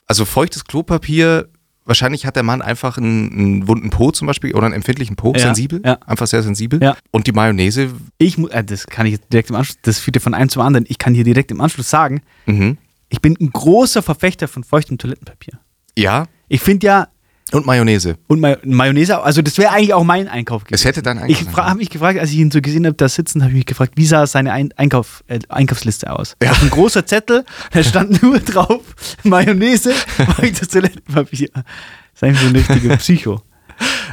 also 0.07 0.24
feuchtes 0.24 0.64
Klopapier, 0.64 1.48
wahrscheinlich 1.87 2.27
hat 2.27 2.37
der 2.37 2.42
Mann 2.42 2.61
einfach 2.61 2.99
einen, 2.99 3.33
einen 3.33 3.68
wunden 3.68 3.90
Po 3.90 4.11
zum 4.11 4.27
Beispiel 4.27 4.55
oder 4.55 4.66
einen 4.66 4.75
empfindlichen 4.75 5.16
Po, 5.16 5.33
Ja, 5.33 5.38
sensibel, 5.40 5.81
ja. 5.85 5.99
einfach 6.07 6.27
sehr 6.27 6.42
sensibel. 6.42 6.83
Ja. 6.83 6.96
Und 7.11 7.27
die 7.27 7.33
Mayonnaise, 7.33 7.92
Ich 8.18 8.37
äh, 8.38 8.64
das 8.64 8.87
kann 8.87 9.07
ich 9.07 9.20
direkt 9.33 9.51
im 9.51 9.57
Anschluss, 9.57 9.79
das 9.83 9.99
führt 9.99 10.16
ja 10.16 10.20
von 10.20 10.35
einem 10.35 10.51
zum 10.51 10.62
anderen. 10.62 10.85
Ich 10.88 10.99
kann 10.99 11.14
hier 11.14 11.25
direkt 11.25 11.51
im 11.51 11.61
Anschluss 11.61 11.88
sagen, 11.88 12.22
mhm. 12.44 12.77
ich 13.09 13.22
bin 13.22 13.37
ein 13.40 13.51
großer 13.51 14.03
Verfechter 14.03 14.49
von 14.49 14.64
feuchtem 14.64 14.99
Toilettenpapier. 14.99 15.59
ja, 15.96 16.27
Ich 16.49 16.61
finde 16.61 16.87
ja, 16.87 17.09
und 17.52 17.64
Mayonnaise. 17.64 18.16
und 18.26 18.40
May 18.40 18.56
Mayonnaise, 18.64 19.22
also 19.22 19.40
das 19.40 19.56
wäre 19.59 19.70
eigentlich 19.70 19.94
auch 19.94 20.02
mein 20.04 20.26
Einkauf 20.28 20.64
gewesen. 20.64 20.74
Es 20.74 20.85
hätte 20.85 21.02
Ich 21.30 21.46
Einkauf 21.46 21.56
habe 21.56 21.78
mich 21.78 21.90
gefragt, 21.90 22.18
als 22.18 22.30
ich 22.30 22.38
ihn 22.38 22.50
so 22.50 22.61
gesehen 22.61 22.87
habe, 22.87 22.96
da 22.96 23.09
sitzen, 23.09 23.42
habe 23.42 23.52
ich 23.52 23.56
mich 23.59 23.66
gefragt, 23.66 23.92
wie 23.96 24.06
sah 24.06 24.26
seine 24.26 24.52
Ein 24.52 24.70
Einkauf, 24.76 25.22
äh, 25.28 25.38
Einkaufsliste 25.48 26.11
aus? 26.12 26.37
Ja. 26.42 26.52
Ein 26.61 26.70
großer 26.70 27.06
Zettel, 27.06 27.44
da 27.70 27.82
stand 27.85 28.20
nur 28.22 28.40
drauf 28.40 28.82
Mayonnaise, 29.22 29.92
feuchtes 29.92 30.68
Toilettenpapier. 30.68 31.48
Das 31.54 32.30
ist 32.30 32.40
so 32.40 32.46
ein 32.48 32.56
richtiger 32.56 32.96
Psycho. 32.96 33.40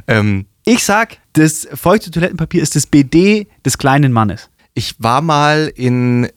Ähm, 0.08 0.46
Ich 0.66 0.84
sag, 0.84 1.20
das 1.34 1.66
feuchte 1.74 2.12
Toilettenpapier 2.12 2.62
ist 2.62 2.76
das 2.76 2.86
BD 2.86 3.48
des 3.66 3.78
kleinen 3.78 4.12
Mannes. 4.12 4.50
Ich 4.74 4.96
war 5.00 5.22
mal 5.22 5.72
in, 5.74 6.28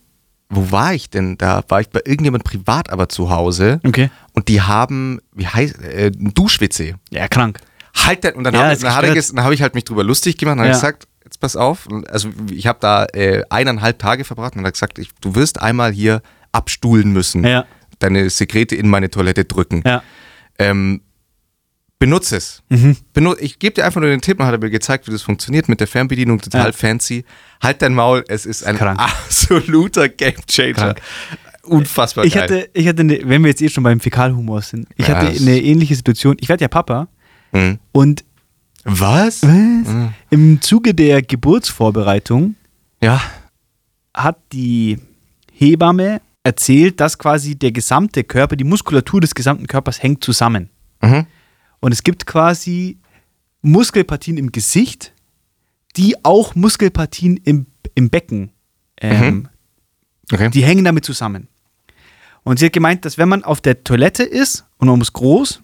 wo 0.48 0.70
war 0.70 0.94
ich 0.94 1.10
denn? 1.10 1.36
Da 1.38 1.62
war 1.68 1.80
ich 1.80 1.88
bei 1.90 2.00
irgendjemand 2.04 2.44
privat 2.44 2.90
aber 2.90 3.08
zu 3.08 3.30
Hause 3.30 3.80
Okay. 3.84 4.10
und 4.32 4.48
die 4.48 4.62
haben, 4.62 5.20
wie 5.32 5.46
heißt, 5.46 5.82
äh, 5.82 6.06
ein 6.14 6.32
Dusch-WC. 6.34 6.94
Ja, 7.10 7.28
krank. 7.28 7.58
Halt 7.94 8.24
dann, 8.24 8.34
und 8.34 8.44
dann 8.44 8.54
Ja, 8.54 8.60
habe 8.60 8.74
ges- 9.08 9.34
dann 9.34 9.44
hab 9.44 9.52
ich 9.52 9.62
halt 9.62 9.74
mich 9.74 9.84
drüber 9.84 10.04
lustig 10.04 10.36
gemacht 10.38 10.54
und 10.54 10.60
habe 10.60 10.68
Ja. 10.68 10.74
gesagt, 10.74 11.08
jetzt 11.24 11.40
pass 11.40 11.56
auf, 11.56 11.88
also 12.08 12.28
ich 12.50 12.66
habe 12.66 12.78
da 12.80 13.06
äh, 13.06 13.42
eineinhalb 13.50 13.98
Tage 13.98 14.24
verbracht 14.24 14.54
und 14.54 14.60
habe 14.60 14.72
gesagt, 14.72 14.98
ich, 14.98 15.10
du 15.20 15.34
wirst 15.34 15.60
einmal 15.60 15.92
hier 15.92 16.22
abstuhlen 16.52 17.12
müssen, 17.12 17.44
Ja. 17.44 17.64
deine 17.98 18.30
Sekrete 18.30 18.76
in 18.76 18.88
meine 18.88 19.10
Toilette 19.10 19.44
drücken. 19.46 19.82
Ja. 19.84 20.02
Ähm, 20.58 21.00
benutze 21.98 22.36
es. 22.36 22.62
Mhm. 22.68 22.96
Benu 23.14 23.34
ich 23.38 23.58
gebe 23.58 23.74
dir 23.74 23.84
einfach 23.86 24.00
nur 24.00 24.10
den 24.10 24.20
Tipp, 24.20 24.38
und 24.40 24.46
hat 24.46 24.60
mir 24.60 24.70
gezeigt, 24.70 25.06
wie 25.06 25.12
das 25.12 25.22
funktioniert 25.22 25.68
mit 25.68 25.80
der 25.80 25.86
Fernbedienung, 25.86 26.40
total 26.40 26.66
Ja. 26.66 26.72
fancy. 26.72 27.24
Halt 27.62 27.80
dein 27.82 27.94
Maul, 27.94 28.24
es 28.28 28.44
ist 28.46 28.64
ein 28.64 28.76
Krank. 28.76 28.98
absoluter 29.00 30.08
Gamechanger. 30.08 30.94
Unfassbar 31.62 32.24
Ich 32.24 32.34
geil. 32.34 32.42
hatte, 32.44 32.70
ich 32.74 32.86
hatte 32.86 33.00
eine, 33.00 33.18
wenn 33.24 33.42
wir 33.42 33.48
jetzt 33.48 33.60
eh 33.62 33.68
schon 33.68 33.82
beim 33.82 33.98
Fäkalhumor 34.00 34.62
sind, 34.62 34.86
ich 34.96 35.08
Ja, 35.08 35.16
hatte 35.16 35.28
eine 35.28 35.58
ähnliche 35.60 35.96
Situation. 35.96 36.36
Ich 36.40 36.48
werde 36.48 36.62
ja 36.62 36.68
Papa 36.68 37.08
Mhm. 37.52 37.78
und 37.92 38.24
Was? 38.84 39.42
was? 39.42 39.50
im 40.30 40.60
Zuge 40.60 40.94
der 40.94 41.22
Geburtsvorbereitung 41.22 42.54
Ja. 43.02 43.20
hat 44.14 44.38
die 44.52 44.98
Hebamme 45.52 46.20
erzählt, 46.44 47.00
dass 47.00 47.18
quasi 47.18 47.56
der 47.56 47.72
gesamte 47.72 48.22
Körper, 48.22 48.54
die 48.54 48.62
Muskulatur 48.64 49.20
des 49.20 49.34
gesamten 49.34 49.66
Körpers 49.66 50.00
hängt 50.02 50.22
zusammen. 50.22 50.70
Mhm. 51.02 51.26
Und 51.86 51.92
es 51.92 52.02
gibt 52.02 52.26
quasi 52.26 52.98
Muskelpartien 53.62 54.38
im 54.38 54.50
Gesicht, 54.50 55.12
die 55.96 56.16
auch 56.24 56.56
Muskelpartien 56.56 57.36
im, 57.44 57.66
im 57.94 58.10
Becken, 58.10 58.50
ähm, 59.00 59.20
Mhm. 59.34 59.48
Okay. 60.32 60.50
die 60.50 60.64
hängen 60.64 60.84
damit 60.84 61.04
zusammen. 61.04 61.46
Und 62.42 62.58
sie 62.58 62.66
hat 62.66 62.72
gemeint, 62.72 63.04
dass 63.04 63.18
wenn 63.18 63.28
man 63.28 63.44
auf 63.44 63.60
der 63.60 63.84
Toilette 63.84 64.24
ist 64.24 64.64
und 64.78 64.88
man 64.88 64.98
muss 64.98 65.12
groß, 65.12 65.62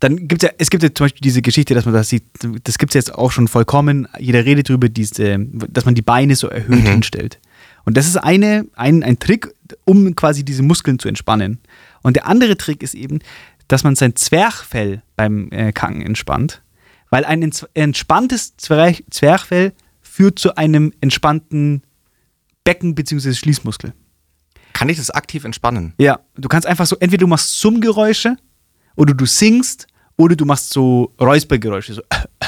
dann 0.00 0.28
gibt 0.28 0.42
es 0.42 0.50
ja, 0.50 0.54
es 0.58 0.68
gibt 0.68 0.82
ja 0.82 0.90
zum 0.94 1.04
Beispiel 1.06 1.22
diese 1.22 1.40
Geschichte, 1.40 1.72
dass 1.72 1.86
man 1.86 1.94
das 1.94 2.10
sieht, 2.10 2.24
das 2.64 2.76
gibt 2.76 2.90
es 2.90 2.94
jetzt 2.94 3.14
auch 3.14 3.32
schon 3.32 3.48
vollkommen, 3.48 4.06
jeder 4.18 4.44
redet 4.44 4.68
darüber, 4.68 4.90
diese, 4.90 5.38
dass 5.38 5.86
man 5.86 5.94
die 5.94 6.02
Beine 6.02 6.36
so 6.36 6.48
erhöht 6.48 6.84
Mhm. 6.84 6.86
hinstellt. 6.86 7.40
Und 7.86 7.96
das 7.96 8.06
ist 8.06 8.18
eine, 8.18 8.66
ein, 8.74 9.02
ein 9.02 9.18
Trick, 9.18 9.48
um 9.86 10.14
quasi 10.14 10.44
diese 10.44 10.62
Muskeln 10.62 10.98
zu 10.98 11.08
entspannen. 11.08 11.58
Und 12.02 12.16
der 12.16 12.26
andere 12.26 12.58
Trick 12.58 12.82
ist 12.82 12.94
eben, 12.94 13.20
dass 13.70 13.84
man 13.84 13.94
sein 13.94 14.16
Zwerchfell 14.16 15.02
beim 15.16 15.48
äh, 15.52 15.72
Kacken 15.72 16.02
entspannt, 16.02 16.62
weil 17.08 17.24
ein 17.24 17.42
ents- 17.44 17.66
entspanntes 17.74 18.56
Zwerch, 18.56 19.04
Zwerchfell 19.10 19.72
führt 20.00 20.38
zu 20.38 20.56
einem 20.56 20.92
entspannten 21.00 21.82
Becken- 22.64 22.94
bzw. 22.94 23.32
Schließmuskel. 23.34 23.92
Kann 24.72 24.88
ich 24.88 24.96
das 24.96 25.10
aktiv 25.10 25.44
entspannen? 25.44 25.94
Ja, 25.98 26.20
du 26.36 26.48
kannst 26.48 26.66
einfach 26.66 26.86
so, 26.86 26.96
entweder 26.98 27.20
du 27.20 27.26
machst 27.28 27.58
Summgeräusche 27.60 28.36
oder 28.96 29.14
du 29.14 29.24
singst 29.26 29.86
oder 30.16 30.34
du 30.36 30.44
machst 30.44 30.70
so 30.70 31.12
Räuspergeräusche, 31.20 31.94
so 31.94 32.02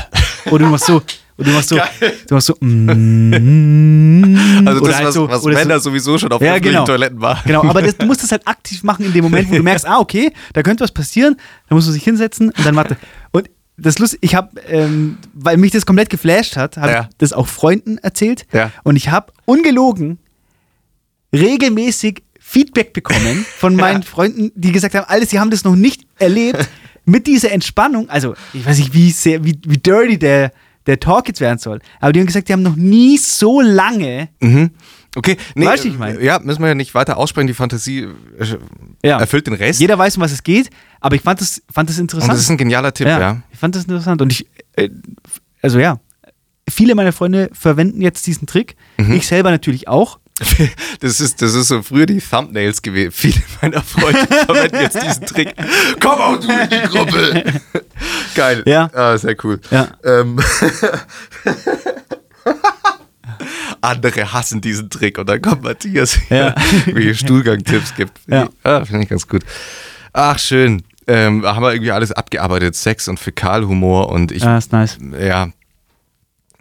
oder 0.51 0.65
du 0.65 0.71
machst 0.71 0.87
so, 0.87 1.03
oder 1.43 1.51
du 1.51 1.57
machst 1.57 1.69
so, 1.69 1.77
Geil. 1.77 2.13
du 2.29 2.35
machst 2.35 2.47
so, 2.47 2.57
mm, 2.61 4.67
Also 4.67 4.81
das, 4.85 4.97
halt 4.97 5.07
was, 5.07 5.15
so, 5.15 5.29
was 5.29 5.45
Männer 5.45 5.81
so, 5.81 5.91
sowieso 5.91 6.19
schon 6.19 6.33
auf 6.33 6.41
Ja, 6.41 6.53
öffentlichen 6.53 6.75
genau. 6.75 6.87
Toiletten 6.87 7.19
machen. 7.19 7.43
Genau, 7.47 7.65
aber 7.65 7.83
das, 7.83 7.97
du 7.97 8.07
musst 8.07 8.23
das 8.23 8.33
halt 8.33 8.47
aktiv 8.47 8.83
machen 8.83 9.05
in 9.05 9.13
dem 9.13 9.25
Moment, 9.25 9.51
wo 9.51 9.55
du 9.57 9.63
merkst, 9.63 9.87
ah, 9.87 9.99
okay, 9.99 10.33
da 10.53 10.63
könnte 10.63 10.85
was 10.85 10.93
passieren, 10.93 11.37
da 11.69 11.75
muss 11.75 11.87
man 11.87 11.95
sich 11.95 12.05
hinsetzen 12.05 12.51
und 12.51 12.67
dann 12.67 12.77
warte. 12.77 12.97
Und 13.33 13.51
das 13.77 13.99
Lust, 13.99 14.19
ich 14.21 14.35
habe, 14.35 14.61
ähm, 14.69 15.19
weil 15.35 15.57
mich 15.57 15.73
das 15.73 15.87
komplett 15.87 16.11
geflasht 16.11 16.57
hat, 16.57 16.77
habe 16.77 16.93
Ja. 16.93 17.01
ich 17.11 17.17
das 17.19 17.33
auch 17.33 17.49
Freunden 17.49 17.99
erzählt 17.99 18.47
Ja. 18.53 18.71
und 18.85 18.97
ich 18.97 19.11
habe 19.11 19.33
ungelogen 19.45 20.19
regelmäßig 21.35 22.23
Feedback 22.39 22.93
bekommen 22.93 23.47
von 23.57 23.75
meinen 23.83 24.03
Freunden, 24.03 24.53
die 24.55 24.73
gesagt 24.73 24.95
haben, 24.95 25.07
alles, 25.09 25.31
sie 25.31 25.41
haben 25.41 25.51
das 25.51 25.65
noch 25.65 25.77
nicht 25.77 26.07
erlebt 26.19 26.69
mit 27.05 27.27
dieser 27.27 27.51
Entspannung. 27.51 28.09
Also, 28.11 28.35
ich 28.53 28.65
weiß 28.65 28.79
nicht, 28.79 28.95
wie, 28.95 29.11
sehr, 29.11 29.45
wie, 29.45 29.59
wie 29.67 29.79
dirty 29.79 30.19
der, 30.19 30.53
der 30.87 30.99
Talk 31.01 31.29
jetzt 31.29 31.41
werden 31.41 31.59
soll, 31.59 31.81
aber 32.01 32.13
die 32.13 32.21
haben 32.21 32.27
gesagt, 32.27 32.49
die 32.49 32.53
haben 32.53 32.63
noch 32.63 32.77
nie 32.77 33.19
so 33.19 33.61
lange 33.61 34.29
Mhm. 34.41 34.71
Okay, 35.15 35.37
nee, 35.55 35.67
Weißt 35.67 35.85
ich 35.85 35.99
mein? 35.99 36.23
ja, 36.23 36.39
müssen 36.39 36.63
wir 36.63 36.69
ja 36.69 36.75
nicht 36.75 36.95
weiter 36.95 37.19
aussprechen. 37.19 37.47
Die 37.47 37.53
Fantasie 37.53 38.09
äh, 38.39 38.47
Ja. 39.05 39.19
erfüllt 39.21 39.47
den 39.47 39.53
Rest. 39.53 39.79
Jeder 39.79 39.99
weiß, 39.99 40.17
um 40.17 40.23
was 40.23 40.33
es 40.33 40.43
geht, 40.43 40.71
aber 41.01 41.17
ich 41.17 41.21
fand 41.21 41.39
das, 41.43 41.61
fand 41.71 41.91
das 41.91 41.97
Und 41.99 42.05
interessant. 42.05 42.33
das 42.33 42.41
ist 42.41 42.49
ein 42.51 42.57
genialer 42.57 42.95
Tipp, 42.95 43.07
ja. 43.07 43.43
Ich 43.53 43.59
fand 43.59 43.75
das 43.77 43.83
interessant. 43.85 44.23
Und 44.23 44.33
ich, 44.33 44.47
äh, 44.77 44.89
also 45.61 45.79
ja, 45.79 46.01
viele 46.69 46.95
meiner 46.95 47.13
Freunde 47.13 47.51
verwenden 47.53 48.01
jetzt 48.01 48.27
diesen 48.27 48.47
Trick. 48.47 48.75
Mhm. 48.97 49.13
Ich 49.13 49.27
selber 49.27 49.51
natürlich 49.51 49.87
auch. 49.87 50.19
Das 51.01 51.21
ist, 51.21 51.43
das 51.43 51.55
ist 51.55 51.69
so 51.69 51.83
früher 51.83 52.07
die 52.07 52.21
Thumbnails 52.21 52.81
gewesen. 52.83 53.13
Viele 53.13 53.43
meiner 53.61 53.83
Freunde 53.83 54.27
verwenden 54.27 54.77
jetzt 54.81 55.03
diesen 55.03 55.27
Trick. 55.27 55.55
Komm 56.01 56.21
auch 56.21 56.39
du 56.41 56.49
in 56.51 56.69
die 56.71 56.89
Gruppe. 56.89 57.61
Geil. 58.35 58.63
Ja. 58.67 58.89
Ah, 58.95 59.17
sehr 59.19 59.37
cool. 59.45 59.61
Ja. 59.71 59.89
Ähm. 60.05 60.39
Andere 63.81 64.33
hassen 64.33 64.61
diesen 64.61 64.91
Trick 64.91 65.19
und 65.19 65.29
dann 65.29 65.43
kommt 65.43 65.63
Matthias, 65.63 66.19
Ja. 66.31 66.55
welche 66.87 67.15
Stuhlgang-Tipps 67.17 67.95
gibt. 67.97 68.21
Ja. 68.29 68.49
Ah, 68.63 68.85
Finde 68.85 69.03
ich 69.03 69.09
ganz 69.09 69.27
gut. 69.27 69.43
Ach, 70.13 70.39
schön. 70.39 70.83
Ähm, 71.09 71.45
haben 71.45 71.63
wir 71.65 71.73
irgendwie 71.73 71.91
alles 71.91 72.13
abgearbeitet. 72.13 72.77
Sex 72.77 73.09
und 73.09 73.19
Fäkalhumor 73.19 74.09
und 74.11 74.31
ich 74.31 74.45
Ja, 74.45 74.57
ist 74.59 74.71
nice. 74.73 74.99
ja, 75.21 75.49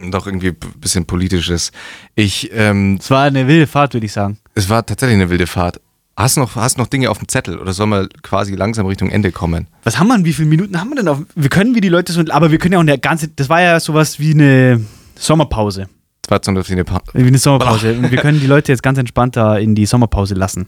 doch 0.09 0.25
irgendwie 0.25 0.47
ein 0.49 0.55
bisschen 0.79 1.05
politisches. 1.05 1.71
Ich, 2.15 2.49
ähm, 2.53 2.97
Es 2.99 3.11
war 3.11 3.23
eine 3.25 3.47
wilde 3.47 3.67
Fahrt, 3.67 3.93
würde 3.93 4.05
ich 4.07 4.13
sagen. 4.13 4.39
es 4.55 4.67
war 4.69 4.83
tatsächlich 4.85 5.15
eine 5.17 5.29
wilde 5.29 5.45
Fahrt. 5.45 5.79
Hast 6.17 6.37
noch, 6.37 6.55
hast 6.55 6.77
noch 6.77 6.87
Dinge 6.87 7.09
auf 7.09 7.19
dem 7.19 7.27
Zettel 7.27 7.57
oder 7.59 7.73
sollen 7.73 7.89
wir 7.89 8.09
quasi 8.21 8.55
langsam 8.55 8.85
Richtung 8.85 9.09
Ende 9.09 9.31
kommen? 9.31 9.67
Was 9.83 9.97
haben 9.99 10.07
wir 10.07 10.15
denn? 10.15 10.25
Wie 10.25 10.33
viele 10.33 10.47
Minuten 10.49 10.79
haben 10.79 10.89
wir 10.89 10.95
denn 10.97 11.07
auf? 11.07 11.19
Wir 11.35 11.49
können 11.49 11.73
wie 11.75 11.81
die 11.81 11.89
Leute 11.89 12.11
so, 12.13 12.21
aber 12.29 12.51
wir 12.51 12.57
können 12.57 12.73
ja 12.73 12.79
auch 12.79 12.83
eine 12.83 12.97
ganze, 12.97 13.27
das 13.29 13.47
war 13.49 13.61
ja 13.61 13.79
sowas 13.79 14.19
wie 14.19 14.31
eine 14.33 14.83
Sommerpause. 15.15 15.87
Das 16.23 16.31
war 16.31 16.41
zum 16.41 16.55
Beispiel 16.55 16.75
eine 16.75 16.83
pa 16.83 17.01
Wie 17.13 17.25
eine 17.25 17.37
Sommerpause. 17.37 17.93
Und 17.93 18.11
wir 18.11 18.17
können 18.19 18.39
die 18.39 18.45
Leute 18.47 18.71
jetzt 18.71 18.83
ganz 18.83 18.97
entspannt 18.97 19.35
da 19.35 19.57
in 19.57 19.73
die 19.73 19.85
Sommerpause 19.85 20.33
lassen. 20.35 20.67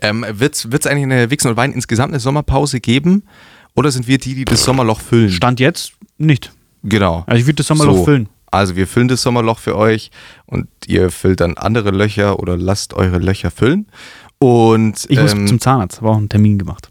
ähm, 0.00 0.24
Wird 0.30 0.54
es 0.54 0.86
eigentlich 0.86 1.04
eine 1.04 1.30
Wichsen 1.30 1.48
und 1.48 1.56
Wein 1.56 1.72
insgesamt 1.72 2.12
eine 2.12 2.20
Sommerpause 2.20 2.80
geben? 2.80 3.24
Oder 3.74 3.90
sind 3.90 4.06
wir 4.06 4.18
die, 4.18 4.34
die 4.34 4.44
das 4.44 4.62
Sommerloch 4.64 5.00
füllen? 5.00 5.30
Stand 5.30 5.58
jetzt 5.60 5.92
nicht. 6.18 6.52
Genau. 6.84 7.24
Also 7.26 7.40
ich 7.40 7.46
würde 7.46 7.56
das 7.56 7.66
Sommerloch 7.66 7.96
So. 7.96 8.04
füllen. 8.04 8.28
Also 8.52 8.76
wir 8.76 8.86
füllen 8.86 9.08
das 9.08 9.22
Sommerloch 9.22 9.58
für 9.58 9.76
euch 9.76 10.10
und 10.46 10.68
ihr 10.86 11.10
füllt 11.10 11.40
dann 11.40 11.56
andere 11.56 11.90
Löcher 11.90 12.38
oder 12.38 12.56
lasst 12.56 12.94
eure 12.94 13.18
Löcher 13.18 13.50
füllen. 13.50 13.86
Und 14.38 15.06
Ich 15.08 15.18
muss 15.18 15.32
ähm, 15.32 15.46
zum 15.46 15.60
Zahnarzt, 15.60 15.98
habe 15.98 16.10
auch 16.10 16.16
einen 16.18 16.28
Termin 16.28 16.58
gemacht. 16.58 16.90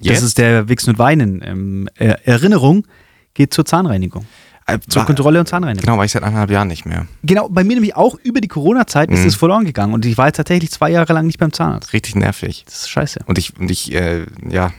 jetzt? 0.00 0.16
Das 0.18 0.22
ist 0.24 0.38
der 0.38 0.68
Wichsen 0.68 0.90
und 0.90 0.98
Weinen. 0.98 1.42
Ähm, 1.44 1.88
Er- 1.96 2.26
Erinnerung 2.26 2.86
geht 3.34 3.52
zur 3.52 3.64
Zahnreinigung. 3.64 4.24
äh, 4.66 4.78
Zur 4.88 5.00
war- 5.00 5.06
Kontrolle 5.06 5.40
und 5.40 5.46
Zahnreinigung. 5.46 5.82
Genau, 5.84 5.96
war 5.98 6.04
ich 6.04 6.12
seit 6.12 6.22
anderthalb 6.22 6.50
Jahren 6.50 6.68
nicht 6.68 6.84
mehr. 6.86 7.06
Genau, 7.22 7.48
bei 7.48 7.64
mir 7.64 7.74
nämlich 7.74 7.96
auch 7.96 8.14
über 8.22 8.40
die 8.40 8.48
Corona-Zeit 8.48 9.10
ist 9.10 9.20
Mhm. 9.20 9.26
es 9.28 9.34
verloren 9.36 9.64
gegangen. 9.64 9.92
Und 9.94 10.04
ich 10.06 10.16
war 10.18 10.26
jetzt 10.26 10.36
tatsächlich 10.36 10.70
zwei 10.70 10.90
Jahre 10.90 11.12
lang 11.12 11.26
nicht 11.26 11.38
beim 11.38 11.52
Zahnarzt. 11.52 11.92
Richtig 11.92 12.14
nervig. 12.16 12.64
Das 12.66 12.82
ist 12.82 12.90
scheiße. 12.90 13.20
Und 13.26 13.36
ich, 13.38 13.58
und 13.58 13.70
ich, 13.70 13.92
äh, 13.94 14.26
ja, 14.48 14.72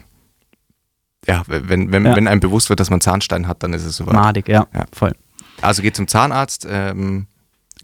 ja, 1.27 1.43
wenn, 1.47 1.91
wenn, 1.91 2.05
Ja. 2.05 2.15
wenn 2.15 2.27
einem 2.27 2.39
bewusst 2.39 2.69
wird, 2.69 2.79
dass 2.79 2.89
man 2.89 3.01
Zahnstein 3.01 3.47
hat, 3.47 3.61
dann 3.63 3.73
ist 3.73 3.83
es 3.85 3.97
soweit. 3.97 4.13
Madig, 4.13 4.47
ja, 4.47 4.65
Ja. 4.73 4.85
voll. 4.93 5.13
Also 5.61 5.81
geht 5.81 5.95
zum 5.95 6.07
Zahnarzt, 6.07 6.65
ähm, 6.69 7.27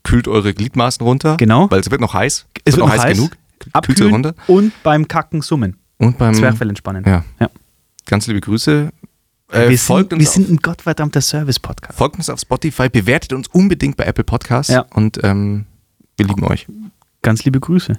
kühlt 0.03 0.27
eure 0.27 0.53
Gliedmaßen 0.53 1.05
runter. 1.05 1.37
Genau. 1.37 1.69
Weil 1.71 1.79
es 1.79 1.89
wird 1.91 2.01
noch 2.01 2.13
heiß. 2.13 2.45
Es 2.63 2.75
wird 2.77 2.85
noch 2.87 2.95
heiß. 2.97 3.15
genug. 3.17 3.31
Kühlt 3.31 3.63
sie 3.65 3.69
Abkühlen 3.73 4.11
runter. 4.13 4.35
und 4.47 4.71
beim 4.83 5.07
Kacken 5.07 5.41
summen. 5.41 5.77
Und 5.97 6.17
beim, 6.17 6.33
Zwerchfell 6.33 6.69
entspannen. 6.69 7.03
ja. 7.07 7.23
Ja. 7.39 7.49
ganz 8.05 8.27
liebe 8.27 8.41
Grüße. 8.41 8.89
Äh, 9.51 9.69
wir 9.69 9.79
folgt, 9.79 10.09
sind, 10.09 10.19
wir 10.19 10.27
sind 10.27 10.49
ein 10.49 10.57
gottverdammter 10.57 11.21
Service-Podcast. 11.21 11.97
folgt 11.97 12.17
uns 12.17 12.29
auf 12.29 12.39
Spotify, 12.39 12.89
bewertet 12.89 13.31
uns 13.33 13.47
unbedingt 13.47 13.95
bei 13.95 14.03
Apple 14.05 14.23
Podcasts 14.23 14.73
Ja. 14.73 14.81
und 14.93 15.23
ähm, 15.23 15.65
wir 16.17 16.27
lieben 16.27 16.43
euch. 16.43 16.67
Ganz 17.21 17.45
liebe 17.45 17.59
Grüße. 17.59 17.97